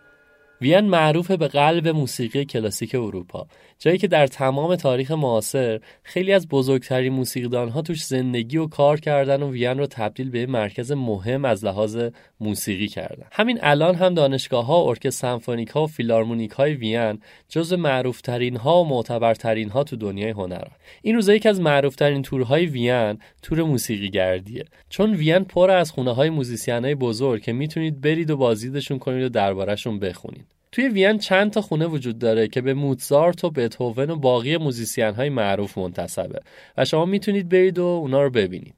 وین 0.61 0.79
معروف 0.79 1.31
به 1.31 1.47
قلب 1.47 1.87
موسیقی 1.87 2.45
کلاسیک 2.45 2.95
اروپا. 2.95 3.47
جایی 3.79 3.97
که 3.97 4.07
در 4.07 4.27
تمام 4.27 4.75
تاریخ 4.75 5.11
معاصر 5.11 5.79
خیلی 6.03 6.33
از 6.33 6.47
بزرگترین 6.47 7.13
موسیقیدان 7.13 7.69
ها 7.69 7.81
توش 7.81 8.03
زندگی 8.03 8.57
و 8.57 8.67
کار 8.67 8.99
کردن 8.99 9.43
و 9.43 9.51
وین 9.51 9.77
رو 9.77 9.87
تبدیل 9.87 10.29
به 10.29 10.45
مرکز 10.45 10.91
مهم 10.91 11.45
از 11.45 11.65
لحاظ 11.65 11.97
موسیقی 12.39 12.87
کردن. 12.87 13.27
همین 13.31 13.59
الان 13.61 13.95
هم 13.95 14.13
دانشگاه 14.13 14.65
ها 14.65 14.89
ارکستر 14.89 15.27
سمفونیک 15.27 15.69
ها 15.69 15.83
و 15.83 15.87
فیلارمونیک 15.87 16.51
های 16.51 16.73
وین 16.73 17.19
جز 17.49 17.73
معروف 17.73 18.21
ها 18.59 18.83
و 18.83 18.87
معتبرترین 18.87 19.69
ها 19.69 19.83
تو 19.83 19.95
دنیای 19.95 20.29
هنر 20.29 20.67
این 21.01 21.15
روزا 21.15 21.33
یکی 21.33 21.49
از 21.49 21.61
معروف 21.61 21.95
ترین 21.95 22.21
تورهای 22.21 22.65
وین 22.65 23.19
تور 23.41 23.63
موسیقی 23.63 24.09
گردیه 24.09 24.65
چون 24.89 25.13
وین 25.13 25.43
پر 25.43 25.71
از 25.71 25.91
خونه 25.91 26.13
های 26.13 26.29
موزیسین 26.29 26.85
های 26.85 26.95
بزرگ 26.95 27.41
که 27.41 27.53
می‌تونید 27.53 28.01
برید 28.01 28.29
و 28.29 28.37
بازدیدشون 28.37 28.99
کنید 28.99 29.23
و 29.23 29.29
دربارهشون 29.29 29.99
بخونید. 29.99 30.56
توی 30.71 30.87
وین 30.87 31.17
چند 31.17 31.51
تا 31.51 31.61
خونه 31.61 31.85
وجود 31.85 32.19
داره 32.19 32.47
که 32.47 32.61
به 32.61 32.73
موتزارت 32.73 33.43
و 33.43 33.49
بتهوون 33.49 34.09
و 34.09 34.15
باقی 34.15 34.57
موزیسین 34.57 35.13
های 35.13 35.29
معروف 35.29 35.77
منتسبه 35.77 36.39
و 36.77 36.85
شما 36.85 37.05
می‌تونید 37.05 37.49
برید 37.49 37.79
و 37.79 37.83
اونا 37.83 38.23
رو 38.23 38.29
ببینید. 38.29 38.75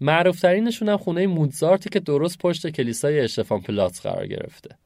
معروفترینشون 0.00 0.88
هم 0.88 0.96
خونه 0.96 1.26
موتزارته 1.26 1.90
که 1.90 2.00
درست 2.00 2.38
پشت 2.38 2.70
کلیسای 2.70 3.20
اشتفان 3.20 3.60
پلاتس 3.60 4.00
قرار 4.00 4.26
گرفته. 4.26 4.76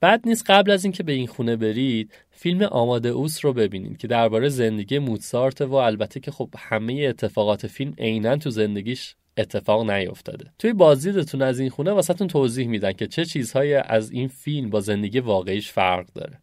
بعد 0.00 0.28
نیست 0.28 0.50
قبل 0.50 0.70
از 0.70 0.84
اینکه 0.84 1.02
به 1.02 1.12
این 1.12 1.26
خونه 1.26 1.56
برید 1.56 2.12
فیلم 2.30 2.62
آماده 2.62 3.08
اوس 3.08 3.44
رو 3.44 3.52
ببینید 3.52 3.96
که 3.96 4.08
درباره 4.08 4.48
زندگی 4.48 4.98
موتزارت 4.98 5.60
و 5.60 5.74
البته 5.74 6.20
که 6.20 6.30
خب 6.30 6.48
همه 6.58 7.06
اتفاقات 7.08 7.66
فیلم 7.66 7.94
عینا 7.98 8.36
تو 8.36 8.50
زندگیش 8.50 9.14
اتفاق 9.40 9.90
نیفتاده 9.90 10.44
توی 10.58 10.72
بازدیدتون 10.72 11.42
از 11.42 11.60
این 11.60 11.70
خونه 11.70 11.92
واسهتون 11.92 12.28
توضیح 12.28 12.68
میدن 12.68 12.92
که 12.92 13.06
چه 13.06 13.24
چیزهایی 13.24 13.74
از 13.74 14.10
این 14.10 14.28
فیلم 14.28 14.70
با 14.70 14.80
زندگی 14.80 15.20
واقعیش 15.20 15.72
فرق 15.72 16.06
داره 16.14 16.38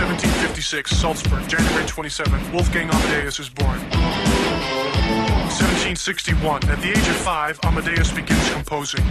1756, 0.00 0.94
Salzburg, 0.94 1.46
January 1.48 1.84
27. 1.84 2.52
Wolfgang 2.52 2.90
Amadeus 2.90 3.38
is 3.40 3.48
born. 3.48 3.78
1761, 5.50 6.68
at 6.68 6.80
the 6.80 6.90
age 6.90 7.08
of 7.08 7.16
five, 7.16 7.58
Amadeus 7.64 8.12
begins 8.12 8.50
composing. 8.50 9.04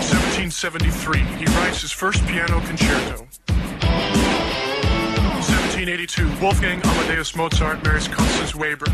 1773, 0.00 1.20
he 1.38 1.44
writes 1.56 1.80
his 1.82 1.92
first 1.92 2.26
piano 2.26 2.60
concerto. 2.60 3.26
1782, 5.40 6.28
Wolfgang 6.40 6.80
Amadeus 6.82 7.34
Mozart 7.36 7.84
marries 7.84 8.08
Constance 8.08 8.54
Weber. 8.54 8.86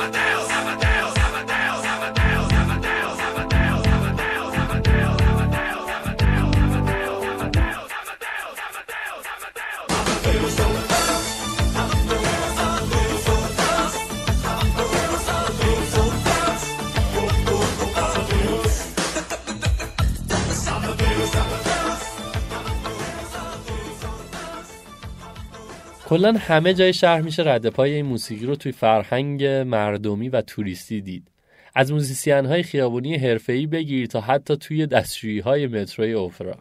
کلا 26.14 26.34
همه 26.40 26.74
جای 26.74 26.94
شهر 26.94 27.22
میشه 27.22 27.44
رد 27.44 27.70
پای 27.70 27.94
این 27.94 28.06
موسیقی 28.06 28.46
رو 28.46 28.56
توی 28.56 28.72
فرهنگ 28.72 29.46
مردمی 29.46 30.30
و 30.30 30.42
توریستی 30.42 31.02
دید. 31.02 31.28
از 31.76 31.92
موزیسین 31.92 32.46
های 32.46 32.64
خیابونی 32.64 33.18
حرفه‌ای 33.18 33.68
بگیر 33.68 34.08
تا 34.08 34.22
حتی 34.22 34.58
توی 34.58 34.88
دستشویی 34.88 35.40
های 35.40 35.68
متروی 35.68 36.14
اوفرا 36.14 36.56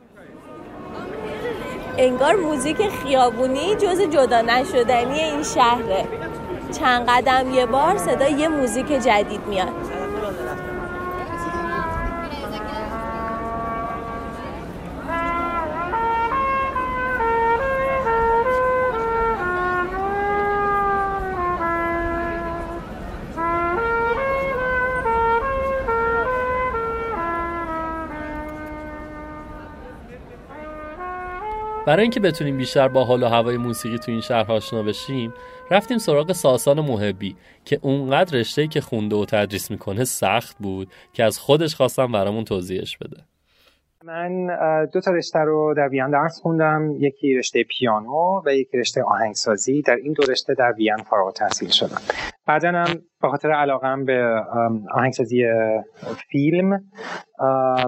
انگار 1.99 2.37
موزیک 2.37 2.77
خیابونی 2.77 3.75
جز 3.75 4.01
جدا 4.01 4.41
نشدنی 4.41 5.21
این 5.21 5.43
شهره. 5.43 6.05
چند 6.79 7.09
قدم 7.09 7.55
یه 7.55 7.67
بار 7.67 7.99
صدا 7.99 8.29
یه 8.29 8.49
موزیک 8.49 8.87
جدید 8.87 9.41
میاد. 9.49 9.91
برای 31.93 32.03
اینکه 32.03 32.20
بتونیم 32.20 32.57
بیشتر 32.57 32.88
با 32.88 33.05
حال 33.05 33.22
و 33.22 33.26
هوای 33.26 33.57
موسیقی 33.57 33.99
تو 33.99 34.12
این 34.12 34.20
شهر 34.20 34.53
آشنا 34.53 34.82
بشیم 34.82 35.34
رفتیم 35.70 35.99
سراغ 35.99 36.32
ساسان 36.32 36.80
محبی 36.80 37.36
که 37.64 37.78
اونقدر 37.82 38.38
رشته‌ای 38.38 38.68
که 38.68 38.80
خونده 38.80 39.16
و 39.16 39.24
تدریس 39.24 39.70
می‌کنه 39.70 40.05
سخت 40.05 40.57
بود 40.59 40.88
که 41.12 41.24
از 41.24 41.38
خودش 41.38 41.74
خواستم 41.74 42.12
برامون 42.12 42.45
توضیحش 42.45 42.99
بده. 42.99 43.16
من 44.05 44.47
دو 44.93 45.01
تا 45.01 45.11
رشته 45.11 45.38
رو 45.38 45.74
در 45.76 45.88
وین 45.88 46.11
درس 46.11 46.40
خوندم. 46.40 46.90
یکی 46.99 47.34
رشته 47.34 47.64
پیانو 47.64 48.43
و 48.47 48.55
یکی 48.55 48.78
رشته 48.78 49.03
آهنگسازی. 49.03 49.82
در 49.82 49.97
این 49.97 50.12
دو 50.12 50.22
رشته 50.32 50.55
در 50.55 50.72
وین 50.72 50.97
فارغ 50.97 51.32
تحصیل 51.32 51.68
شدم. 51.68 52.01
بعدا 52.47 52.68
هم 52.68 53.03
به 53.22 53.28
خاطر 53.28 53.51
علاقم 53.51 54.05
به 54.05 54.43
آهنگسازی 54.95 55.45
فیلم 56.30 56.84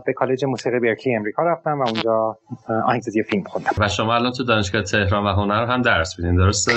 به 0.07 0.13
کالج 0.13 0.45
موسیقی 0.45 0.81
برکلی 0.81 1.17
امریکا 1.17 1.43
رفتم 1.43 1.81
و 1.81 1.89
اونجا 1.89 2.39
آهنگسازی 2.87 3.23
فیلم 3.23 3.43
خوندم. 3.43 3.71
و 3.79 3.89
شما 3.89 4.15
الان 4.15 4.33
تو 4.33 4.45
دانشگاه 4.45 4.83
تهران 4.83 5.25
و 5.25 5.29
هنر 5.29 5.67
هم 5.67 5.83
درس 5.83 6.19
میدین 6.19 6.37
درسته؟ 6.37 6.73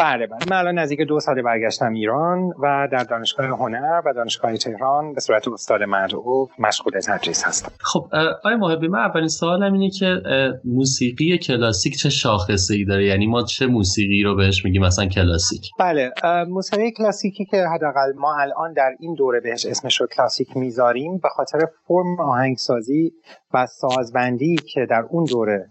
بله 0.00 0.26
بله. 0.26 0.38
من 0.50 0.56
الان 0.56 0.78
نزدیک 0.78 1.00
دو 1.00 1.20
سال 1.20 1.42
برگشتم 1.42 1.92
ایران 1.92 2.38
و 2.62 2.88
در 2.92 3.04
دانشگاه 3.04 3.46
هنر 3.46 4.02
و 4.06 4.12
دانشگاه 4.12 4.56
تهران 4.56 5.12
به 5.12 5.20
صورت 5.20 5.48
استاد 5.48 5.82
مدعو 5.82 6.46
مشغول 6.58 6.92
تدریس 7.00 7.44
هستم. 7.46 7.72
خب 7.80 8.08
آقای 8.38 8.54
محبی 8.54 8.88
من 8.88 8.98
اولین 8.98 9.28
سوالم 9.28 9.72
اینه 9.72 9.90
که 9.90 10.22
موسیقی 10.64 11.38
کلاسیک 11.38 11.96
چه 11.96 12.10
شاخصه 12.10 12.74
ای 12.74 12.84
داره؟ 12.84 13.04
یعنی 13.04 13.26
ما 13.26 13.42
چه 13.42 13.66
موسیقی 13.66 14.22
رو 14.22 14.36
بهش 14.36 14.64
میگیم 14.64 14.82
مثلا 14.82 15.06
کلاسیک؟ 15.06 15.70
بله 15.78 16.10
موسیقی 16.48 16.90
کلاسیکی 16.90 17.44
که 17.44 17.64
حداقل 17.74 18.12
ما 18.16 18.36
الان 18.40 18.72
در 18.72 18.90
این 19.00 19.14
دوره 19.14 19.40
بهش 19.40 19.66
اسمش 19.66 20.00
رو 20.00 20.06
کلاسیک 20.06 20.56
می‌ذاریم 20.56 21.18
به 21.18 21.28
خاطر 21.28 21.58
فرم 21.88 22.20
آهنگسازی 22.20 23.12
و 23.54 23.66
سازبندی 23.66 24.56
که 24.56 24.86
در 24.90 25.02
اون 25.10 25.24
دوره 25.24 25.68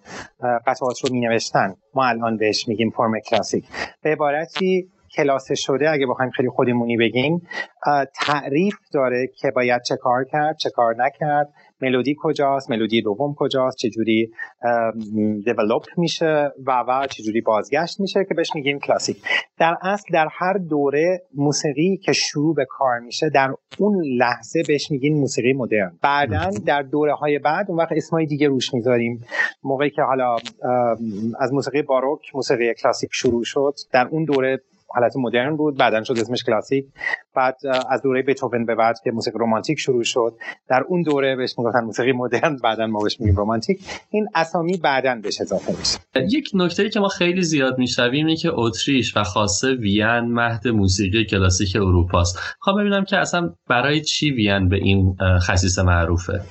قطعات 0.67 1.05
رو 1.05 1.13
می 1.13 1.19
نوشتن 1.19 1.75
ما 1.93 2.05
الان 2.05 2.37
بهش 2.37 2.67
میگیم 2.67 2.89
فرم 2.89 3.19
کلاسیک. 3.29 3.65
به 4.03 4.15
عبارتی 4.19 4.89
کلاسه 5.15 5.55
شده 5.55 5.89
اگه 5.89 6.07
بخوایم 6.07 6.31
خیلی 6.31 6.49
خودمونی 6.49 6.97
بگیم 6.97 7.41
تعریف 8.15 8.75
داره 8.93 9.29
که 9.35 9.51
باید 9.51 9.81
چه 9.81 9.95
کار 9.95 10.23
کرد 10.23 10.57
چه 10.57 10.69
کار 10.69 10.95
نکرد 10.97 11.49
ملودی 11.81 12.15
کجاست 12.19 12.71
ملودی 12.71 13.01
دوم 13.01 13.35
کجاست 13.37 13.77
چجوری 13.77 14.31
دیولوپ 15.45 15.83
میشه 15.97 16.51
و 16.65 16.83
و 16.87 17.07
چجوری 17.07 17.41
بازگشت 17.41 17.99
میشه 17.99 18.25
که 18.29 18.33
بهش 18.33 18.55
میگیم 18.55 18.79
کلاسیک. 18.79 19.17
در 19.57 19.75
اصل 19.81 20.13
در 20.13 20.27
هر 20.31 20.53
دوره 20.53 21.21
موسیقی 21.35 21.97
که 21.97 22.13
شروع 22.13 22.55
به 22.55 22.65
کار 22.69 22.99
میشه 22.99 23.29
در 23.29 23.53
اون 23.77 24.03
لحظه 24.17 24.63
بهش 24.67 24.91
میگیم 24.91 25.17
موسیقی 25.17 25.53
مدرن. 25.53 25.91
بعدا 26.01 26.49
در 26.65 26.81
دوره 26.81 27.13
های 27.13 27.39
بعد 27.39 27.65
اون 27.69 27.79
وقت 27.79 27.91
اسمای 27.91 28.25
دیگه 28.25 28.47
روش 28.47 28.73
می‌ذاریم. 28.73 29.23
موقعی 29.63 29.89
که 29.89 30.01
حالا 30.01 30.35
از 31.39 31.53
موسیقی 31.53 31.81
باروک 31.81 32.35
موسیقی 32.35 32.73
کلاسیک 32.73 33.09
شروع 33.13 33.43
شد 33.43 33.73
در 33.93 34.07
اون 34.07 34.25
دوره 34.25 34.61
حالت 34.89 35.13
مدرن 35.17 35.55
بود 35.55 35.77
بعدا 35.77 36.03
شد 36.03 36.13
اسمش 36.19 36.43
کلاسیک. 36.43 36.85
بعد 37.35 37.55
از 37.89 38.01
دوره 38.01 38.21
بتوون 38.21 38.65
به 38.65 38.75
بعد 38.75 38.95
که 39.03 39.11
موسیقی 39.11 39.39
رومانتیک 39.39 39.79
شروع 39.79 40.03
شد 40.03 40.33
در 40.69 40.83
اون 40.87 41.01
دوره 41.01 41.35
بهش 41.35 41.55
می‌گفتن 41.57 41.83
موسیقی 41.83 42.11
مدرن 42.11 42.55
بعدا 42.63 42.87
ما 42.87 42.99
بهش 43.03 43.19
میگیم 43.19 43.35
رومانتیک 43.35 43.79
این 44.09 44.27
اسامی 44.35 44.77
بعدا 44.77 45.19
بهش 45.23 45.41
اضافه 45.41 45.71
میشه. 45.79 45.97
یک 46.35 46.51
نکته 46.53 46.89
که 46.89 46.99
ما 46.99 47.07
خیلی 47.07 47.41
زیاد 47.41 47.77
میشنویم 47.77 48.25
اینه 48.25 48.35
که 48.35 48.49
اتریش 48.53 49.17
و 49.17 49.23
خاصه 49.23 49.73
وین 49.73 50.19
مهد 50.19 50.67
موسیقی 50.67 51.25
کلاسیک 51.25 51.75
اروپاست. 51.75 52.39
خواهم 52.59 52.79
ببینم 52.79 53.05
که 53.05 53.17
اصلا 53.17 53.53
برای 53.67 54.01
چی 54.01 54.31
وین 54.31 54.69
به 54.69 54.75
این 54.75 55.15
خصیصه 55.41 55.83
معروفه؟ 55.83 56.41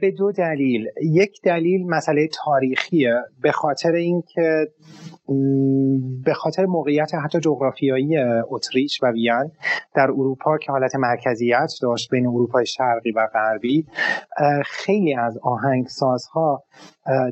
به 0.00 0.10
دو 0.10 0.32
دلیل. 0.32 0.86
یک 1.02 1.40
دلیل 1.44 1.86
مسئله 1.86 2.28
تاریخیه 2.44 3.14
به 3.42 3.52
خاطر 3.52 3.92
اینکه 3.92 4.68
به 6.24 6.34
خاطر 6.34 6.66
موقعیت 6.66 7.14
حتی 7.24 7.40
جغرافیایی 7.40 8.18
اتریش 8.50 9.02
و 9.02 9.06
وین 9.06 9.50
در 9.94 10.10
اروپا 10.10 10.58
که 10.58 10.72
حالت 10.72 10.94
مرکزیت 10.94 11.72
داشت 11.82 12.10
بین 12.10 12.26
اروپای 12.26 12.66
شرقی 12.66 13.10
و 13.10 13.28
غربی 13.34 13.86
خیلی 14.64 15.14
از 15.14 15.38
آهنگسازها 15.42 16.62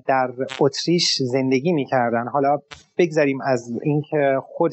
در 0.07 0.31
اتریش 0.61 1.23
زندگی 1.23 1.73
می‌کردن. 1.73 2.29
حالا 2.29 2.59
بگذاریم 2.99 3.39
از 3.41 3.79
اینکه 3.83 4.39
خود 4.43 4.73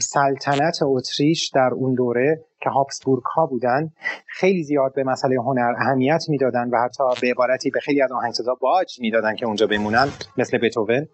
سلطنت 0.00 0.78
اتریش 0.82 1.50
در 1.54 1.70
اون 1.74 1.94
دوره 1.94 2.44
که 2.62 2.70
هابسبورگ 2.70 3.22
ها 3.22 3.46
بودن 3.46 3.90
خیلی 4.26 4.62
زیاد 4.62 4.94
به 4.94 5.04
مسئله 5.04 5.36
هنر 5.36 5.74
اهمیت 5.78 6.24
می‌دادن 6.28 6.70
و 6.70 6.76
حتی 6.84 7.04
به 7.22 7.30
عبارتی 7.30 7.70
به 7.70 7.80
خیلی 7.80 8.02
از 8.02 8.12
آهنگسازها 8.12 8.54
باج 8.54 9.00
می‌دادن 9.00 9.34
که 9.34 9.46
اونجا 9.46 9.66
بمونن 9.66 10.08
مثل 10.38 10.58
بتوون 10.58 11.08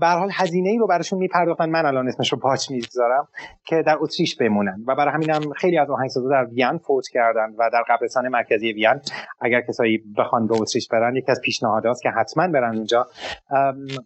به 0.00 0.06
حال 0.06 0.30
هزینه 0.32 0.70
ای 0.70 0.78
رو 0.78 0.86
براشون 0.86 1.18
میپرداختن. 1.18 1.70
من 1.70 1.86
الان 1.86 2.08
اسمش 2.08 2.32
رو 2.32 2.38
باج 2.38 2.70
می‌ذارم 2.70 3.28
که 3.66 3.82
در 3.86 3.96
اتریش 4.00 4.36
بمونن 4.36 4.84
و 4.86 4.94
برای 4.94 5.14
همینم 5.14 5.52
خیلی 5.52 5.78
از 5.78 5.90
آهنگسازها 5.90 6.30
در 6.30 6.44
وین 6.44 6.78
فوت 6.78 7.08
کردن 7.12 7.54
و 7.58 7.70
در 7.72 7.82
قبرستان 7.88 8.28
مرکزی 8.28 8.72
وین 8.72 9.00
اگر 9.40 9.60
کسایی 9.60 10.02
بخوان 10.18 10.46
به 10.46 10.54
اتریش 10.60 10.88
برن 10.88 11.16
یکی 11.16 11.30
از 11.30 11.40
پیشنهادات 11.44 12.00
که 12.02 12.10
حتما 12.10 12.48
برن 12.48 12.76
اونجا. 12.76 13.06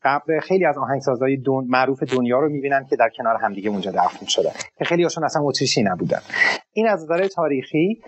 قبر 0.03 0.40
خیلی 0.42 0.64
از 0.64 0.78
آهنگسازهای 0.78 1.36
دون 1.36 1.66
معروف 1.68 2.03
دنیا 2.03 2.38
رو 2.38 2.49
می‌بینن 2.49 2.86
که 2.90 2.96
در 2.96 3.09
کنار 3.16 3.36
همدیگه 3.36 3.70
اونجا 3.70 3.90
دفن 3.90 4.26
شده 4.26 4.51
که 4.78 4.84
خیلی 4.84 5.03
هاشون 5.03 5.24
اصلا 5.24 5.42
اتریشی 5.42 5.82
نبودن. 5.82 6.20
این 6.72 6.88
از 6.88 7.05
نظر 7.05 7.26
تاریخی 7.26 8.03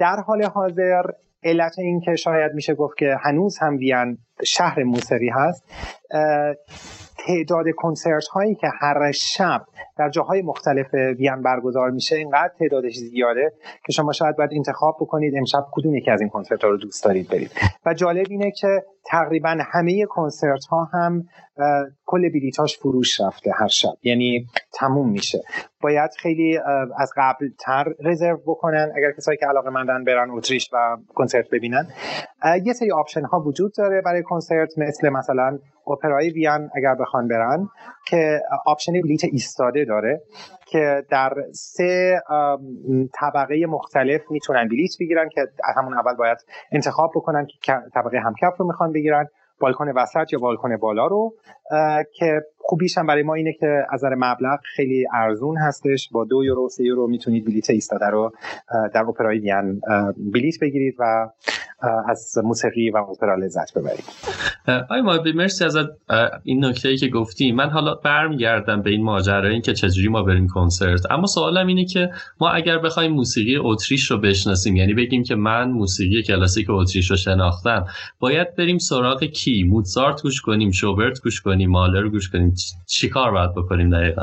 در 0.00 0.16
حال 0.26 0.44
حاضر 0.44 1.02
علت 1.44 1.78
این 1.78 2.00
که 2.00 2.16
شاید 2.16 2.52
میشه 2.54 2.74
گفت 2.74 2.96
که 2.98 3.16
هنوز 3.24 3.58
هم 3.58 3.76
وین 3.76 4.18
شهر 4.44 4.82
موسیقی 4.82 5.28
هست 5.28 5.64
تعداد 7.26 7.64
کنسرت 7.76 8.26
هایی 8.26 8.54
که 8.54 8.66
هر 8.80 9.12
شب 9.12 9.64
در 9.98 10.08
جاهای 10.10 10.42
مختلف 10.42 10.94
وین 10.94 11.42
برگزار 11.42 11.90
میشه 11.90 12.16
اینقدر 12.16 12.52
تعدادش 12.58 12.94
زیاده 12.94 13.52
که 13.86 13.92
شما 13.92 14.12
شاید 14.12 14.36
باید 14.36 14.50
انتخاب 14.52 14.96
بکنید 15.00 15.34
امشب 15.36 15.64
کدوم 15.72 15.94
یکی 15.94 16.10
از 16.10 16.20
این 16.20 16.30
کنسرت 16.30 16.64
ها 16.64 16.70
رو 16.70 16.76
دوست 16.76 17.04
دارید 17.04 17.28
برید. 17.28 17.50
و 17.86 17.94
جالب 17.94 18.26
اینه 18.30 18.50
که 18.50 18.82
تقریبا 19.06 19.58
همه 19.72 20.06
کنسرت 20.08 20.64
ها 20.70 20.84
هم 20.84 21.24
کل 22.06 22.28
بلیتاش 22.28 22.78
فروش 22.78 23.20
رفته 23.20 23.50
هر 23.54 23.68
شب. 23.68 23.94
یعنی 24.02 24.46
تموم 24.72 25.10
میشه. 25.10 25.38
باید 25.82 26.10
خیلی 26.18 26.58
از 26.98 27.12
قبل 27.16 27.48
تر 27.60 27.84
رزرو 28.04 28.36
بکنن. 28.46 28.92
اگر 28.96 29.12
کسایی 29.16 29.38
که 29.38 29.46
علاقه 29.46 29.70
مندن 29.70 30.04
برن 30.04 30.30
اتریش 30.30 30.70
و 30.72 30.96
کنسرت 31.14 31.50
ببینن. 31.50 31.86
یه 32.64 32.72
سری 32.72 32.92
option 32.92 33.24
ها 33.24 33.40
وجود 33.40 33.72
داره 33.78 34.00
برای 34.00 34.22
کنسرت 34.22 34.78
مثل 34.78 35.08
مثلا 35.08 35.58
اپرای 35.86 36.30
وین 36.30 36.70
اگر 36.76 36.94
بخوان 37.00 37.28
برن 37.28 37.68
که 38.06 38.40
option 38.66 38.92
بلیت 38.92 39.24
ایستاده 39.24 39.84
داره 39.84 40.22
که 40.66 41.02
در 41.10 41.34
سه 41.52 42.20
طبقه 43.20 43.66
مختلف 43.68 44.20
می‌تونن 44.30 44.68
بلیت 44.68 44.90
بگیرن 45.00 45.28
که 45.28 45.40
همون 45.76 45.94
اول 45.94 46.14
باید 46.14 46.38
انتخاب 46.72 47.10
بکنن 47.14 47.46
که 47.62 47.72
طبقه 47.94 48.18
همکف 48.18 48.56
رو 48.58 48.66
می‌خوان 48.66 48.92
بگیرن 48.92 49.26
بالکن 49.60 49.88
وسط 49.88 50.32
یا 50.32 50.38
بالکن 50.38 50.76
بالا 50.76 51.06
رو. 51.06 51.34
که 52.18 52.42
خوبیش 52.58 52.98
هم 52.98 53.06
برای 53.06 53.22
ما 53.22 53.34
اینه 53.34 53.52
که 53.52 53.66
از 53.90 54.04
نظر 54.04 54.14
مبلغ 54.14 54.58
خیلی 54.76 55.06
ارزون 55.14 55.56
هستش. 55.58 56.08
با 56.12 56.24
دو 56.24 56.44
یورو 56.44 56.68
سه 56.68 56.84
یورو 56.84 57.06
می‌تونید 57.06 57.44
بلیت 57.44 57.70
ایستاده 57.70 58.06
رو 58.06 58.32
در 58.94 59.04
اپرای 59.08 59.38
وین 59.38 59.80
بلیت 60.32 60.54
بگیرید 60.60 60.94
و 60.98 61.28
از 62.08 62.38
موسیقی 62.44 62.90
و 62.90 62.96
اپرا 62.96 63.34
لذت 63.34 63.78
ببرید. 63.78 64.04
آی 64.90 65.00
ما 65.00 65.18
مرسی 65.34 65.64
از 65.64 65.76
این 66.44 66.64
نکته 66.64 66.88
ای 66.88 66.96
که 66.96 67.08
گفتی. 67.08 67.52
من 67.52 67.70
حالا 67.70 67.94
برمیگردم 67.94 68.82
به 68.82 68.90
این 68.90 69.04
ماجرا 69.04 69.48
این 69.48 69.62
که 69.62 69.72
چجوری 69.72 70.08
ما 70.08 70.22
بریم 70.22 70.48
کنسرت. 70.48 71.00
اما 71.10 71.26
سوالم 71.26 71.66
اینه 71.66 71.84
که 71.84 72.10
ما 72.40 72.50
اگر 72.50 72.78
بخوایم 72.78 73.12
موسیقی 73.12 73.56
اتریش 73.56 74.10
رو 74.10 74.18
بشناسیم 74.18 74.76
یعنی 74.76 74.94
بگیم 74.94 75.22
که 75.22 75.34
من 75.34 75.70
موسیقی 75.70 76.22
کلاسیک 76.22 76.66
اتریش 76.70 77.10
رو 77.10 77.16
شناختم 77.16 77.86
باید 78.18 78.56
بریم 78.56 78.78
سراغ 78.78 79.24
کی؟ 79.24 79.62
موزارت 79.62 80.22
گوش 80.22 80.40
کنیم 80.40 80.70
شوبرت 80.70 81.20
گوش 81.22 81.40
کنیم. 81.40 81.53
مالر 81.60 82.08
گوش 82.08 82.30
کنیم. 82.30 82.54
چی 82.86 83.08
کار 83.08 83.30
باید 83.30 83.50
بکنیم 83.54 83.90
دقیقا؟ 83.90 84.22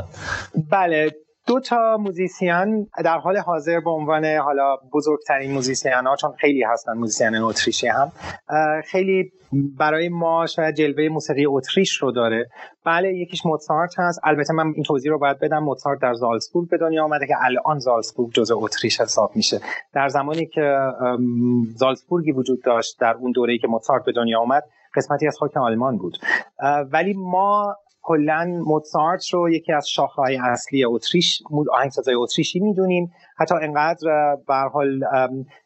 بله 0.70 1.10
دو 1.46 1.60
تا 1.60 1.96
موزیسین 2.00 2.86
در 3.04 3.18
حال 3.18 3.36
حاضر 3.36 3.80
به 3.80 3.90
عنوان 3.90 4.24
حالا 4.24 4.76
بزرگترین 4.92 5.52
موزیسین 5.52 5.92
ها 5.92 6.16
چون 6.16 6.32
خیلی 6.38 6.62
هستن 6.62 6.92
موزیسین 6.92 7.34
اتریشی 7.36 7.88
هم 7.88 8.12
خیلی 8.84 9.32
برای 9.78 10.08
ما 10.08 10.46
شاید 10.46 10.74
جلوه 10.74 11.08
موسیقی 11.08 11.46
اتریش 11.46 11.96
رو 11.96 12.12
داره. 12.12 12.48
بله 12.84 13.14
یکیش 13.14 13.46
موزارت 13.46 13.94
هست. 13.98 14.20
البته 14.24 14.54
من 14.54 14.72
این 14.74 14.84
توضیح 14.84 15.10
رو 15.10 15.18
باید 15.18 15.38
بدم 15.38 15.58
موزارت 15.58 16.00
در 16.00 16.14
زالسبورگ 16.14 16.68
به 16.68 16.78
دنیا 16.78 17.04
آمده 17.04 17.26
که 17.26 17.34
الان 17.44 17.78
زالسبورگ 17.78 18.32
جزء 18.32 18.54
اتریش 18.58 19.00
حساب 19.00 19.30
میشه. 19.34 19.60
در 19.94 20.08
زمانی 20.08 20.46
که 20.46 20.78
زالسبورگی 21.74 22.32
وجود 22.32 22.62
داشت 22.64 23.00
در 23.00 23.14
اون 23.14 23.32
دوره‌ای 23.32 23.58
که 23.58 23.68
موزارت 23.68 24.04
به 24.04 24.12
دنیا 24.12 24.40
آمد 24.40 24.62
قسمتی 24.94 25.26
از 25.26 25.38
خاک 25.38 25.56
آلمان 25.56 25.98
بود. 25.98 26.18
ولی 26.92 27.12
ما 27.12 27.76
کلا 28.04 28.62
موزارت 28.66 29.28
رو 29.28 29.50
یکی 29.50 29.72
از 29.72 29.88
شاخه‌های 29.88 30.36
اصلی 30.36 30.84
اتریش 30.84 31.42
آهنگسازای 31.72 32.14
اتریشی 32.14 32.60
می‌دونیم. 32.60 33.12
حتی 33.36 33.54
انقدر 33.54 34.36
به 34.48 34.54
حال 34.54 35.04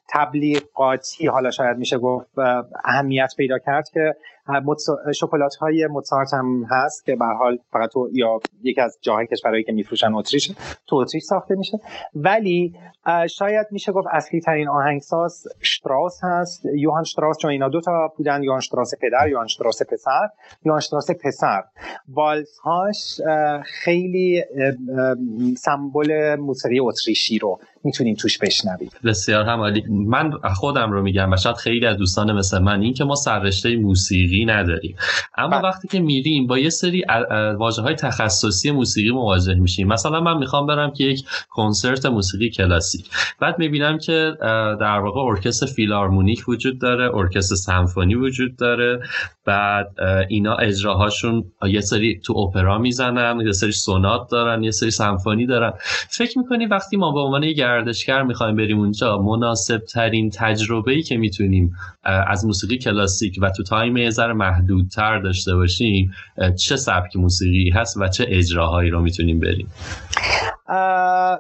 تبلیغاتی 0.09 1.27
حالا 1.27 1.51
شاید 1.51 1.77
میشه 1.77 1.99
گفت 1.99 2.27
اهمیت 2.85 3.33
پیدا 3.37 3.59
کرد 3.59 3.89
که 3.89 4.17
شکلات 5.15 5.55
های 5.55 5.87
موزارت 5.87 6.35
هم 6.35 6.67
هست 6.71 7.05
که 7.05 7.17
به 7.17 7.25
حال 7.25 7.59
فقط 7.73 7.91
تو 7.91 8.09
یا 8.13 8.41
یکی 8.63 8.81
از 8.81 8.99
جاهای 9.01 9.27
کشورهایی 9.27 9.65
که 9.65 9.73
میفروشن 9.73 10.15
اتریش 10.15 10.53
تو 10.87 10.97
اتریش 10.97 11.23
ساخته 11.23 11.55
میشه. 11.55 11.79
ولی 12.15 12.75
شاید 13.31 13.67
میشه 13.71 13.93
گفت 13.93 14.07
اصلی 14.11 14.41
ترین 14.41 14.69
آهنگساز 14.69 15.47
شتراس 15.63 16.21
هست. 16.23 16.67
یوهان 16.75 17.05
شتراس 17.05 17.39
چون 17.39 17.51
اینا 17.51 17.69
دو 17.69 17.81
تا 17.81 18.13
بودن 18.17 18.43
یوهان 18.43 18.61
شتراس 18.61 18.95
پدر 19.01 19.29
یوهان 19.29 19.47
شتراس 19.47 19.83
پسر. 19.83 20.29
یوهان 20.65 20.81
شتراس 20.81 21.11
پسر. 21.11 21.65
والز 22.09 22.59
هاش 22.59 23.21
خیلی 23.65 24.45
سمبل 25.59 26.37
موسیقی 26.37 26.81
اتریشی 26.81 27.39
رو 27.39 27.56
می‌تونیم 27.85 28.15
توش 28.15 28.39
بشنویم 28.39 28.91
بسیار 29.05 29.45
همالی. 29.45 29.85
من 29.89 30.31
خودم 30.55 30.93
رو 30.93 31.03
میگم 31.03 31.33
و 31.33 31.37
شاید 31.37 31.57
خیلی 31.57 31.87
از 31.87 31.97
دوستان 31.97 32.33
مثل 32.33 32.59
من 32.59 32.81
این 32.81 32.95
که 32.95 33.05
ما 33.05 33.15
سررشته 33.15 33.77
موسیقی 33.77 34.45
نداریم. 34.45 34.97
اما 35.39 35.61
وقتی 35.65 35.89
که 35.89 36.01
میریم 36.01 36.47
با 36.47 36.59
یه 36.59 36.71
سری 36.71 37.05
واژه 37.59 37.83
های 37.83 37.95
تخصصی 37.95 38.71
موسیقی 38.71 39.11
مواجه 39.11 39.55
میشیم. 39.55 39.89
مثلا 39.89 40.21
من 40.21 40.39
می‌خوام 40.39 40.67
برم 40.67 40.93
که 40.93 41.05
یک 41.05 41.25
کنسرت 41.51 42.07
موسیقی 42.07 42.51
کلاسیک. 42.51 43.11
بعد 43.41 43.59
می‌بینم 43.59 43.99
که 43.99 44.33
در 44.81 44.99
واقع 44.99 45.21
ارکستر 45.21 45.67
فیلارمونیک 45.67 46.49
وجود 46.49 46.79
داره 46.79 47.15
ارکستر 47.15 47.55
سمفونی 47.55 48.15
وجود 48.15 48.57
داره. 48.57 49.01
بعد 49.45 49.95
اینا 50.29 50.57
اجراهاشون 50.57 51.45
یه 51.69 51.81
سری 51.81 52.21
تو 52.25 52.39
اپرا 52.39 52.79
می‌زنن 52.79 53.41
یه 53.41 53.53
سری 53.53 53.73
سونات 53.73 54.31
دارن 54.31 54.63
یه 54.63 54.71
سری 54.71 54.91
سمفونی 54.91 55.47
دارن. 55.47 55.73
فکر 56.11 56.39
می‌کنی 56.39 56.67
وقتی 56.67 56.97
ما 56.97 57.13
به 57.13 57.21
عنوان 57.21 57.43
یه 57.47 57.53
گردشگر 57.53 58.23
می‌خوایم 58.23 58.57
بریم 58.57 58.79
اونجا 58.79 59.19
مناسب 59.19 59.79
ترین 59.79 60.31
تجربه 60.31 60.93
ای 60.93 61.03
که 61.03 61.17
می‌تونیم 61.17 61.77
از 62.05 62.47
موسیقی 62.47 62.79
کلاسیک 62.79 63.39
و 63.43 63.51
تو 63.51 63.63
time 63.63 63.97
یه 63.97 64.11
ذره 64.11 64.33
محدودتر 64.33 65.19
داشته 65.19 65.57
باشیم 65.57 66.13
چه 66.59 66.77
سبک 66.77 67.17
موسیقی 67.17 67.71
هست 67.71 67.97
و 67.97 68.09
چه 68.09 68.27
اجراهایی 68.29 68.91
رو 68.91 69.01
می‌تونیم 69.01 69.41
بریم؟ 69.41 69.69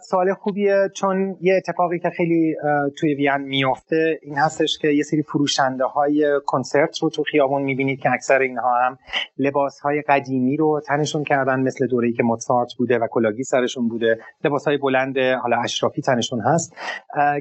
سوال 0.03 0.35
خوبیه 0.35 0.91
چون 0.95 1.37
یه 1.41 1.55
اتفاقی 1.55 1.99
که 1.99 2.11
خیلی 2.11 2.57
توی 2.99 3.15
وین 3.15 3.37
میفته 3.37 4.19
این 4.23 4.39
هستش 4.39 4.79
که 4.79 4.89
یه 4.89 5.03
سری 5.03 5.23
فروشنده 5.23 5.85
های 5.85 6.41
کنسرت 6.47 6.99
رو 6.99 7.11
تو 7.11 7.23
خیابون 7.23 7.63
می‌بینید 7.63 8.01
که 8.01 8.11
اکثر 8.11 8.39
اینها 8.39 8.75
هم 8.85 8.99
لباس 9.39 9.81
های 9.81 10.03
قدیمی 10.09 10.57
رو 10.57 10.81
تنشون 10.87 11.25
کردن 11.25 11.61
مثل 11.61 11.87
دوره‌ای 11.87 12.13
که 12.13 12.23
موزارت 12.23 12.75
بوده 12.79 12.99
و 12.99 13.07
کلاگی 13.11 13.45
سرشون 13.45 13.89
بوده. 13.89 14.19
لباس 14.45 14.69
های 14.69 14.77
بلند 14.77 15.19
حالا 15.19 15.61
اشرافی 15.65 16.03
تنشون 16.03 16.41
هست 16.41 16.77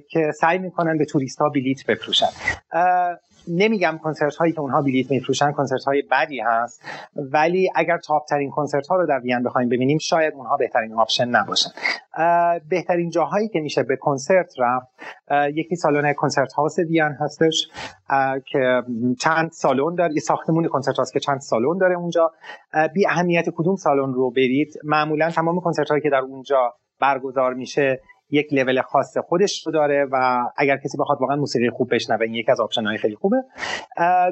که 0.10 0.32
سعی 0.32 0.58
می‌کنن 0.58 0.98
به 0.98 1.06
توریست 1.06 1.40
ها 1.42 1.50
بلیت 1.50 1.86
بفروشن. 1.88 2.30
نمیگم 3.48 4.00
کنسرت 4.04 4.36
هایی 4.36 4.54
که 4.54 4.60
اونها 4.60 4.82
بلیت 4.82 5.12
میفروشن 5.12 5.52
کنسرت 5.52 5.84
های 5.84 6.04
بدی 6.12 6.40
هست 6.40 6.84
ولی 7.16 7.70
اگر 7.76 7.98
top 7.98 8.26
ترین 8.26 8.50
کنسرت 8.50 8.88
ها 8.88 8.96
رو 8.96 9.08
در 9.08 9.20
وین 9.20 9.44
بخوایم 9.44 9.70
ببینیم 9.70 9.98
شاید 9.98 10.34
اونها 10.34 10.58
بهترین 10.58 10.94
option 10.94 11.26
نباشن. 11.26 11.70
بهترین 12.70 13.10
جاهایی 13.10 13.48
که 13.48 13.60
میشه 13.60 13.84
به 13.84 13.96
کنسرت 13.96 14.54
رفت 14.58 14.88
یکی 15.54 15.76
سالن 15.76 16.14
کنسرت 16.14 16.54
هاوس 16.54 16.80
وین 16.80 17.16
هستش 17.20 17.68
که 18.52 18.84
چند 19.20 19.52
سالن 19.52 19.96
داره 19.96 20.14
یه 20.14 20.20
ساختمون 20.20 20.68
کنسرت 20.68 20.98
هاست 20.98 21.14
که 21.14 21.20
چند 21.20 21.40
سالن 21.40 21.78
داره 21.80 21.96
اونجا. 21.96 22.32
بی 22.94 23.08
اهمیت 23.08 23.46
کدوم 23.56 23.76
سالن 23.76 24.14
رو 24.14 24.32
برید؟ 24.32 24.74
معمولا 24.84 25.30
تمام 25.30 25.60
کنسرت 25.60 25.90
هایی 25.90 26.02
که 26.02 26.10
در 26.10 26.22
اونجا 26.22 26.74
برگزار 27.00 27.54
میشه 27.54 28.02
یک 28.30 28.54
لول 28.54 28.82
خاص 28.82 29.18
خودش 29.18 29.66
رو 29.66 29.72
داره 29.72 30.08
و 30.12 30.40
اگر 30.58 30.78
کسی 30.78 30.98
بخواد 30.98 31.18
واقعا 31.22 31.36
موسیقی 31.36 31.70
خوب 31.70 31.94
بشنوه 31.96 32.22
این 32.22 32.34
یکی 32.34 32.52
از 32.52 32.60
option 32.60 32.86
های 32.86 32.98
خیلی 32.98 33.16
خوبه. 33.16 33.38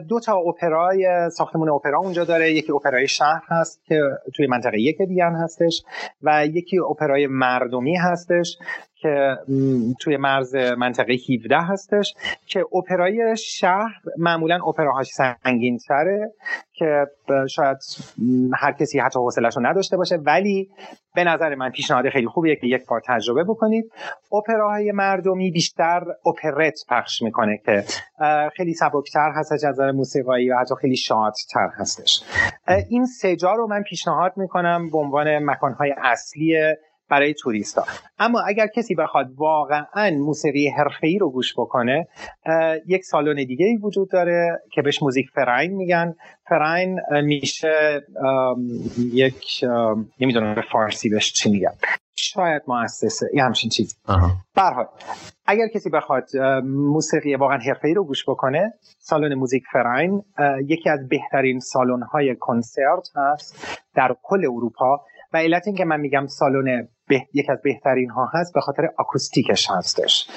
دو 0.09 0.19
تا 0.19 0.37
اپرای 0.37 1.29
ساختمون 1.29 1.69
اپرا 1.69 1.99
اونجا 1.99 2.23
داره. 2.23 2.51
یکی 2.51 2.71
اپرای 2.71 3.07
شهر 3.07 3.41
هست 3.47 3.85
که 3.85 4.01
توی 4.35 4.47
منطقه 4.47 4.79
یک 4.79 4.97
بیان 4.97 5.35
هستش 5.35 5.83
و 6.21 6.45
یکی 6.45 6.79
اپرای 6.79 7.27
مردمی 7.27 7.95
هستش. 7.95 8.57
که 9.03 9.37
توی 9.99 10.17
مرز 10.17 10.55
منطقه 10.55 11.13
17 11.13 11.57
هستش 11.57 12.13
که 12.45 12.65
اپرای 12.73 13.37
شهر 13.37 14.01
معمولا 14.17 14.55
اپراهاش 14.55 15.07
سنگین 15.07 15.77
تره 15.77 16.31
که 16.73 17.05
شاید 17.49 17.77
هر 18.53 18.71
کسی 18.71 18.99
حتی 18.99 19.19
حوصلش 19.19 19.57
رو 19.57 19.65
نداشته 19.65 19.97
باشه 19.97 20.15
ولی 20.15 20.69
به 21.15 21.23
نظر 21.23 21.55
من 21.55 21.69
پیشنهاد 21.69 22.09
خیلی 22.09 22.27
خوبیه 22.27 22.55
که 22.55 22.67
یک 22.67 22.85
بار 22.85 23.01
تجربه 23.07 23.43
بکنید. 23.43 23.91
اپراهای 24.33 24.91
مردمی 24.91 25.51
بیشتر 25.51 26.03
اپرت 26.25 26.79
پخش 26.89 27.21
می‌کنه 27.21 27.61
که 27.65 27.83
خیلی 28.55 28.73
سبکتر 28.73 29.31
هست 29.35 29.51
از 29.51 29.65
نظر 29.65 29.91
موسیقایی 29.91 30.51
و 30.51 30.57
حتی 30.57 30.75
خیلی 30.81 30.95
شادتر 30.95 31.69
هستش. 31.77 32.23
این 32.89 33.05
سجا 33.05 33.53
رو 33.53 33.67
من 33.67 33.83
پیشنهاد 33.83 34.33
می‌کنم 34.37 34.89
به 34.91 34.97
عنوان 34.97 35.43
مکانهای 35.43 35.95
اصلی 36.03 36.75
برای 37.13 37.33
توریستا. 37.33 37.83
اما 38.19 38.41
اگر 38.47 38.67
کسی 38.67 38.95
بخواد 38.95 39.27
واقعا 39.37 40.11
موسیقی 40.11 40.69
حرفه‌ای 40.69 41.17
رو 41.17 41.29
گوش 41.29 41.53
بکنه 41.57 42.07
یک 42.87 43.03
سالن 43.03 43.35
دیگه 43.35 43.65
ای 43.65 43.77
وجود 43.77 44.11
داره 44.11 44.61
که 44.71 44.81
بهش 44.81 45.03
موزیک 45.03 45.29
فراین 45.35 45.75
میگن. 45.75 46.15
فراین 46.49 46.99
میشه 47.23 48.01
یک 49.13 49.65
نمی‌دونم 50.19 50.55
به 50.55 50.63
فارسی 50.71 51.09
بهش 51.09 51.33
چی 51.33 51.51
میگن. 51.51 51.71
شاید 52.15 52.61
مؤسسه 52.67 53.29
یه 53.33 53.43
همچین 53.43 53.69
چیزی. 53.69 53.95
برحال 54.55 54.85
اگر 55.45 55.67
کسی 55.67 55.89
بخواد 55.89 56.37
موسیقی 56.65 57.35
واقعا 57.35 57.57
حرفه‌ای 57.57 57.93
رو 57.93 58.03
گوش 58.03 58.29
بکنه 58.29 58.73
سالن 58.99 59.33
موزیک 59.33 59.63
فراین 59.73 60.23
یکی 60.67 60.89
از 60.89 61.07
بهترین 61.09 61.59
سالن 61.59 62.03
های 62.11 62.35
کنسرت 62.39 63.09
هست 63.15 63.79
در 63.95 64.15
کل 64.23 64.45
اروپا. 64.45 65.01
و 65.33 65.37
علت 65.37 65.67
این 65.67 65.75
که 65.75 65.85
من 65.85 65.99
میگم 65.99 66.27
سالن 66.27 66.87
به... 67.07 67.27
یک 67.33 67.49
از 67.49 67.61
بهترین 67.63 68.09
ها 68.09 68.29
هست 68.33 68.53
به 68.53 68.61
خاطر 68.61 68.89
آکوستیکش 68.97 69.71
هستش. 69.71 70.27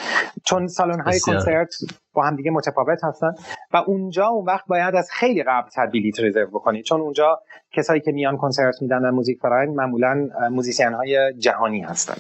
چون 0.45 0.67
سالن 0.67 1.01
های 1.01 1.21
کنسرت 1.21 1.75
با 2.13 2.23
هم 2.23 2.37
دیگه 2.37 2.51
متفاوت 2.51 3.05
هستن 3.05 3.35
و 3.73 3.77
اونجا 3.77 4.27
اون 4.27 4.45
وقت 4.45 4.67
باید 4.67 4.95
از 4.95 5.11
خیلی 5.13 5.43
قبل 5.43 5.69
تر 5.69 5.87
بلیت 5.87 6.21
رزرو 6.21 6.47
بکنید 6.47 6.85
چون 6.85 7.01
اونجا 7.01 7.41
کسایی 7.73 8.01
که 8.01 8.13
میان 8.13 8.37
کنسرت 8.37 8.75
میدن 8.83 9.03
در 9.03 9.11
موزیک 9.11 9.39
فراین 9.39 9.75
معمولا 9.75 10.29
موزیسین 10.51 10.93
های 10.93 11.35
جهانی 11.39 11.81
هستن. 11.81 12.15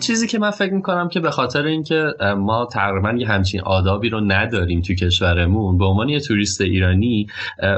چیزی 0.00 0.26
که 0.26 0.38
من 0.38 0.50
فکر 0.50 0.72
می‌کنم 0.72 1.08
که 1.08 1.20
به 1.20 1.30
خاطر 1.30 1.62
اینکه 1.62 2.14
ما 2.36 2.66
تقریبا 2.72 3.12
یه 3.12 3.28
همچین 3.28 3.60
آدابی 3.60 4.08
رو 4.08 4.20
نداریم 4.20 4.80
تو 4.80 4.94
کشورمون 4.94 5.78
به 5.78 5.84
عنوان 5.84 6.08
یه 6.08 6.20
توریست 6.20 6.60
ایرانی 6.60 7.26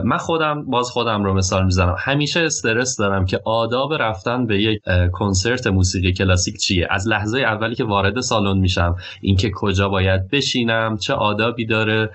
من 0.04 0.16
خودم 0.16 0.64
باز 0.64 0.90
خودم 0.90 1.24
رو 1.24 1.34
مثال 1.34 1.64
می‌زنم. 1.64 1.96
همیشه 1.98 2.40
استرس 2.40 2.96
دارم 2.96 3.24
که 3.24 3.40
آداب 3.44 3.94
رفتن 3.94 4.46
به 4.46 4.62
یک 4.62 4.82
کنسرت 5.12 5.66
موسیقی 5.66 6.12
کلاسیک 6.12 6.56
چیه؟ 6.56 6.86
از 6.90 7.08
لحظه 7.08 7.38
اولی 7.38 7.74
که 7.74 7.84
وارد 7.84 8.20
سالن 8.20 8.58
میشم 8.58 8.96
اینکه 9.20 9.50
کجا 9.54 9.88
باید 9.88 10.30
بشینم 10.30 10.96
چه 10.96 11.14
آدابی 11.14 11.66
داره 11.66 12.10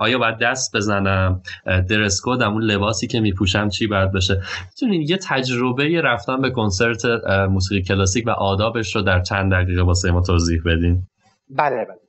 آیا 0.00 0.18
باید 0.18 0.38
دست 0.38 0.76
بزنم 0.76 1.42
درس 1.88 2.26
اون 2.26 2.62
لباسی 2.62 3.06
که 3.06 3.20
میپوشم 3.20 3.68
چی 3.68 3.86
باید 3.86 4.12
بشه 4.12 4.42
می‌تونین 4.66 5.02
یه 5.02 5.16
تجربه 5.16 6.00
رفتن 6.00 6.40
به 6.40 6.50
کنسرت 6.50 7.04
موسیقی 7.50 7.82
کلاسیک 7.82 8.26
و 8.26 8.30
آدابش 8.30 8.96
رو 8.96 9.02
در 9.02 9.20
چند 9.20 9.47
دقیقه 9.48 9.82
واسه 9.82 10.10
ما 10.10 10.20
توضیح 10.20 10.60
بدین. 10.66 11.02
بله 11.50 11.84
بله. 11.84 12.08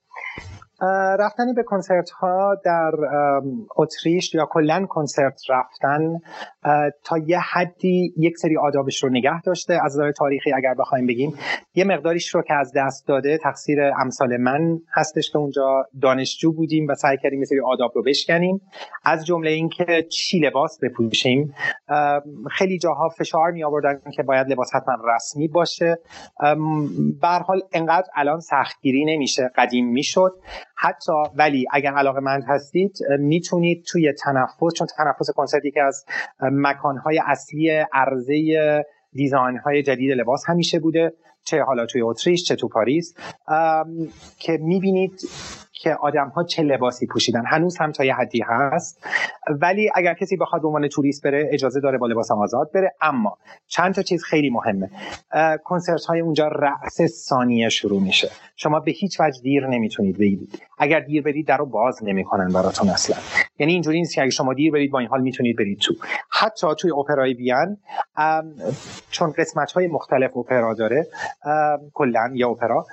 رفتن 1.19 1.53
به 1.55 1.63
کنسرت 1.63 2.09
ها 2.09 2.55
در 2.65 2.91
اتریش 3.77 4.35
یا 4.35 4.45
کلا 4.51 4.85
کنسرت 4.89 5.41
رفتن 5.49 6.19
تا 7.03 7.17
یه 7.17 7.39
حدی 7.39 8.13
یک 8.17 8.37
سری 8.37 8.57
آدابش 8.57 9.03
رو 9.03 9.09
نگه 9.09 9.41
داشته. 9.41 9.79
از 9.83 9.95
نظر 9.95 10.11
تاریخی 10.11 10.53
اگر 10.53 10.73
بخوایم 10.79 11.07
بگیم 11.07 11.33
یه 11.75 11.83
مقداریش 11.83 12.35
رو 12.35 12.41
که 12.41 12.53
از 12.53 12.73
دست 12.75 13.07
داده 13.07 13.37
تقصیر 13.37 13.81
امثال 14.01 14.37
من 14.37 14.79
هستش 14.93 15.31
که 15.31 15.37
اونجا 15.37 15.85
دانشجو 16.01 16.53
بودیم 16.53 16.87
و 16.89 16.95
سعی 16.95 17.17
کردیم 17.23 17.39
یه 17.39 17.45
سری 17.45 17.59
آداب 17.59 17.91
رو 17.95 18.03
بشکنیم. 18.03 18.61
از 19.05 19.25
جمله 19.25 19.51
اینکه 19.51 20.07
چی 20.09 20.39
لباس 20.39 20.79
بپوشیم. 20.83 21.53
خیلی 22.51 22.77
جاها 22.77 23.09
فشار 23.09 23.51
می 23.51 23.63
آوردن 23.63 24.01
که 24.15 24.23
باید 24.23 24.51
لباس 24.51 24.75
حتما 24.75 24.95
رسمی 25.15 25.47
باشه. 25.47 25.97
به 27.21 27.27
حال 27.27 27.61
انقدر 27.73 28.07
الان 28.15 28.39
سختگیری 28.39 29.05
نمیشه 29.05 29.51
قدیم 29.55 29.87
می‌شد. 29.87 30.31
حتی 30.81 31.11
ولی 31.35 31.65
اگر 31.71 31.93
علاقه 31.93 32.19
مند 32.19 32.43
هستید 32.47 32.97
می‌تونید 33.19 33.83
توی 33.85 34.13
تنفس 34.13 34.73
چون 34.75 34.87
تنفس 34.97 35.31
کنسرت 35.35 35.65
یکی 35.65 35.79
از 35.79 36.05
مکانهای 36.41 37.21
اصلی 37.25 37.69
عرضه 37.93 38.83
دیزاین 39.13 39.57
های 39.57 39.83
جدید 39.83 40.11
لباس 40.11 40.43
همیشه 40.47 40.79
بوده 40.79 41.13
چه 41.43 41.63
حالا 41.63 41.85
توی 41.85 42.01
اتریش 42.01 42.43
چه 42.43 42.55
تو 42.55 42.67
پاریس. 42.67 43.15
که 44.39 44.57
می‌بینید 44.61 45.21
که 45.79 45.93
آدم 45.93 46.27
ها 46.27 46.43
چه 46.43 46.63
لباسی 46.63 47.07
پوشیدن. 47.07 47.43
هنوز 47.45 47.77
هم 47.77 47.91
تا 47.91 48.03
یه 48.03 48.15
حدی 48.15 48.43
هست. 48.47 49.07
ولی 49.49 49.89
اگر 49.95 50.13
کسی 50.13 50.37
بخواد 50.37 50.61
به 50.61 50.67
عنوان 50.67 50.87
توریست 50.87 51.23
بره 51.23 51.49
اجازه 51.51 51.79
داره 51.79 51.97
با 51.97 52.07
لباس 52.07 52.31
آزاد 52.31 52.71
بره. 52.71 52.93
اما 53.01 53.37
چند 53.67 53.93
تا 53.93 54.01
چیز 54.01 54.23
خیلی 54.23 54.49
مهمه. 54.49 54.89
کنسرت 55.63 56.05
های 56.05 56.19
اونجا 56.19 56.47
رأس 56.47 57.01
ثانیه 57.01 57.69
شروع 57.69 58.01
میشه. 58.01 58.29
شما 58.55 58.79
به 58.79 58.91
هیچ 58.91 59.19
وجه 59.19 59.41
دیر 59.41 59.67
نمی‌تونید 59.67 60.17
برید 60.17 60.61
اگر 60.77 60.99
دیر 60.99 61.23
برید 61.23 61.47
در 61.47 61.57
رو 61.57 61.65
باز 61.65 62.03
نمی‌کنن 62.03 62.53
براتون 62.53 62.89
اصلا. 62.89 63.17
یعنی 63.59 63.73
اینجوری 63.73 63.99
نیست 63.99 64.15
که 64.15 64.21
اگه 64.21 64.31
شما 64.31 64.53
دیر 64.53 64.71
برید 64.71 64.91
با 64.91 64.99
این 64.99 65.07
حال 65.07 65.21
می‌تونید 65.21 65.57
برید 65.57 65.79
تو. 65.79 65.93
حتی 66.29 66.67
توی 66.79 66.91
اپرای 66.91 67.33
وین 67.33 67.77
چون 69.11 69.33
قسمت 69.37 69.71
های 69.71 69.87
مختلف 69.87 70.37
اپرا 70.37 70.73
داره 70.73 71.07
کلا 71.93 72.31
یا 72.33 72.49
اپرا 72.49 72.85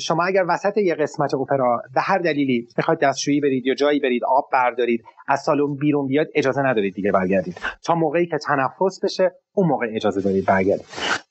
شما 0.00 0.24
اگر 0.24 0.44
وسط 0.48 0.76
یه 0.76 0.94
قسمت 0.94 1.34
اپرا 1.34 1.82
به 1.94 2.00
هر 2.00 2.18
دلیلی 2.18 2.68
می‌خواید 2.76 3.00
دستشویی 3.00 3.40
برید 3.40 3.66
یا 3.66 3.74
جایی 3.74 4.00
برید 4.00 4.24
آب 4.24 4.48
بردارید 4.52 5.04
از 5.28 5.40
سالن 5.40 5.74
بیرون 5.74 6.06
بیاد 6.06 6.26
اجازه 6.34 6.62
ندارید 6.62 6.94
دیگه 6.94 7.12
برگردید. 7.12 7.58
تا 7.84 7.94
موقعی 7.94 8.26
که 8.26 8.38
تنفس 8.38 9.00
بشه 9.04 9.32
اون 9.54 9.68
موقع 9.68 9.86
اجازه 9.94 10.20
دارید 10.20 10.46
برگردید. 10.46 10.86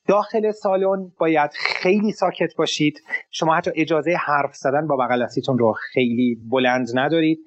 داخل 0.08 0.50
سالن 0.50 1.12
باید 1.18 1.50
خیلی 1.54 2.12
ساکت 2.12 2.56
باشید. 2.56 3.02
شما 3.30 3.54
حتی 3.54 3.70
اجازه 3.74 4.16
حرف 4.26 4.54
زدن 4.54 4.86
با 4.86 4.96
بغل 4.96 5.26
رو 5.58 5.74
خیلی 5.92 6.38
بلند 6.50 6.86
ندارید. 6.94 7.38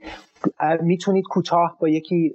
می‌تونید 0.81 1.25
کوتاه 1.25 1.77
با 1.79 1.89
یکی 1.89 2.33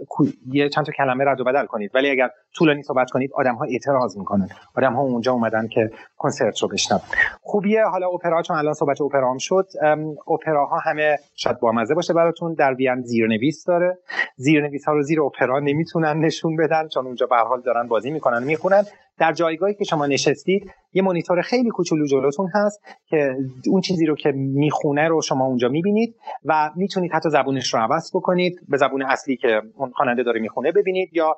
یه 0.52 0.68
چند 0.68 0.84
تا 0.84 0.92
کلمه 0.92 1.24
رد 1.24 1.40
و 1.40 1.44
بدل 1.44 1.66
کنید. 1.66 1.90
ولی 1.94 2.10
اگر 2.10 2.30
طولانی 2.54 2.82
صحبت 2.82 3.10
کنید 3.10 3.30
آدم 3.34 3.54
ها 3.54 3.64
اعتراض 3.64 4.18
می‌کنن. 4.18 4.48
آدم 4.76 4.92
ها 4.92 5.02
اونجا 5.02 5.32
اومدن 5.32 5.68
که 5.68 5.90
کنسرت 6.16 6.62
رو 6.62 6.68
بشنون. 6.68 7.00
خوبیه. 7.42 7.84
حالا 7.84 8.08
اپرا 8.08 8.42
چون 8.42 8.56
الان 8.56 8.74
صحبت 8.74 9.00
اپرا 9.00 9.30
هم 9.30 9.38
شد 9.38 9.68
اپراها 10.28 10.78
همه 10.78 11.18
شاید 11.34 11.60
بامزه 11.60 11.94
باشه 11.94 12.12
براتون. 12.12 12.54
در 12.54 12.74
وین 12.74 13.02
زیرنویس 13.02 13.64
داره. 13.64 13.98
زیرنویس 14.36 14.84
ها 14.84 14.92
رو 14.92 15.02
زیر 15.02 15.22
اپرا 15.22 15.58
نمی‌تونن 15.58 16.18
نشون 16.18 16.56
بدن 16.56 16.88
چون 16.88 17.06
اونجا 17.06 17.26
به 17.26 17.36
حال 17.36 17.60
دارن 17.60 17.88
بازی 17.88 18.10
می‌کنن 18.10 18.44
می‌خونن. 18.44 18.84
در 19.18 19.32
جایگاهی 19.32 19.74
که 19.74 19.84
شما 19.84 20.06
نشستید 20.06 20.70
یه 20.92 21.02
مانیتور 21.02 21.42
خیلی 21.42 21.70
کوچولو 21.70 22.06
جلوتون 22.06 22.48
هست 22.54 22.80
که 23.06 23.36
اون 23.70 23.80
چیزی 23.80 24.06
رو 24.06 24.16
که 24.16 24.32
می‌خونه 24.36 25.08
رو 25.08 25.22
شما 25.22 25.46
اونجا 25.46 25.68
می‌بینید 25.68 26.16
و 26.44 26.70
می‌تونید 26.76 27.12
حتی 27.12 27.30
زبونش 27.30 27.74
رو 27.74 27.80
عوض 27.80 28.10
بکنید 28.16 28.60
به 28.68 28.76
زبون 28.76 29.02
اصلی 29.02 29.36
که 29.36 29.62
اون 29.76 29.90
خواننده 29.90 30.22
داره 30.22 30.40
می‌خونه 30.40 30.72
ببینید 30.72 31.08
یا 31.12 31.36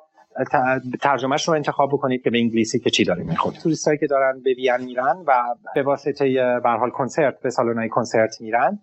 ترجمهش 1.01 1.47
رو 1.47 1.53
انتخاب 1.53 1.89
بکنید 1.89 2.23
که 2.23 2.29
به 2.29 2.37
انگلیسی 2.37 2.79
که 2.79 2.89
چی 2.89 3.03
داره 3.03 3.23
می‌خونه. 3.23 3.57
توریستایی 3.59 3.97
که 3.97 4.07
دارن 4.07 4.41
به 4.43 4.53
وین 4.53 4.85
میرن 4.85 5.23
و 5.27 5.33
به 5.75 5.83
واسطه 5.83 6.33
به 6.63 6.69
حال 6.69 6.89
کنسرت 6.89 7.39
به 7.43 7.49
سالن‌های 7.49 7.89
کنسرت 7.89 8.41
میرن 8.41 8.79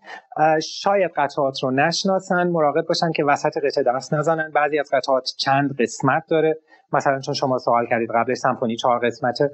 شاید 0.62 1.10
قطعات 1.16 1.62
رو 1.62 1.70
نشناسن 1.70 2.48
مراقب 2.48 2.86
باشن 2.88 3.12
که 3.16 3.24
وسط 3.24 3.58
قطعه 3.64 3.84
دست 3.84 4.14
نزنن. 4.14 4.50
بعضی 4.54 4.78
از 4.78 4.90
قطعات 4.92 5.30
چند 5.38 5.76
قسمت 5.80 6.22
داره. 6.28 6.58
مثلا 6.92 7.20
چون 7.20 7.34
شما 7.34 7.58
سوال 7.58 7.86
کردید 7.90 8.08
قبل 8.14 8.34
سمفونی 8.34 8.76
چهار 8.76 9.06
قسمته 9.06 9.50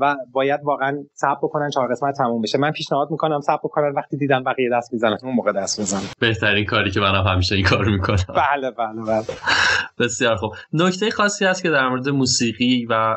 و 0.00 0.16
باید 0.32 0.60
واقعا 0.64 1.04
صبر 1.14 1.38
بکنن 1.42 1.70
چهار 1.70 1.88
قسمت 1.90 2.14
تموم 2.18 2.42
بشه. 2.42 2.58
من 2.58 2.70
پیشنهاد 2.70 3.10
می‌کنم 3.10 3.40
صبر 3.40 3.60
بکنن 3.64 3.92
وقتی 3.96 4.16
دیدن 4.16 4.44
بقیه 4.44 4.70
دست 4.72 4.92
می‌زنن 4.92 5.16
اون 5.22 5.34
موقع 5.34 5.52
دست 5.52 5.80
بزنن 5.80 6.00
بهترین 6.20 6.64
کاری 6.64 6.90
که 6.90 7.00
منم 7.00 7.26
همیشه 7.26 7.54
این 7.54 7.64
کار 7.64 7.84
می‌کنم. 7.84 8.16
بله 8.28 8.70
بله 8.70 9.02
بله. 9.06 9.24
بسیار 9.98 10.36
خوب. 10.36 10.52
نکته 10.72 11.10
خاصی 11.10 11.44
هست 11.44 11.62
که 11.62 11.70
در 11.70 11.88
مورد 11.88 12.08
موسیقی 12.08 12.86
و 12.90 13.16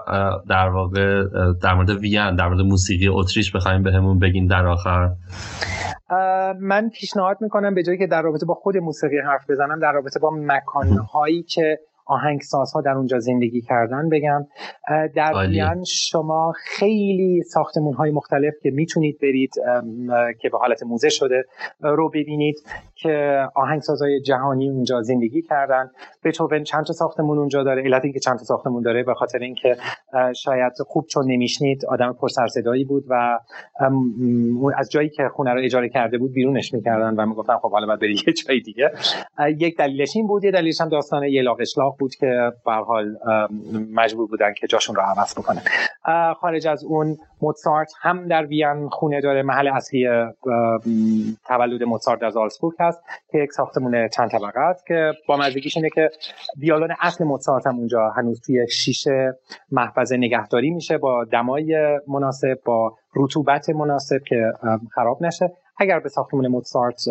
در 0.49 0.69
واقع 0.69 1.23
در 1.63 1.73
مورد 1.73 1.89
وین 1.89 2.36
در 2.36 2.47
مورد 2.47 2.61
موسیقی 2.61 3.07
اتریش 3.07 3.55
بخوایم 3.55 3.83
بهمون 3.83 4.19
بگین 4.19 4.47
در 4.47 4.67
آخر. 4.67 5.09
من 6.59 6.89
پیشنهاد 6.89 7.38
می‌کنم 7.41 7.75
به 7.75 7.83
جایی 7.83 7.97
که 7.97 8.07
در 8.07 8.21
رابطه 8.21 8.45
با 8.45 8.53
خود 8.53 8.77
موسیقی 8.77 9.19
حرف 9.19 9.49
بزنم 9.49 9.79
در 9.79 9.91
رابطه 9.91 10.19
با 10.19 10.31
مکانهایی 10.33 11.43
که 11.43 11.79
آهنگسازها 12.06 12.82
در 12.82 12.91
اونجا 12.91 13.20
زندگی 13.20 13.62
کردن 13.62 14.10
بگم. 14.10 14.47
در 15.16 15.34
وین 15.49 15.84
شما 15.84 16.53
خیلی 16.66 17.43
ساختمون 17.43 17.93
های 17.93 18.12
مختلف 18.12 18.53
که 18.62 18.72
می‌تونید 18.72 19.20
برید 19.22 19.53
که 20.41 20.49
به 20.49 20.58
حالت 20.58 20.84
موزه 20.84 21.10
شده 21.10 21.43
رو 21.82 22.10
ببینید 22.10 22.56
که 22.95 23.45
آهنگسازهای 23.56 24.22
جهانی 24.22 24.70
اونجا 24.70 25.01
زندگی 25.01 25.41
کردن. 25.41 25.91
بتوون 26.24 26.64
چند 26.64 26.86
تا 26.86 26.93
ساختمون 26.93 27.38
اونجا 27.38 27.64
داره؟ 27.64 27.84
علت 27.84 28.14
که 28.14 28.20
چند 28.20 28.38
تا 28.38 28.43
ساختمون 28.43 28.84
داره 28.84 29.03
به 29.03 29.14
خاطر 29.14 29.39
اینکه 29.39 29.78
شاید 30.36 30.74
خوب 30.88 31.06
چون 31.06 31.32
نمیشنید 31.32 31.86
آدم 31.86 32.14
پرسرصدایی 32.14 32.86
بود 32.86 33.03
و 33.08 33.39
از 34.78 34.91
جایی 34.91 35.10
که 35.10 35.24
خونه 35.34 35.53
رو 35.53 35.62
اجاره 35.64 35.89
کرده 35.89 36.18
بود 36.18 36.34
بیرونش 36.34 36.74
می‌کردن 36.74 37.16
و 37.16 37.26
می‌گفتن 37.26 37.58
خب 37.58 37.72
حالا 37.72 37.88
باید 37.88 37.99
بری 37.99 38.16
یه 38.28 38.34
جای 38.34 38.60
دیگه. 38.60 38.91
یک 39.58 39.78
دلیلش 39.78 40.16
این 40.16 40.28
بود 40.28 40.43
یه 40.43 40.51
دلیلش 40.51 40.82
هم 40.82 40.89
داستان 40.89 41.24
یلاق 41.24 41.64
اشلاق 41.96 41.98
بود 41.98 42.16
که 42.16 42.52
به 42.66 42.72
حال 42.72 43.18
مجبور 43.93 44.28
بودن 44.28 44.54
که 44.54 44.68
جاشون 44.68 44.96
رو 44.96 45.02
عوض 45.02 45.34
بکنن. 45.34 45.62
خارج 46.34 46.68
از 46.68 46.84
اون 46.84 47.18
موتسارت 47.41 47.93
هم 48.02 48.28
در 48.28 48.46
وین 48.46 48.89
خونه 48.89 49.22
داره 49.22 49.43
محل 49.43 49.68
اصلی 49.68 50.08
تولد 51.48 51.84
موتسارت 51.84 52.20
در 52.20 52.30
زالسبورگ 52.30 52.76
هست 52.80 53.02
که 53.32 53.38
یک 53.38 53.52
ساختمون 53.52 54.08
چند 54.08 54.30
طبقه 54.30 54.60
است 54.60 54.86
که 54.88 55.12
با 55.28 55.38
مزدگیش 55.38 55.78
اینه 55.78 55.89
که 55.89 56.10
ویولون 56.58 56.89
اصل 57.02 57.24
موتسارت 57.24 57.68
هم 57.68 57.76
اونجا 57.78 58.10
هنوز 58.10 58.41
توی 58.46 58.68
شیشه 58.68 59.38
محفظه 59.72 60.18
نگهداری 60.18 60.72
میشه 60.72 60.98
با 60.98 61.26
دمای 61.32 62.00
مناسب 62.08 62.60
با 62.66 62.98
رطوبت 63.16 63.70
مناسب 63.70 64.20
که 64.28 64.52
خراب 64.96 65.24
نشه. 65.24 65.52
اگر 65.78 65.99
به 65.99 66.09
ساختمون 66.09 66.47
موتسارت 66.47 67.01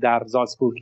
در 0.00 0.22
زالسبورگ 0.26 0.74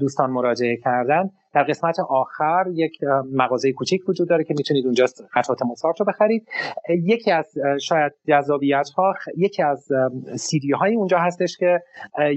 دوستان 0.00 0.30
مراجعه 0.30 0.76
کردن 0.76 1.30
در 1.54 1.62
قسمت 1.62 2.00
آخر 2.00 2.64
یک 2.72 2.98
مغازه 3.32 3.72
کوچیک 3.72 4.08
وجود 4.08 4.28
داره 4.28 4.44
که 4.44 4.54
می‌تونید 4.58 4.84
اونجا 4.84 5.06
قطعات 5.34 5.62
موزارت 5.62 6.00
رو 6.00 6.06
بخرید. 6.06 6.48
یکی 6.88 7.30
از 7.30 7.54
شاید 7.80 8.12
جذابیت 8.28 8.88
ها 8.96 9.14
یکی 9.36 9.62
از 9.62 9.88
سیدی 10.36 10.72
های 10.72 10.94
اونجا 10.94 11.18
هستش 11.18 11.56
که 11.56 11.82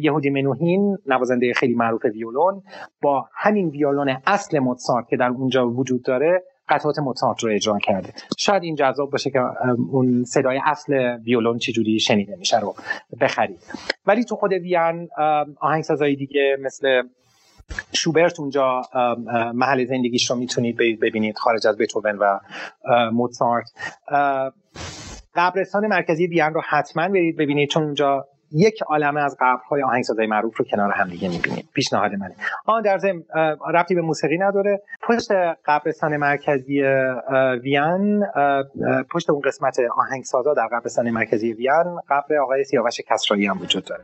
یهودی 0.02 0.30
منوهین 0.30 0.98
نوازنده 1.06 1.54
خیلی 1.54 1.76
معروف 1.76 2.06
ویولون 2.06 2.64
با 3.02 3.26
همین 3.34 3.70
ویولون 3.70 4.18
اصل 4.28 4.60
موزارت 4.60 5.08
که 5.08 5.18
در 5.18 5.28
اونجا 5.28 5.70
وجود 5.70 6.04
داره 6.04 6.44
قطعات 6.70 7.00
موزارت 7.00 7.44
رو 7.44 7.50
اجرا 7.54 7.78
کرده. 7.78 8.14
شاید 8.38 8.64
این 8.64 8.76
جذاب 8.76 9.12
باشه 9.12 9.30
که 9.30 9.40
اون 9.92 10.24
صدای 10.24 10.60
اصل 10.66 11.18
ویولون 11.26 11.58
چجوری 11.58 12.00
شنیده 12.00 12.36
میشه 12.36 12.60
رو 12.60 12.76
بخرید. 13.22 13.60
ولی 14.06 14.24
تو 14.24 14.36
خود 14.36 14.54
وین 14.54 15.10
آهنگسازهای 15.60 16.16
دیگه 16.16 16.58
مثل 16.62 17.02
شوبرت 17.94 18.40
اونجا 18.40 18.82
محل 19.54 19.86
زندگیش 19.86 20.30
رو 20.30 20.36
می‌تونید 20.36 20.78
ببینید 21.02 21.38
خارج 21.38 21.68
از 21.68 21.78
بتوون 21.78 22.18
و 22.18 22.40
موتسارت. 23.12 23.72
قبرستان 25.36 25.88
مرکزی 25.88 26.28
وین 26.28 26.54
رو 26.54 26.62
حتما 26.70 27.08
برید 27.08 27.38
ببینید 27.38 27.70
چون 27.70 27.84
اونجا 27.84 28.26
یک 28.54 28.82
عالمه 28.82 29.22
از 29.22 29.38
قبرهای 29.40 29.84
آهنگسازای 29.84 30.28
معروف 30.28 30.58
رو 30.58 30.66
کنار 30.66 30.92
هم 30.92 31.10
دیگه 31.10 31.30
می‌بینید 31.30 31.66
پیشنهاد 31.74 32.12
منه. 32.14 32.36
آن 32.66 32.82
در 32.82 32.98
ضمن 32.98 33.24
ربطی 33.74 33.96
به 33.96 34.02
موسیقی 34.02 34.38
نداره. 34.38 34.82
پشت 35.02 35.32
قبرستان 35.66 36.18
مرکزی 36.18 36.84
اه، 36.84 38.64
پشت 39.12 39.30
اون 39.30 39.42
قسمت 39.42 39.78
آهنگسازا 39.98 40.54
در 40.54 40.68
قبرستان 40.68 41.10
مرکزی 41.10 41.54
وین 41.54 42.00
قبر 42.10 42.38
آقای 42.44 42.64
سیاوش 42.64 43.02
کسرایی 43.10 43.46
هم 43.46 43.62
وجود 43.62 43.84
داره. 43.84 44.04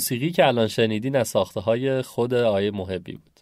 موسیقی 0.00 0.30
که 0.30 0.46
الان 0.46 0.68
شنیدین 0.68 1.16
از 1.16 1.28
ساخته 1.28 1.60
های 1.60 2.02
خود 2.02 2.34
آیه 2.34 2.70
محبی 2.70 3.12
بود. 3.12 3.40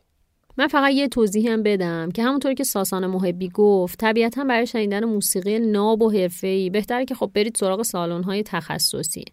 من 0.56 0.66
فقط 0.66 0.92
یه 0.92 1.08
توضیح 1.08 1.52
هم 1.52 1.62
بدم 1.62 2.10
که 2.10 2.22
همونطور 2.22 2.54
که 2.54 2.64
ساسان 2.64 3.06
محبی 3.06 3.48
گفت 3.48 3.98
طبیعتا 3.98 4.44
برای 4.44 4.66
شنیدن 4.66 5.04
موسیقی 5.04 5.58
ناب 5.58 6.02
و 6.02 6.10
حرفه‌ای 6.10 6.70
بهتره 6.70 7.04
که 7.04 7.14
خب 7.14 7.30
برید 7.34 7.56
سراغ 7.56 7.82
سالن‌های 7.82 8.42
تخصصی. 8.42 9.24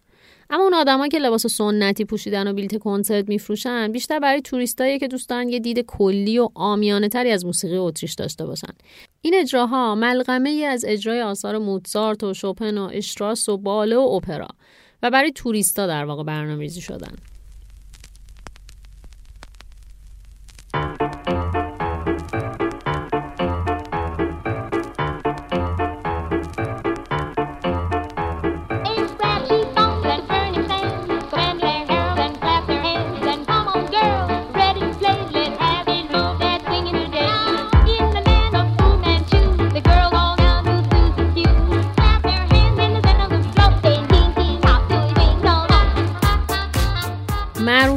اما 0.50 0.62
اون 0.62 0.74
آدمایی 0.74 1.10
که 1.10 1.18
لباس 1.18 1.46
سنتی 1.46 2.04
پوشیدن 2.04 2.48
و 2.48 2.52
بلیت 2.52 2.78
کنسرت 2.78 3.28
میفروشن 3.28 3.92
بیشتر 3.92 4.18
برای 4.18 4.40
توریستایی 4.40 4.98
که 4.98 5.08
دوست 5.08 5.28
دارن 5.28 5.48
یه 5.48 5.58
دید 5.58 5.80
کلی 5.80 6.38
و 6.38 6.48
عامیانه 6.54 7.08
تری 7.08 7.30
از 7.30 7.46
موسیقی 7.46 7.76
اتریش 7.76 8.14
داشته 8.14 8.46
باشن. 8.46 8.72
این 9.20 9.34
اجراها 9.34 9.94
ملغمه 9.94 10.50
ای 10.50 10.64
از 10.64 10.84
اجرای 10.88 11.22
آثار 11.22 11.58
موتزارت 11.58 12.24
و 12.24 12.34
شوپن 12.34 12.78
و 12.78 12.90
اشتراس 12.92 13.48
و 13.48 13.56
باله 13.56 13.96
و 13.96 14.00
اپرا. 14.00 14.48
و 15.02 15.10
برای 15.10 15.32
توریستا 15.32 15.86
در 15.86 16.04
واقع 16.04 16.24
برنامه‌ریزی 16.24 16.80
شدن. 16.80 17.16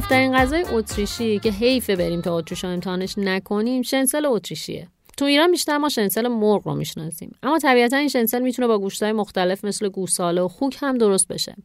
معروف 0.10 0.22
ترین 0.22 0.38
غذای 0.38 0.66
اتریشی 0.72 1.40
که 1.40 1.52
حیفه 1.52 1.96
بریم 1.96 2.22
تا 2.22 2.38
اتریش 2.38 2.66
امتحانش 2.66 3.18
نکنیم 3.18 3.82
شنسل 3.82 4.26
اتریشیه. 4.26 4.88
تو 5.20 5.26
ایران 5.26 5.52
بیشتر 5.52 5.78
ما 5.78 5.90
شنسل 5.90 6.28
مرغ 6.28 6.68
رو 6.68 6.76
می‌شناسیم. 6.76 7.36
اما 7.44 7.60
طبیعتا 7.60 7.98
این 7.98 8.08
شنسل 8.08 8.42
می‌تونه 8.42 8.68
با 8.68 8.80
گوشتهای 8.80 9.12
مختلف 9.12 9.66
مثل 9.66 9.90
گوساله 9.90 10.42
و 10.42 10.48
خوک 10.48 10.78
هم 10.82 10.98
درست 10.98 11.28
بشه. 11.28 11.56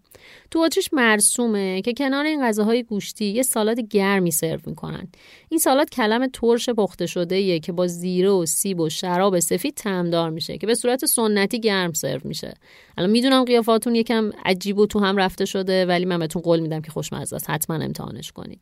تو 0.50 0.58
اتریش 0.58 0.88
مرسومه 0.92 1.82
که 1.82 1.92
کنار 1.92 2.24
این 2.24 2.42
غذاهای 2.42 2.82
گوشتی 2.82 3.24
یه 3.24 3.42
سالاد 3.42 3.80
گرمی 3.80 4.30
سرو 4.30 4.60
می‌کنن. 4.66 5.08
این 5.48 5.60
سالاد 5.60 5.90
کلم 5.90 6.26
ترش 6.26 6.68
پخته 6.68 7.06
شده 7.06 7.34
ایه 7.34 7.60
که 7.60 7.72
با 7.72 7.86
زیره 7.86 8.30
و 8.30 8.46
سیب 8.46 8.80
و 8.80 8.88
شراب 8.88 9.40
سفید 9.40 9.74
تمدار 9.74 10.30
میشه 10.30 10.58
که 10.58 10.66
به 10.66 10.74
صورت 10.74 11.04
سنتی 11.04 11.60
گرم 11.60 11.92
سرو 11.92 12.20
میشه. 12.24 12.54
الان 12.98 13.10
می‌دونم 13.10 13.44
قیافاتون 13.44 13.94
یکم 13.94 14.30
عجیب 14.44 14.78
و 14.78 14.86
تو 14.86 14.98
هم 14.98 15.16
رفته 15.16 15.44
شده 15.44 15.86
ولی 15.86 16.04
من 16.04 16.18
بهتون 16.18 16.42
قول 16.42 16.60
میدم 16.60 16.80
که 16.80 16.90
خوشمزه 16.90 17.36
است. 17.36 17.50
حتما 17.50 17.76
امتحانش 17.76 18.32
کنید. 18.32 18.60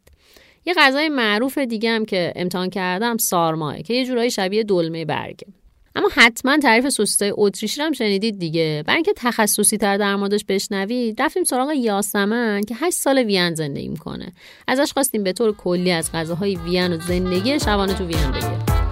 یه 0.66 0.74
غذای 0.76 1.08
معروف 1.08 1.58
دیگه 1.58 1.90
هم 1.90 2.04
که 2.04 2.32
امتحان 2.36 2.70
کردم 2.70 3.16
سارماه 3.16 3.82
که 3.82 3.94
یه 3.94 4.06
جورایی 4.06 4.30
شبیه 4.30 4.62
دلمه 4.62 5.04
برگه. 5.04 5.46
اما 5.96 6.08
حتما 6.14 6.58
تعریف 6.58 6.88
سوسیسای 6.88 7.32
اتریشی 7.36 7.82
هم 7.82 7.92
شنیدید 7.92 8.38
دیگه. 8.38 8.84
برای 8.86 8.96
اینکه 8.96 9.12
تخصصی 9.16 9.76
تر 9.76 9.96
در 9.96 10.16
موردش 10.16 10.44
بشنوید 10.48 11.22
رفتیم 11.22 11.44
سراغ 11.44 11.70
یاسمن 11.70 12.60
که 12.60 12.74
8 12.74 12.96
سال 12.96 13.18
وین 13.18 13.54
زندگی 13.54 13.88
می‌کنه. 13.88 14.32
ازش 14.68 14.92
خواستیم 14.92 15.22
به 15.22 15.32
طور 15.32 15.56
کلی 15.56 15.92
از 15.92 16.12
غذاهای 16.12 16.56
وین 16.56 16.92
و 16.92 17.00
زندگی 17.00 17.60
شبانه 17.60 17.94
تو 17.94 18.04
وین 18.04 18.30
بگه 18.30 18.82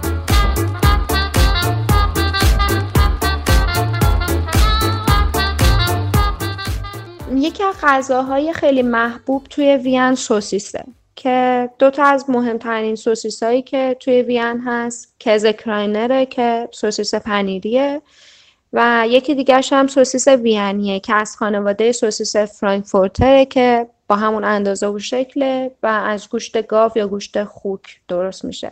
یکی 7.35 7.63
از 7.63 7.75
غذاهای 7.83 8.53
خیلی 8.53 8.81
محبوب 8.81 9.43
توی 9.49 9.75
وین 9.75 10.15
سوسیسه. 10.15 10.83
که 11.15 11.69
دوتا 11.79 12.03
از 12.03 12.29
مهمترین 12.29 12.95
سوسیس 12.95 13.43
هایی 13.43 13.61
که 13.61 13.97
توی 13.99 14.21
وین 14.21 14.61
هست 14.65 15.15
Käsekrainer 15.19 15.45
ه 15.45 16.25
که 16.25 16.69
سوسیس 16.71 17.15
پنیریه 17.15 18.01
و 18.73 19.05
یکی 19.07 19.35
دیگرش 19.35 19.73
هم 19.73 19.87
سوسیس 19.87 20.27
وینیه 20.27 20.99
که 20.99 21.15
از 21.15 21.37
خانواده 21.37 21.91
سوسیس 21.91 22.35
فرانکفورتره 22.35 23.45
که 23.45 23.87
با 24.07 24.15
همون 24.15 24.43
اندازه 24.43 24.87
و 24.87 24.99
شکله 24.99 25.71
و 25.83 25.87
از 25.87 26.29
گوشت 26.29 26.67
گاو 26.67 26.91
یا 26.95 27.07
گوشت 27.07 27.43
خوک 27.43 27.99
درست 28.07 28.45
میشه. 28.45 28.71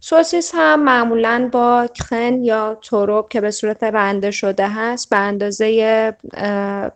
سوسیس 0.00 0.52
هم 0.54 0.84
معمولا 0.84 1.48
با 1.52 1.86
Kren 1.94 2.44
یا 2.44 2.78
ترب 2.82 3.28
که 3.28 3.40
به 3.40 3.50
صورت 3.50 3.82
رنده 3.82 4.30
شده 4.30 4.68
هست 4.68 5.10
به 5.10 5.16
اندازه 5.16 5.70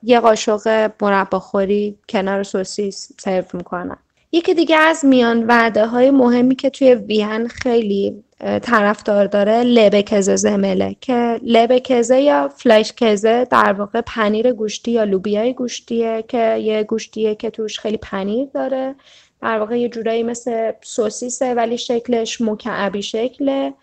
یه 0.03 0.21
قاشق 0.21 0.91
مرباخوری 1.03 1.99
کنار 2.09 2.43
سوسیس 2.43 3.13
سرو 3.21 3.45
می‌کنن. 3.53 3.97
یکی 4.35 4.55
دیگه 4.55 4.77
از 4.77 5.05
میان 5.05 5.47
وعده 5.47 5.87
های 5.87 6.11
مهمی 6.11 6.55
که 6.55 6.71
توی 6.71 6.95
وین 6.95 7.49
خیلی 7.49 8.25
طرفدار 8.63 9.27
داره 9.27 9.63
لبکزه 9.63 10.37
زمله 10.37 10.97
که 11.01 11.41
لبکزه 11.43 12.21
یا 12.21 12.49
فلش 12.49 12.93
کزه 12.93 13.45
در 13.51 13.73
واقع 13.73 14.01
پنیر 14.01 14.53
گوشتی 14.53 14.91
یا 14.91 15.05
لوبیای 15.05 15.53
گوشتیه 15.53 16.25
که 16.29 16.57
یه 16.57 16.83
گوشتیه 16.83 17.35
که 17.35 17.51
توش 17.51 17.79
خیلی 17.79 17.97
پنیر 17.97 18.49
داره. 18.55 18.95
در 19.43 19.59
واقع 19.59 19.79
یه 19.79 19.89
جورایی 19.89 20.23
مثل 20.23 20.73
سوسیسه 20.83 21.55
ولی 21.55 21.79
شکلش 21.79 22.41
مکعبی 22.41 23.03
شکله. 23.03 23.75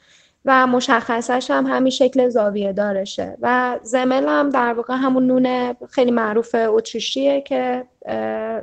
و 0.45 0.67
مشخصش 0.67 1.51
هم 1.51 1.65
همین 1.65 1.89
شکل 1.89 2.29
زاویه 2.29 2.73
دارشه. 2.73 3.37
و 3.41 3.79
زمل 3.83 4.27
هم 4.27 4.49
در 4.49 4.73
واقع 4.73 4.93
همون 4.93 5.27
نون 5.27 5.75
خیلی 5.89 6.11
معروف 6.11 6.55
اتریشیه 6.55 7.41
که 7.41 7.85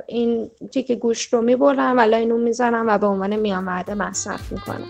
این 0.07 0.51
تیک 0.71 0.91
گوشت 0.91 1.33
رو 1.33 1.41
می‌برن 1.41 1.99
و 1.99 2.01
لای 2.01 2.25
نون 2.25 2.41
می‌زنن 2.41 2.85
و 2.89 2.97
به 2.97 3.07
عنوان 3.07 3.35
میان 3.35 3.65
وعده 3.65 3.93
مصرف 3.93 4.51
می‌کنن. 4.51 4.85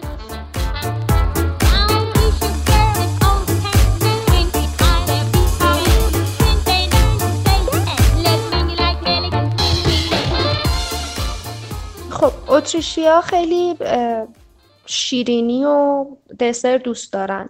خب 12.09 12.31
اتریشیا 12.47 13.21
خیلی 13.21 13.75
شیرینی 14.89 15.65
و 15.65 16.05
دسر 16.39 16.77
دوست 16.77 17.13
دارن. 17.13 17.49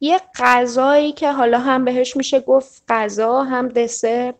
یه 0.00 0.20
غذایی 0.38 1.12
که 1.12 1.32
حالا 1.32 1.58
هم 1.58 1.84
بهش 1.84 2.16
میشه 2.16 2.40
گفت 2.40 2.82
غذا 2.88 3.42
هم 3.42 3.68
دسر 3.68 4.34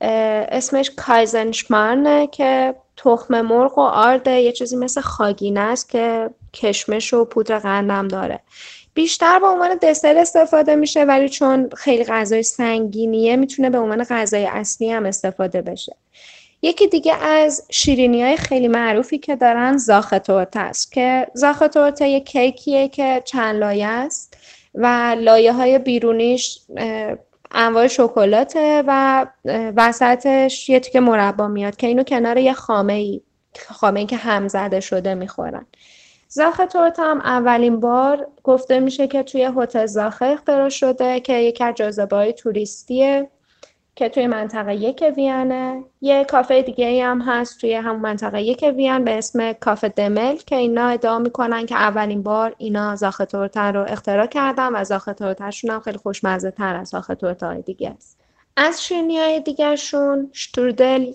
اسمش 0.00 0.90
کایزنشمانه 0.96 2.26
که 2.26 2.74
تخم 2.96 3.40
مرغ 3.40 3.78
و 3.78 3.80
آرد 3.80 4.26
یه 4.26 4.52
چیزی 4.52 4.76
مثل 4.76 5.00
خاگینه 5.00 5.60
است 5.60 5.88
که 5.88 6.30
کشمش 6.54 7.14
و 7.14 7.24
پودر 7.24 7.58
قندم 7.58 8.08
داره. 8.08 8.40
بیشتر 8.94 9.38
به 9.38 9.46
عنوان 9.46 9.78
دسر 9.82 10.18
استفاده 10.18 10.74
میشه 10.74 11.04
ولی 11.04 11.28
چون 11.28 11.70
خیلی 11.76 12.04
غذای 12.04 12.42
سنگینیه 12.42 13.36
می‌تونه 13.36 13.70
به 13.70 13.78
عنوان 13.78 14.04
غذای 14.04 14.46
اصلی 14.46 14.90
هم 14.90 15.06
استفاده 15.06 15.62
بشه. 15.62 15.96
یکی 16.66 16.86
دیگه 16.86 17.14
از 17.14 17.66
شیرینی 17.70 18.22
های 18.22 18.36
خیلی 18.36 18.68
معروفی 18.68 19.18
که 19.18 19.36
دارن 19.36 19.76
زاختورت 19.76 20.56
است 20.56 20.92
که 20.92 21.26
زاختورت 21.34 22.00
یه 22.00 22.20
کیکیه 22.20 22.88
که 22.88 23.22
چند 23.24 23.56
لایه 23.56 23.86
است 23.86 24.36
و 24.74 25.16
لایه 25.18 25.52
های 25.52 25.78
بیرونیش 25.78 26.60
انواع 27.50 27.86
شکلاته 27.86 28.82
و 28.86 29.26
وسطش 29.76 30.68
یه 30.68 30.80
تیکه 30.80 31.00
مربا 31.00 31.48
میاد 31.48 31.76
که 31.76 31.86
اینو 31.86 32.02
کنار 32.02 32.38
یه 32.38 32.52
خامه 32.52 32.92
ای 32.92 33.20
خامه 33.68 34.00
ای 34.00 34.06
که 34.06 34.16
هم 34.16 34.48
زده 34.48 34.80
شده 34.80 35.14
می‌خورن. 35.14 35.66
زاخه 36.28 36.66
تورت 36.66 36.98
هم 36.98 37.20
اولین 37.20 37.80
بار 37.80 38.26
گفته 38.42 38.80
میشه 38.80 39.06
که 39.06 39.22
توی 39.22 39.50
هتل 39.56 39.86
زاخه 39.86 40.24
اختراع 40.26 40.68
شده 40.68 41.20
که 41.20 41.32
یکی 41.32 41.64
از 41.64 41.74
جاذبه‌های 41.74 42.32
توریستیه. 42.32 43.30
که 43.96 44.08
توی 44.08 44.26
منطقه 44.26 44.74
یک 44.74 45.04
وینه 45.16 45.84
یه 46.00 46.24
کافه 46.24 46.62
دیگه 46.62 47.04
هم 47.04 47.20
هست 47.20 47.60
توی 47.60 47.74
همون 47.74 48.00
منطقه 48.00 48.42
یک 48.42 48.64
وین 48.76 49.04
به 49.04 49.18
اسم 49.18 49.52
کافه 49.52 49.88
دمل 49.88 50.36
که 50.36 50.56
اینا 50.56 50.88
ادعا 50.88 51.18
می‌کنن 51.18 51.66
که 51.66 51.74
اولین 51.74 52.22
بار 52.22 52.54
اینا 52.58 52.96
زاخ 52.96 53.16
تورته 53.16 53.60
رو 53.60 53.84
اختراع 53.88 54.26
کردن 54.26 54.74
و 54.74 54.84
زاخ 54.84 55.04
تورتهشون 55.04 55.70
هم 55.70 55.80
خیلی 55.80 55.98
خوشمزه 55.98 56.50
تر 56.50 56.76
از 56.76 56.88
زاخ 56.88 57.06
تورته 57.06 57.46
های 57.46 57.62
دیگه 57.62 57.90
است. 57.90 58.18
از 58.56 58.84
شیرینی 58.84 59.18
های 59.18 59.40
دیگرشون 59.40 60.30
شترودل 60.32 61.12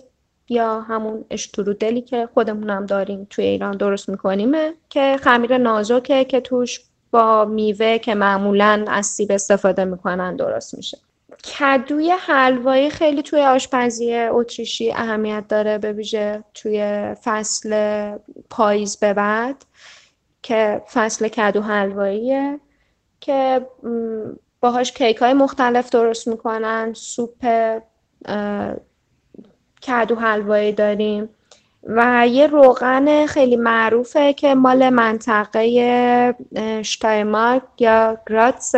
یا 0.48 0.80
همون 0.80 1.24
اشترودلی 1.30 2.00
که 2.00 2.28
خودمون 2.34 2.70
هم 2.70 2.86
داریم 2.86 3.26
توی 3.30 3.44
ایران 3.44 3.76
درست 3.76 4.08
میکنیمه 4.08 4.74
که 4.88 5.16
خمیر 5.20 5.58
نازکه 5.58 6.24
که 6.24 6.40
توش 6.40 6.80
با 7.10 7.44
میوه 7.44 7.98
که 7.98 8.14
معمولا 8.14 8.84
از 8.88 9.06
سیب 9.06 9.32
استفاده 9.32 9.84
می‌کنن 9.84 10.36
درست 10.36 10.74
میشه. 10.74 10.98
کدوی 11.44 12.10
حلوایی 12.10 12.90
خیلی 12.90 13.22
توی 13.22 13.40
آشپزی 13.40 14.14
اتریشی 14.14 14.92
اهمیت 14.92 15.48
داره 15.48 15.78
به 15.78 15.92
ویژه 15.92 16.44
توی 16.54 17.14
فصل 17.24 17.74
پاییز 18.50 18.96
به 18.96 19.14
بعد 19.14 19.64
که 20.42 20.82
فصل 20.92 21.28
کدو 21.28 21.62
حلواییه 21.62 22.60
که 23.20 23.66
باهاش 24.60 24.92
کیک 24.92 25.16
های 25.16 25.32
مختلف 25.32 25.90
درست 25.90 26.28
می‌کنن 26.28 26.92
سوپ 26.94 27.46
کدو 29.86 30.14
حلوایی 30.16 30.72
داریم 30.72 31.28
و 31.84 32.28
یه 32.28 32.46
روغن 32.46 33.26
خیلی 33.26 33.56
معروفه 33.56 34.32
که 34.32 34.54
مال 34.54 34.90
منطقه 34.90 36.34
شتایمارک 36.82 37.62
یا 37.78 38.18
گراتس 38.28 38.74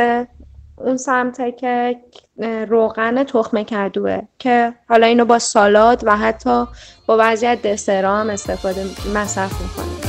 اون 0.77 0.97
سمته 0.97 1.53
که 1.53 1.97
روغن 2.69 3.25
تخم 3.25 3.63
کدوه 3.63 4.21
که 4.39 4.75
حالا 4.89 5.07
اینو 5.07 5.25
با 5.25 5.39
سالاد 5.39 6.03
و 6.07 6.17
حتی 6.17 6.67
با 7.07 7.17
بعضی 7.17 7.47
از 7.47 7.63
دسرها 7.63 8.17
هم 8.21 8.31
استفاده 8.31 8.85
مصرف 9.15 9.61
می‌کنه. 9.61 10.04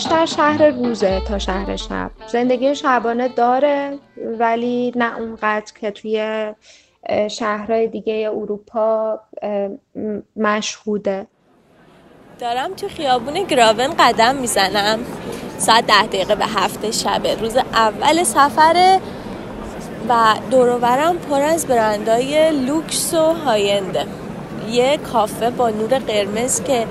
بیشتر 0.00 0.26
شهر 0.26 0.70
روزه 0.70 1.20
تا 1.28 1.38
شهر 1.38 1.76
شب. 1.76 2.10
زندگی 2.26 2.74
شبانه 2.74 3.28
داره 3.28 3.98
ولی 4.38 4.92
نه 4.96 5.18
اونقدر 5.18 5.72
که 5.80 5.90
توی 5.90 6.46
شهرهای 7.30 7.86
دیگه 7.86 8.30
اروپا 8.34 9.20
مشهوده. 10.36 11.26
دارم 12.38 12.74
تو 12.74 12.88
خیابون 12.88 13.42
گراون 13.42 13.94
قدم 13.98 14.34
می‌زنم. 14.34 14.98
ساعت 15.58 15.86
ده 15.86 16.06
دقیقه 16.06 16.34
به 16.34 16.46
هفت 16.46 16.90
شبه 16.90 17.34
روز 17.34 17.56
اول 17.56 18.22
سفره 18.22 19.00
و 20.08 20.34
دوروبرم 20.50 21.18
پر 21.18 21.40
از 21.40 21.66
برندهای 21.66 22.50
لوکس 22.50 23.14
و 23.14 23.32
هاینده 23.32 24.06
یه 24.70 24.96
کافه 24.96 25.50
با 25.50 25.70
نور 25.70 25.98
قرمز 25.98 26.62
که 26.62 26.86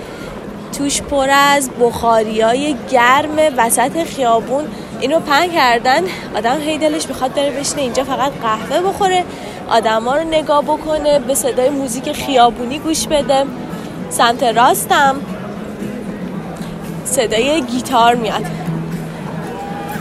توش 0.77 1.01
پر 1.01 1.29
از 1.29 1.69
بخاری 1.79 2.41
های 2.41 2.75
گرم 2.91 3.53
وسط 3.57 4.03
خیابون. 4.03 4.65
اینو 4.99 5.19
پهن 5.19 5.47
کردن. 5.47 6.01
آدم 6.35 6.59
هی 6.59 6.77
دلش 6.77 7.07
می‌خواد 7.07 7.33
بره 7.33 7.51
بشینه. 7.51 7.81
اینجا 7.81 8.03
فقط 8.03 8.31
قهوه 8.41 8.89
بخوره. 8.89 9.23
آدما 9.69 10.15
رو 10.15 10.23
نگاه 10.23 10.61
بکنه 10.61 11.19
به 11.19 11.35
صدای 11.35 11.69
موزیک 11.69 12.11
خیابونی 12.11 12.79
گوش 12.79 13.07
بده. 13.07 13.45
سمت 14.09 14.43
راستم 14.43 15.15
صدای 17.05 17.61
گیتار 17.61 18.15
میاد. 18.15 18.45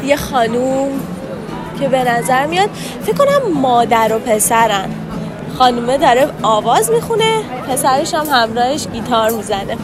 یه 0.05 0.17
خانوم 0.17 1.01
که 1.81 1.89
به 1.89 2.05
نظر 2.05 2.47
میاد 2.47 2.71
فکر 3.03 3.17
کنم 3.17 3.53
مادر 3.61 4.13
و 4.17 4.19
پسرن. 4.19 4.91
خانومه 5.59 5.99
داره 5.99 6.29
آواز 6.43 6.91
می‌خونه. 6.91 7.43
پسرش 7.69 8.15
هم 8.15 8.27
همراهش 8.27 8.87
گیتار 8.89 9.31
می‌زنه. 9.31 9.77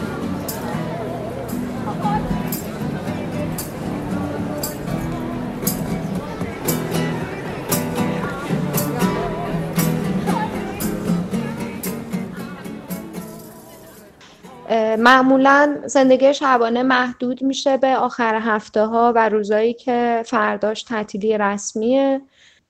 معمولا 14.99 15.81
زندگی 15.85 16.33
شبانه 16.33 16.83
محدود 16.83 17.43
میشه 17.43 17.77
به 17.77 17.95
آخر 17.97 18.35
هفته 18.35 18.85
ها 18.85 19.13
و 19.15 19.29
روزایی 19.29 19.73
که 19.73 20.23
فرداش 20.25 20.83
تعطیلی 20.83 21.37
رسمیه 21.37 22.21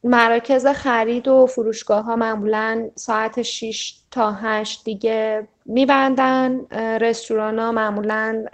مراکز 0.03 0.67
خرید 0.67 1.27
و 1.27 1.45
فروشگاه 1.45 2.03
ها 2.05 2.15
معمولا 2.15 2.89
ساعت 2.95 3.41
6 3.41 3.93
تا 4.11 4.31
8 4.31 4.83
دیگه 4.83 5.47
میبندن. 5.65 6.65
رستوران 7.01 7.59
ها 7.59 7.71
معمولا 7.71 8.45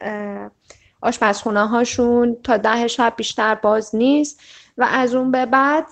آشپزخونه 1.02 1.68
هاشون 1.68 2.38
تا 2.44 2.58
ده 2.58 2.88
شب 2.88 3.14
بیشتر 3.18 3.56
باز 3.56 3.96
نیست. 3.96 4.40
و 4.78 4.88
از 4.92 5.16
اون 5.16 5.32
به 5.32 5.46
بعد 5.46 5.86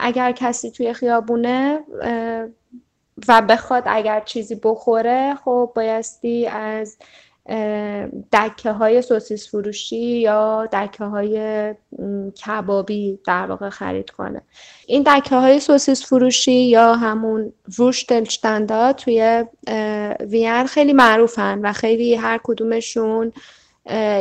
اگر 0.00 0.32
کسی 0.32 0.70
توی 0.70 0.92
خیابونه 0.92 1.80
و 3.28 3.42
بخواد 3.42 3.82
اگر 3.86 4.20
چیزی 4.20 4.60
بخوره 4.62 5.34
خب 5.44 5.72
بایستی 5.74 6.46
از 6.46 6.96
دکه 8.32 8.72
های 8.72 9.02
سوسیس 9.02 9.48
فروشی 9.48 10.18
یا 10.18 10.68
دکه 10.72 11.04
های 11.04 11.74
کبابی 12.46 13.18
در 13.26 13.46
واقع 13.46 13.68
خرید 13.68 14.10
کنه. 14.10 14.42
این 14.86 15.02
دکه 15.06 15.36
های 15.36 15.60
سوسیس 15.60 16.06
فروشی 16.06 16.52
یا 16.52 16.94
همون 16.94 17.52
وورشتلشتندا 17.78 18.92
توی 18.92 19.44
اه، 19.66 20.14
وین 20.14 20.66
خیلی 20.66 20.92
معروفن 20.92 21.58
و 21.58 21.72
خیلی 21.72 22.14
هر 22.14 22.40
کدومشون 22.42 23.32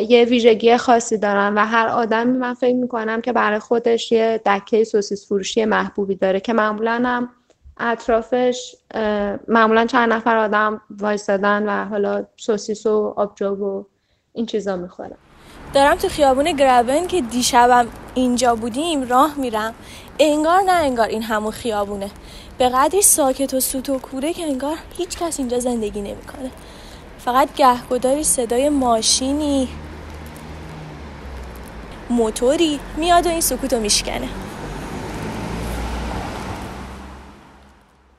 یه 0.10 0.26
ویژگی 0.30 0.78
خاصی 0.78 1.18
دارن 1.18 1.54
و 1.54 1.66
هر 1.66 1.88
آدمی 1.88 2.38
من 2.38 2.54
فکر 2.54 2.76
می‌کنم 2.76 3.22
که 3.22 3.34
برای 3.34 3.60
خودش 3.60 4.12
یه 4.12 4.42
دکه 4.46 4.84
سوسیس 4.84 5.28
فروشی 5.28 5.66
محبوبی 5.66 6.16
داره 6.16 6.40
که 6.40 6.54
معمولا 6.54 7.02
هم 7.06 7.30
اطرافش 7.80 8.76
معمولا 9.48 9.86
چند 9.86 10.14
نفر 10.14 10.38
آدم 10.38 10.82
وایستادن 10.90 11.70
و 11.70 11.86
حالا 11.86 12.26
سوسیس 12.38 12.86
و 12.86 13.14
آبجو 13.18 13.48
و 13.48 13.84
این 14.34 14.46
چیزا 14.46 14.76
می‌خورن. 14.76 15.12
دارم 15.74 15.96
تو 15.96 16.08
خیابون 16.08 16.52
گرابن 16.52 17.08
که 17.08 17.22
دیشبم 17.22 17.88
اینجا 18.14 18.56
بودیم 18.56 19.10
راه 19.10 19.38
میرم. 19.38 19.74
انگار 20.20 20.62
نه 20.62 20.72
انگار 20.72 21.08
این 21.08 21.24
همون 21.24 21.52
خیابونه. 21.52 22.10
به 22.58 22.70
قدری 22.70 23.02
ساکت 23.02 23.54
و 23.54 23.60
سوت 23.60 23.90
و 23.90 24.00
کوره 24.00 24.34
که 24.34 24.44
انگار 24.44 24.78
هیچ 24.98 25.18
کس 25.18 25.40
اینجا 25.40 25.60
زندگی 25.60 26.02
نمی‌کنه. 26.02 26.52
فقط 27.20 27.56
گهگداری 27.56 28.24
صدای 28.24 28.70
ماشینی 28.70 29.68
موتوری 32.10 32.80
میاد 32.98 33.26
و 33.26 33.30
این 33.30 33.42
سکوت 33.42 33.74
رو 33.74 33.80
میشکنه. 33.80 34.28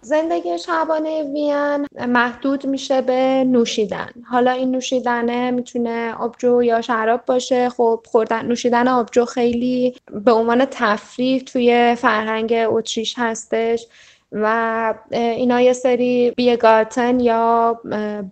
زندگی 0.08 0.58
شبانه 0.58 1.22
وین 1.22 1.86
محدود 2.08 2.66
میشه 2.66 3.00
به 3.00 3.44
نوشیدن. 3.44 4.08
حالا 4.30 4.50
این 4.50 4.70
نوشیدنه 4.70 5.50
می‌تونه 5.50 6.14
آبجو 6.14 6.62
یا 6.62 6.80
شراب 6.80 7.24
باشه. 7.26 7.68
خب 7.68 8.00
خوردن 8.06 8.46
نوشیدن 8.46 8.88
آبجو 8.88 9.24
خیلی 9.24 9.96
به 10.24 10.32
عنوان 10.32 10.64
تفریح 10.70 11.42
توی 11.42 11.94
فرهنگ 11.98 12.54
اتریش 12.68 13.14
هستش 13.18 13.86
و 14.32 14.94
اینا 15.10 15.60
یه 15.60 15.72
سری 15.72 16.30
بیگارتن 16.36 17.20
یا 17.20 17.80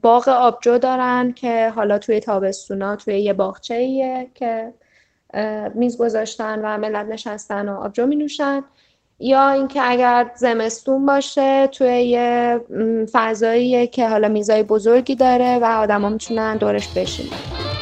باغ 0.02 0.28
آبجو 0.28 0.78
دارن 0.78 1.32
که 1.32 1.68
حالا 1.68 1.98
توی 1.98 2.20
تابستونا 2.20 2.96
توی 2.96 3.20
یه 3.20 3.32
باغچه‌ایه 3.32 4.30
که 4.34 4.72
میز 5.74 5.98
گذاشتن 5.98 6.60
و 6.64 6.78
ملت 6.78 7.06
نشستن 7.06 7.68
و 7.68 7.80
آبجو 7.80 8.06
می 8.06 8.16
نوشن 8.16 8.64
یا 9.18 9.50
اینکه 9.50 9.80
اگر 9.90 10.30
زمستون 10.36 11.06
باشه 11.06 11.66
توی 11.66 12.02
یه 12.02 12.60
م، 12.70 13.06
فضاییه 13.12 13.86
که 13.86 14.08
حالا 14.08 14.28
میزای 14.28 14.62
بزرگی 14.62 15.16
داره 15.16 15.58
و 15.58 15.64
آدما 15.64 16.08
می‌تونن 16.08 16.56
دورش 16.56 16.88
بشینن. 16.88 17.75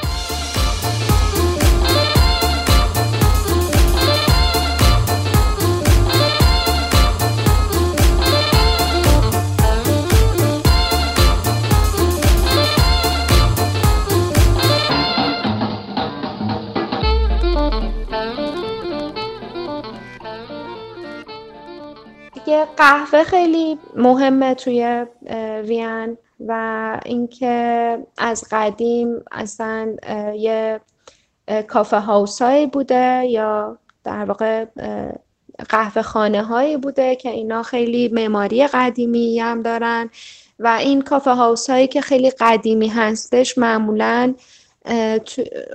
دیگه 22.55 22.67
قهوه 22.77 23.25
خیلی 23.25 23.79
مهمه 23.97 24.55
توی 24.55 25.07
وین 25.65 26.19
و 26.41 27.01
اینکه 27.05 27.99
از 28.19 28.45
قدیم 28.51 29.25
اصلا 29.33 29.97
یه 30.37 30.81
کافه 31.69 31.97
هاوس 31.97 32.43
هایی 32.43 32.67
بوده 32.67 33.27
یا 33.27 33.79
در 34.05 34.25
واقع 34.25 34.65
قهوه 35.69 36.03
خانه 36.03 36.43
هایی 36.43 36.77
بوده 36.77 37.17
که 37.17 37.31
اینا 37.31 37.63
خیلی 37.63 38.09
معماری 38.09 38.67
قدیمی 38.67 39.41
هم 39.41 39.63
دارن 39.63 40.11
و 40.59 40.69
این 40.81 41.03
کافه 41.03 41.31
هاوس 41.31 41.71
هایی 41.71 41.87
که 41.87 42.01
خیلی 42.01 42.31
قدیمی 42.31 42.89
هستش 42.89 43.59
معمولا 43.59 44.35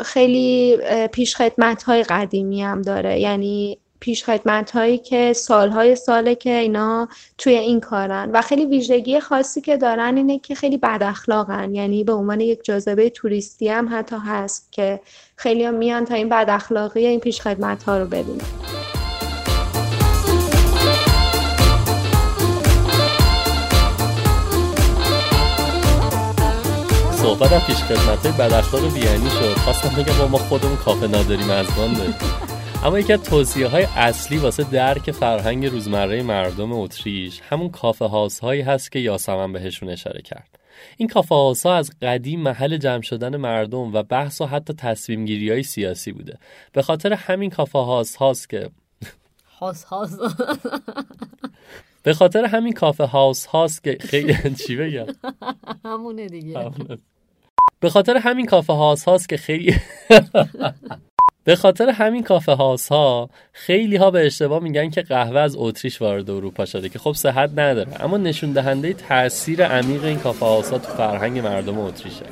خیلی 0.05 0.77
پیش 1.11 1.35
خدمت 1.35 1.83
های 1.83 2.03
قدیمی 2.03 2.63
هم 2.63 2.81
داره. 2.81 3.19
یعنی 3.19 3.79
پیش 3.99 4.23
خدمت 4.23 4.71
هایی 4.71 4.97
که 4.97 5.33
سالهای 5.33 5.95
ساله 5.95 6.35
که 6.35 6.57
اینا 6.57 7.07
توی 7.37 7.53
این 7.53 7.79
کارن. 7.79 8.31
و 8.33 8.41
خیلی 8.41 8.65
ویژگی 8.65 9.19
خاصی 9.19 9.61
که 9.61 9.77
دارن 9.77 10.17
اینه 10.17 10.39
که 10.39 10.55
خیلی 10.55 10.77
بد 10.77 11.03
اخلاقن. 11.03 11.75
یعنی 11.75 12.03
به 12.03 12.13
عنوان 12.13 12.41
یک 12.41 12.63
جاذبه 12.63 13.09
توریستی 13.09 13.67
هم 13.69 13.89
حتی 13.91 14.15
هست 14.25 14.67
که 14.71 14.99
خیلی 15.35 15.63
هم 15.63 15.73
میان 15.73 16.05
تا 16.05 16.15
این 16.15 16.29
بد 16.29 16.45
اخلاقی 16.49 17.05
این 17.05 17.19
پیش 17.19 17.41
خدمت 17.41 17.83
ها 17.83 17.97
رو 17.97 18.05
ببینن. 18.05 18.45
صحبت 27.11 27.51
هم 27.51 27.59
پیش 27.59 27.75
خدمت 27.75 28.25
های 28.25 28.31
بد 28.31 28.53
اخلاق 28.53 28.83
وینی 28.83 29.29
شد. 29.29 29.57
خواستم 29.57 29.89
بگم 29.89 30.29
ما 30.31 30.37
خودمون 30.37 30.77
کافه 30.77 31.07
نداریم 31.07 31.51
مزبان 31.51 31.93
داریم 31.93 32.15
اما 32.83 32.99
یکی 32.99 33.13
از 33.13 33.23
توصیه 33.23 33.67
های 33.67 33.83
اصلی 33.83 34.37
واسه 34.37 34.63
درک 34.63 35.11
فرهنگ 35.11 35.65
روزمره 35.65 36.23
مردم 36.23 36.71
اتریش 36.71 37.41
همون 37.41 37.69
کافه 37.69 38.05
هاوس 38.05 38.39
هایی 38.39 38.61
هست 38.61 38.91
که 38.91 38.99
یاسمن 38.99 39.53
بهشون 39.53 39.89
اشاره 39.89 40.21
کرد. 40.21 40.59
این 40.97 41.07
کافه 41.07 41.35
هاوس 41.35 41.65
ها 41.65 41.75
از 41.75 41.91
قدیم 42.01 42.41
محل 42.41 42.77
جمع 42.77 43.01
شدن 43.01 43.37
مردم 43.37 43.93
و 43.95 44.03
بحث 44.03 44.41
و 44.41 44.45
حتی 44.45 44.73
تصمیم 44.73 45.25
گیری 45.25 45.49
های 45.51 45.63
سیاسی 45.63 46.11
بوده. 46.11 46.37
به 46.73 46.81
خاطر 46.81 47.13
همین 47.13 47.49
کافه 47.49 47.79
هاوس 47.79 48.15
هاست 48.15 48.49
که 48.49 48.69
هاس 49.59 49.83
هاس 49.83 50.17
به 52.03 52.13
خاطر 52.13 52.45
همین 52.45 52.73
کافه 52.73 53.03
هاوس 53.03 53.45
هاست 53.45 53.83
که 53.83 53.97
خیلی 54.01 54.35
چی 54.67 54.75
بگم؟ 54.75 55.05
همونه 55.85 56.27
دیگه. 56.27 56.71
به 57.79 57.89
خاطر 57.89 58.17
همین 58.17 58.45
کافه 58.45 58.73
هاوس 58.73 59.03
هاست 59.03 59.29
که 59.29 59.37
خیلی 59.37 59.75
به 61.49 61.55
خاطر 61.55 61.89
همین 61.89 62.23
کافه 62.23 62.51
هاوس 62.51 62.89
ها 62.89 63.29
خیلی 63.53 63.95
ها 63.95 64.11
به 64.11 64.25
اشتباه 64.25 64.63
میگن 64.63 64.89
که 64.89 65.01
قهوه 65.01 65.39
از 65.39 65.55
اتریش 65.57 66.01
وارد 66.01 66.29
اروپا 66.29 66.65
شده 66.65 66.89
که 66.89 66.99
خب 66.99 67.13
صحت 67.13 67.49
نداره. 67.55 68.03
اما 68.03 68.17
نشون 68.17 68.51
دهنده 68.51 68.93
تاثیر 68.93 69.65
عمیق 69.65 70.03
این 70.03 70.19
کافه 70.19 70.45
هاوس 70.45 70.69
ها 70.71 70.77
تو 70.77 70.91
فرهنگ 70.91 71.39
مردم 71.39 71.79
اتریشه. 71.79 72.25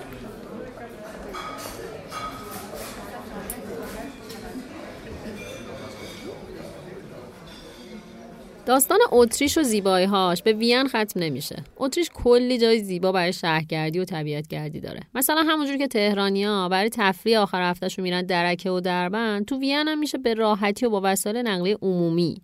داستان 8.68 9.00
اتریش 9.12 9.58
و 9.58 9.64
زیبایی‌هاش 9.64 10.44
به 10.44 10.54
وین 10.54 10.88
ختم 10.88 11.20
نمیشه. 11.20 11.64
اتریش 11.78 12.10
کلی 12.14 12.58
جای 12.58 12.80
زیبا 12.80 13.12
برای 13.12 13.34
شهرگردی 13.34 14.00
و 14.00 14.06
طبیعتگردی 14.06 14.80
داره. 14.80 15.00
مثلا 15.14 15.44
همونجور 15.48 15.78
که 15.78 15.88
تهرانیا 15.88 16.70
برای 16.70 16.90
تفریح 16.90 17.40
آخر 17.40 17.70
هفتهشون 17.70 18.04
میرن 18.04 18.22
درکه 18.22 18.70
و 18.70 18.80
دربند، 18.80 19.46
تو 19.46 19.60
وین 19.60 19.88
هم 19.88 20.00
میشه 20.00 20.18
به 20.18 20.34
راحتی 20.34 20.86
و 20.86 20.90
با 20.90 21.02
وسایل 21.04 21.38
نقلیه 21.38 21.78
عمومی 21.82 22.42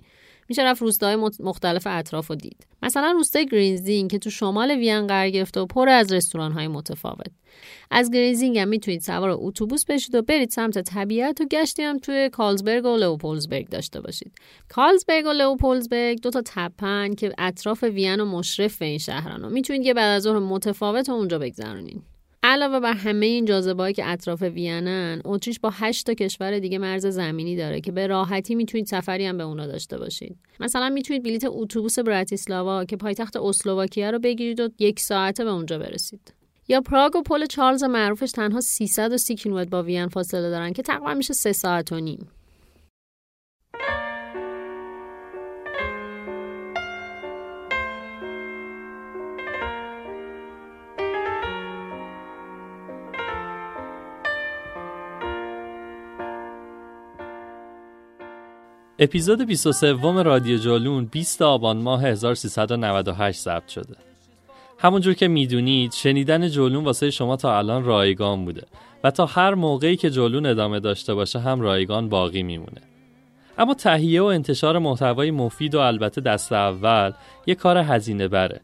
میشه 0.54 0.64
رفت 0.64 0.82
روستاهای 0.82 1.16
مختلف 1.40 1.88
اطراف 1.90 2.32
و 2.32 2.36
دید. 2.36 2.68
مثلا 2.84 3.12
روستای 3.12 3.46
گرینزینگ 3.46 4.12
که 4.12 4.20
تو 4.20 4.30
شمال 4.30 4.72
وین 4.72 5.08
قرار 5.08 5.30
گرفته 5.30 5.60
و 5.60 5.66
پر 5.66 5.90
از 5.90 6.12
رستوران 6.12 6.52
های 6.52 6.68
متفاوت. 6.68 7.32
از 7.92 8.12
گرینزینگ 8.12 8.58
هم 8.58 8.68
می‌تونید 8.68 9.02
سوار 9.02 9.30
اتوبوس 9.40 9.86
بشید 9.86 10.16
و 10.16 10.22
برید 10.22 10.50
سمت 10.50 10.80
طبیعت 10.80 11.42
و 11.42 11.46
گشتی 11.46 11.84
هم 11.84 11.98
توی 11.98 12.30
کالنبرگ 12.30 12.86
و 12.86 12.98
لئوپولدزبرگ 12.98 13.70
داشته 13.70 14.02
باشید. 14.02 14.32
کالزبرگ 14.70 15.26
و 15.26 15.30
لوپولزبرگ 15.30 16.22
دو 16.22 16.30
تا 16.30 16.42
تپن 16.46 17.14
که 17.14 17.34
اطراف 17.38 17.84
وین 17.84 18.20
و 18.20 18.26
مشرف 18.26 18.78
به 18.78 18.86
این 18.86 18.98
شهران 18.98 19.46
و 19.46 19.50
می‌تونید 19.50 19.86
یه 19.86 19.94
بعد 19.94 20.16
از 20.16 20.24
ظهر 20.24 20.40
متفاوت 20.40 21.10
اونجا 21.10 21.40
بگذرونین. 21.40 22.02
علاوه 22.46 22.80
بر 22.80 22.94
همه 22.94 23.26
این 23.26 23.46
جاذبه‌ای 23.46 23.94
که 23.94 24.10
اطراف 24.10 24.42
وینن 24.42 25.22
اتریش 25.26 25.60
با 25.60 25.70
8 25.74 26.06
تا 26.06 26.14
کشور 26.14 26.60
دیگه 26.60 26.78
مرز 26.78 27.06
زمینی 27.06 27.56
داره 27.56 27.82
که 27.82 27.92
به 27.92 28.08
راحتی 28.08 28.56
می‌تونید 28.56 28.88
سفری 28.88 29.26
هم 29.26 29.38
به 29.38 29.44
اونا 29.44 29.68
داشته 29.68 29.98
باشید. 29.98 30.38
مثلا 30.60 30.90
می‌تونید 30.90 31.24
بلیت 31.24 31.44
اتوبوس 31.48 32.00
براتیسلاوا 32.00 32.86
که 32.86 32.96
پایتخت 32.96 33.38
اسلوواکیه 33.38 34.12
رو 34.12 34.20
بگیرید 34.20 34.60
و 34.60 34.70
یک 34.80 35.00
ساعته 35.00 35.44
به 35.44 35.50
اونجا 35.50 35.78
برسید. 35.78 36.34
یا 36.68 36.82
پراگ 36.82 37.16
و 37.16 37.22
پل 37.22 37.46
چارلز 37.46 37.84
معروفش 37.84 38.32
تنها 38.32 38.62
330 38.62 39.36
کیلومتر 39.36 39.70
با 39.70 39.84
وین 39.84 40.08
فاصله 40.08 40.50
دارن 40.50 40.74
که 40.74 40.82
تقریبا 40.82 41.14
میشه 41.14 41.34
3 41.34 41.52
ساعت 41.52 41.92
و 41.92 42.00
نیم. 42.00 42.28
اپیزود 59.04 59.42
23 59.42 60.24
رادیو 60.24 60.58
جالون 60.58 61.06
20 61.06 61.42
آبان 61.42 61.78
ماه 61.78 62.06
1398 62.06 63.40
ضبط 63.40 63.68
شده. 63.68 63.96
همونجور 64.80 65.14
که 65.14 65.28
می‌دونید 65.28 65.92
شنیدن 65.92 66.48
جولون 66.48 66.84
واسه 66.84 67.10
شما 67.10 67.36
تا 67.36 67.58
الان 67.58 67.84
رایگان 67.84 68.46
بوده 68.46 68.64
و 69.04 69.12
تا 69.12 69.26
هر 69.26 69.54
موقعی 69.54 69.96
که 69.96 70.10
جولون 70.10 70.46
ادامه 70.46 70.80
داشته 70.80 71.14
باشه 71.14 71.40
هم 71.40 71.62
رایگان 71.62 72.10
باقی 72.10 72.44
میمونه. 72.44 72.82
اما 73.58 73.74
تهیه 73.74 74.22
و 74.22 74.26
انتشار 74.26 74.80
محتوای 74.80 75.32
مفید 75.32 75.76
و 75.76 75.80
البته 75.80 76.22
دست 76.22 76.52
اول 76.52 77.12
یه 77.48 77.56
کار 77.56 77.78
هزینه 77.78 78.28
بره. 78.28 78.62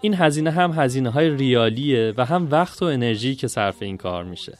این 0.00 0.14
هزینه 0.14 0.50
هم 0.50 0.72
هزینه 0.72 1.10
های 1.10 1.30
ریالیه 1.30 2.14
و 2.16 2.24
هم 2.24 2.48
وقت 2.50 2.82
و 2.82 2.84
انرژی 2.84 3.34
که 3.34 3.48
صرف 3.48 3.82
این 3.82 3.96
کار 3.96 4.24
میشه. 4.24 4.58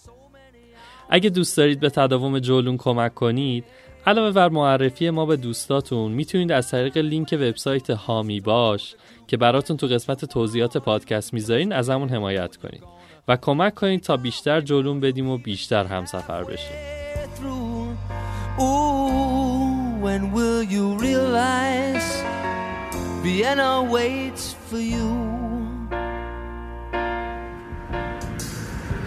اگه 1.10 1.30
دوست 1.30 1.56
دارید 1.56 1.80
به 1.80 1.90
تداوم 1.90 2.38
جولون 2.38 2.76
کمک 2.76 3.14
کنید 3.14 3.64
علاوه 4.06 4.32
بر 4.32 4.48
معرفی 4.48 5.10
ما 5.10 5.26
به 5.26 5.36
دوستاتون 5.36 6.12
می‌تونید 6.12 6.52
از 6.52 6.70
طریق 6.70 6.96
لینک 6.96 7.38
وبسایت 7.40 7.90
هامی 7.90 8.40
باش 8.40 8.94
که 9.26 9.36
براتون 9.36 9.76
تو 9.76 9.86
قسمت 9.86 10.24
توضیحات 10.24 10.76
پادکست 10.76 11.34
می‌ذارین 11.34 11.72
از 11.72 11.90
همون 11.90 12.08
حمایت 12.08 12.56
کنید 12.56 12.82
و 13.28 13.36
کمک 13.36 13.74
کنید 13.74 14.00
تا 14.00 14.16
بیشتر 14.16 14.60
جلوم 14.60 15.00
بدیم 15.00 15.28
و 15.28 15.38
بیشتر 15.38 15.84
همسفر 15.84 16.44
بشیم. 16.44 16.76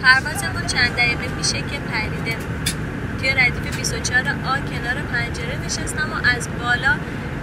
پروازمون 0.02 0.66
چند 0.66 0.96
دقیقه 0.96 1.36
میشه 1.36 1.58
که 1.58 1.78
پریده. 1.92 2.69
توی 3.20 3.30
ردیف 3.30 3.76
24 3.76 4.28
آ 4.28 4.56
کنار 4.56 5.02
پنجره 5.12 5.58
نشستم 5.66 6.10
و 6.12 6.28
از 6.36 6.48
بالا 6.58 6.94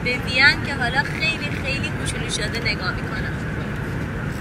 به 0.03 0.17
وین 0.17 0.63
که 0.65 0.75
حالا 0.75 1.03
خیلی 1.03 1.51
خیلی 1.63 1.89
کوچولو 1.89 2.29
شده 2.29 2.59
نگاه 2.59 2.91
می‌کنم. 2.91 3.33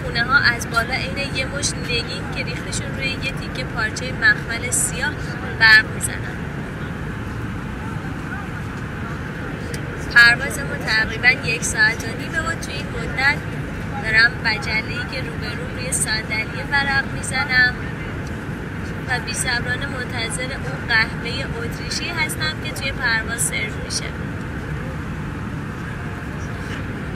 خونه 0.02 0.24
ها 0.24 0.38
از 0.38 0.70
بالا 0.70 0.94
عین 0.94 1.36
یه 1.36 1.46
مش 1.46 1.70
نگین 1.84 2.22
که 2.36 2.44
ریختشون 2.44 2.96
روی 2.96 3.08
یه 3.08 3.32
تیکه 3.32 3.64
پارچه 3.64 4.12
مخمل 4.12 4.70
سیاه 4.70 5.12
برق 5.60 5.84
می‌زنن 5.94 6.36
پروازمون 10.14 10.78
تقریبا 10.78 11.28
یک 11.48 11.64
ساعت 11.64 12.04
و 12.04 12.22
نیمه 12.22 12.40
و 12.40 12.54
توی 12.54 12.74
این 12.74 12.86
مدت 12.86 13.36
دارم 14.02 14.30
بجلی 14.44 14.98
که 15.12 15.20
روبرو 15.20 15.76
روی 15.76 15.92
صندلی 15.92 16.62
ورق 16.72 17.04
می‌زنم. 17.14 17.74
و 19.08 19.18
بی 19.18 19.32
منتظر 19.86 20.42
اون 20.42 20.88
قهوه 20.88 21.46
اتریشی 21.58 22.08
هستم 22.08 22.54
که 22.64 22.72
توی 22.72 22.92
پرواز 22.92 23.42
سرو 23.42 23.84
میشه. 23.84 24.04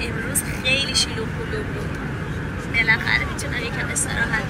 امروز 0.00 0.42
خیلی 0.62 0.94
شلوغ 0.94 1.28
بود. 1.28 1.66
بالاخره 2.74 3.24
می‌تونم 3.32 3.58
یکم 3.58 3.88
استراحت 3.92 4.44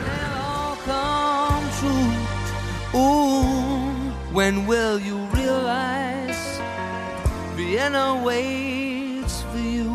When 4.32 4.66
will 4.66 4.98
you 5.08 5.18
realize 5.38 6.42
Vienna 7.56 8.08
waits 8.26 9.36
for 9.50 9.64
you? 9.76 9.90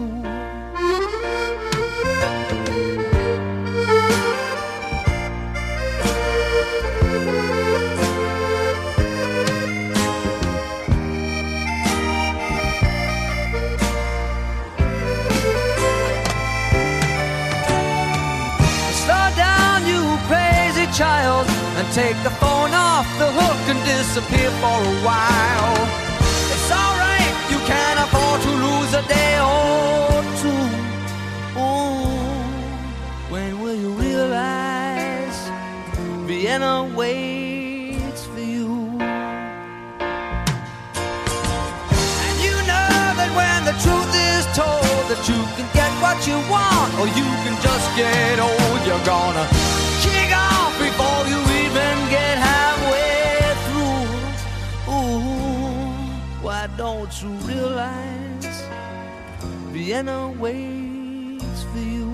Take 21.93 22.17
the 22.23 22.29
phone 22.41 22.73
off 22.73 23.07
the 23.19 23.31
hook 23.31 23.69
and 23.69 23.79
disappear 23.85 24.49
for 24.61 24.77
a 24.81 24.95
while. 25.07 25.77
It's 26.53 26.69
alright, 26.71 27.35
you 27.51 27.59
can 27.67 27.97
afford 27.97 28.41
to 28.41 28.51
lose 28.65 28.93
a 28.93 29.03
day 29.07 29.39
or 29.39 30.23
two. 30.41 30.65
Ooh, 31.59 32.05
when 33.29 33.59
will 33.61 33.75
you 33.75 33.91
realize 33.91 35.37
Vienna 36.27 36.83
waits 36.95 38.25
for 38.25 38.39
you? 38.39 38.97
And 42.25 42.37
you 42.45 42.55
know 42.69 42.89
that 43.19 43.31
when 43.39 43.59
the 43.69 43.75
truth 43.83 44.11
is 44.33 44.45
told 44.55 45.03
that 45.11 45.21
you 45.29 45.39
can 45.55 45.67
get 45.73 45.91
what 46.01 46.17
you 46.27 46.37
want 46.49 46.91
or 46.99 47.07
you 47.07 47.27
can 47.43 47.55
just 47.61 47.87
get 47.95 48.39
old, 48.39 48.81
you 57.21 57.29
realize 57.45 58.63
Vienna 59.71 60.31
waits 60.39 61.63
for 61.71 61.77
you? 61.77 62.09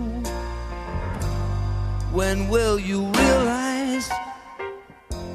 When 2.12 2.50
will 2.50 2.78
you 2.78 3.06
realize 3.06 4.10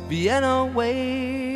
Vienna 0.09 0.67
waits 0.67 1.56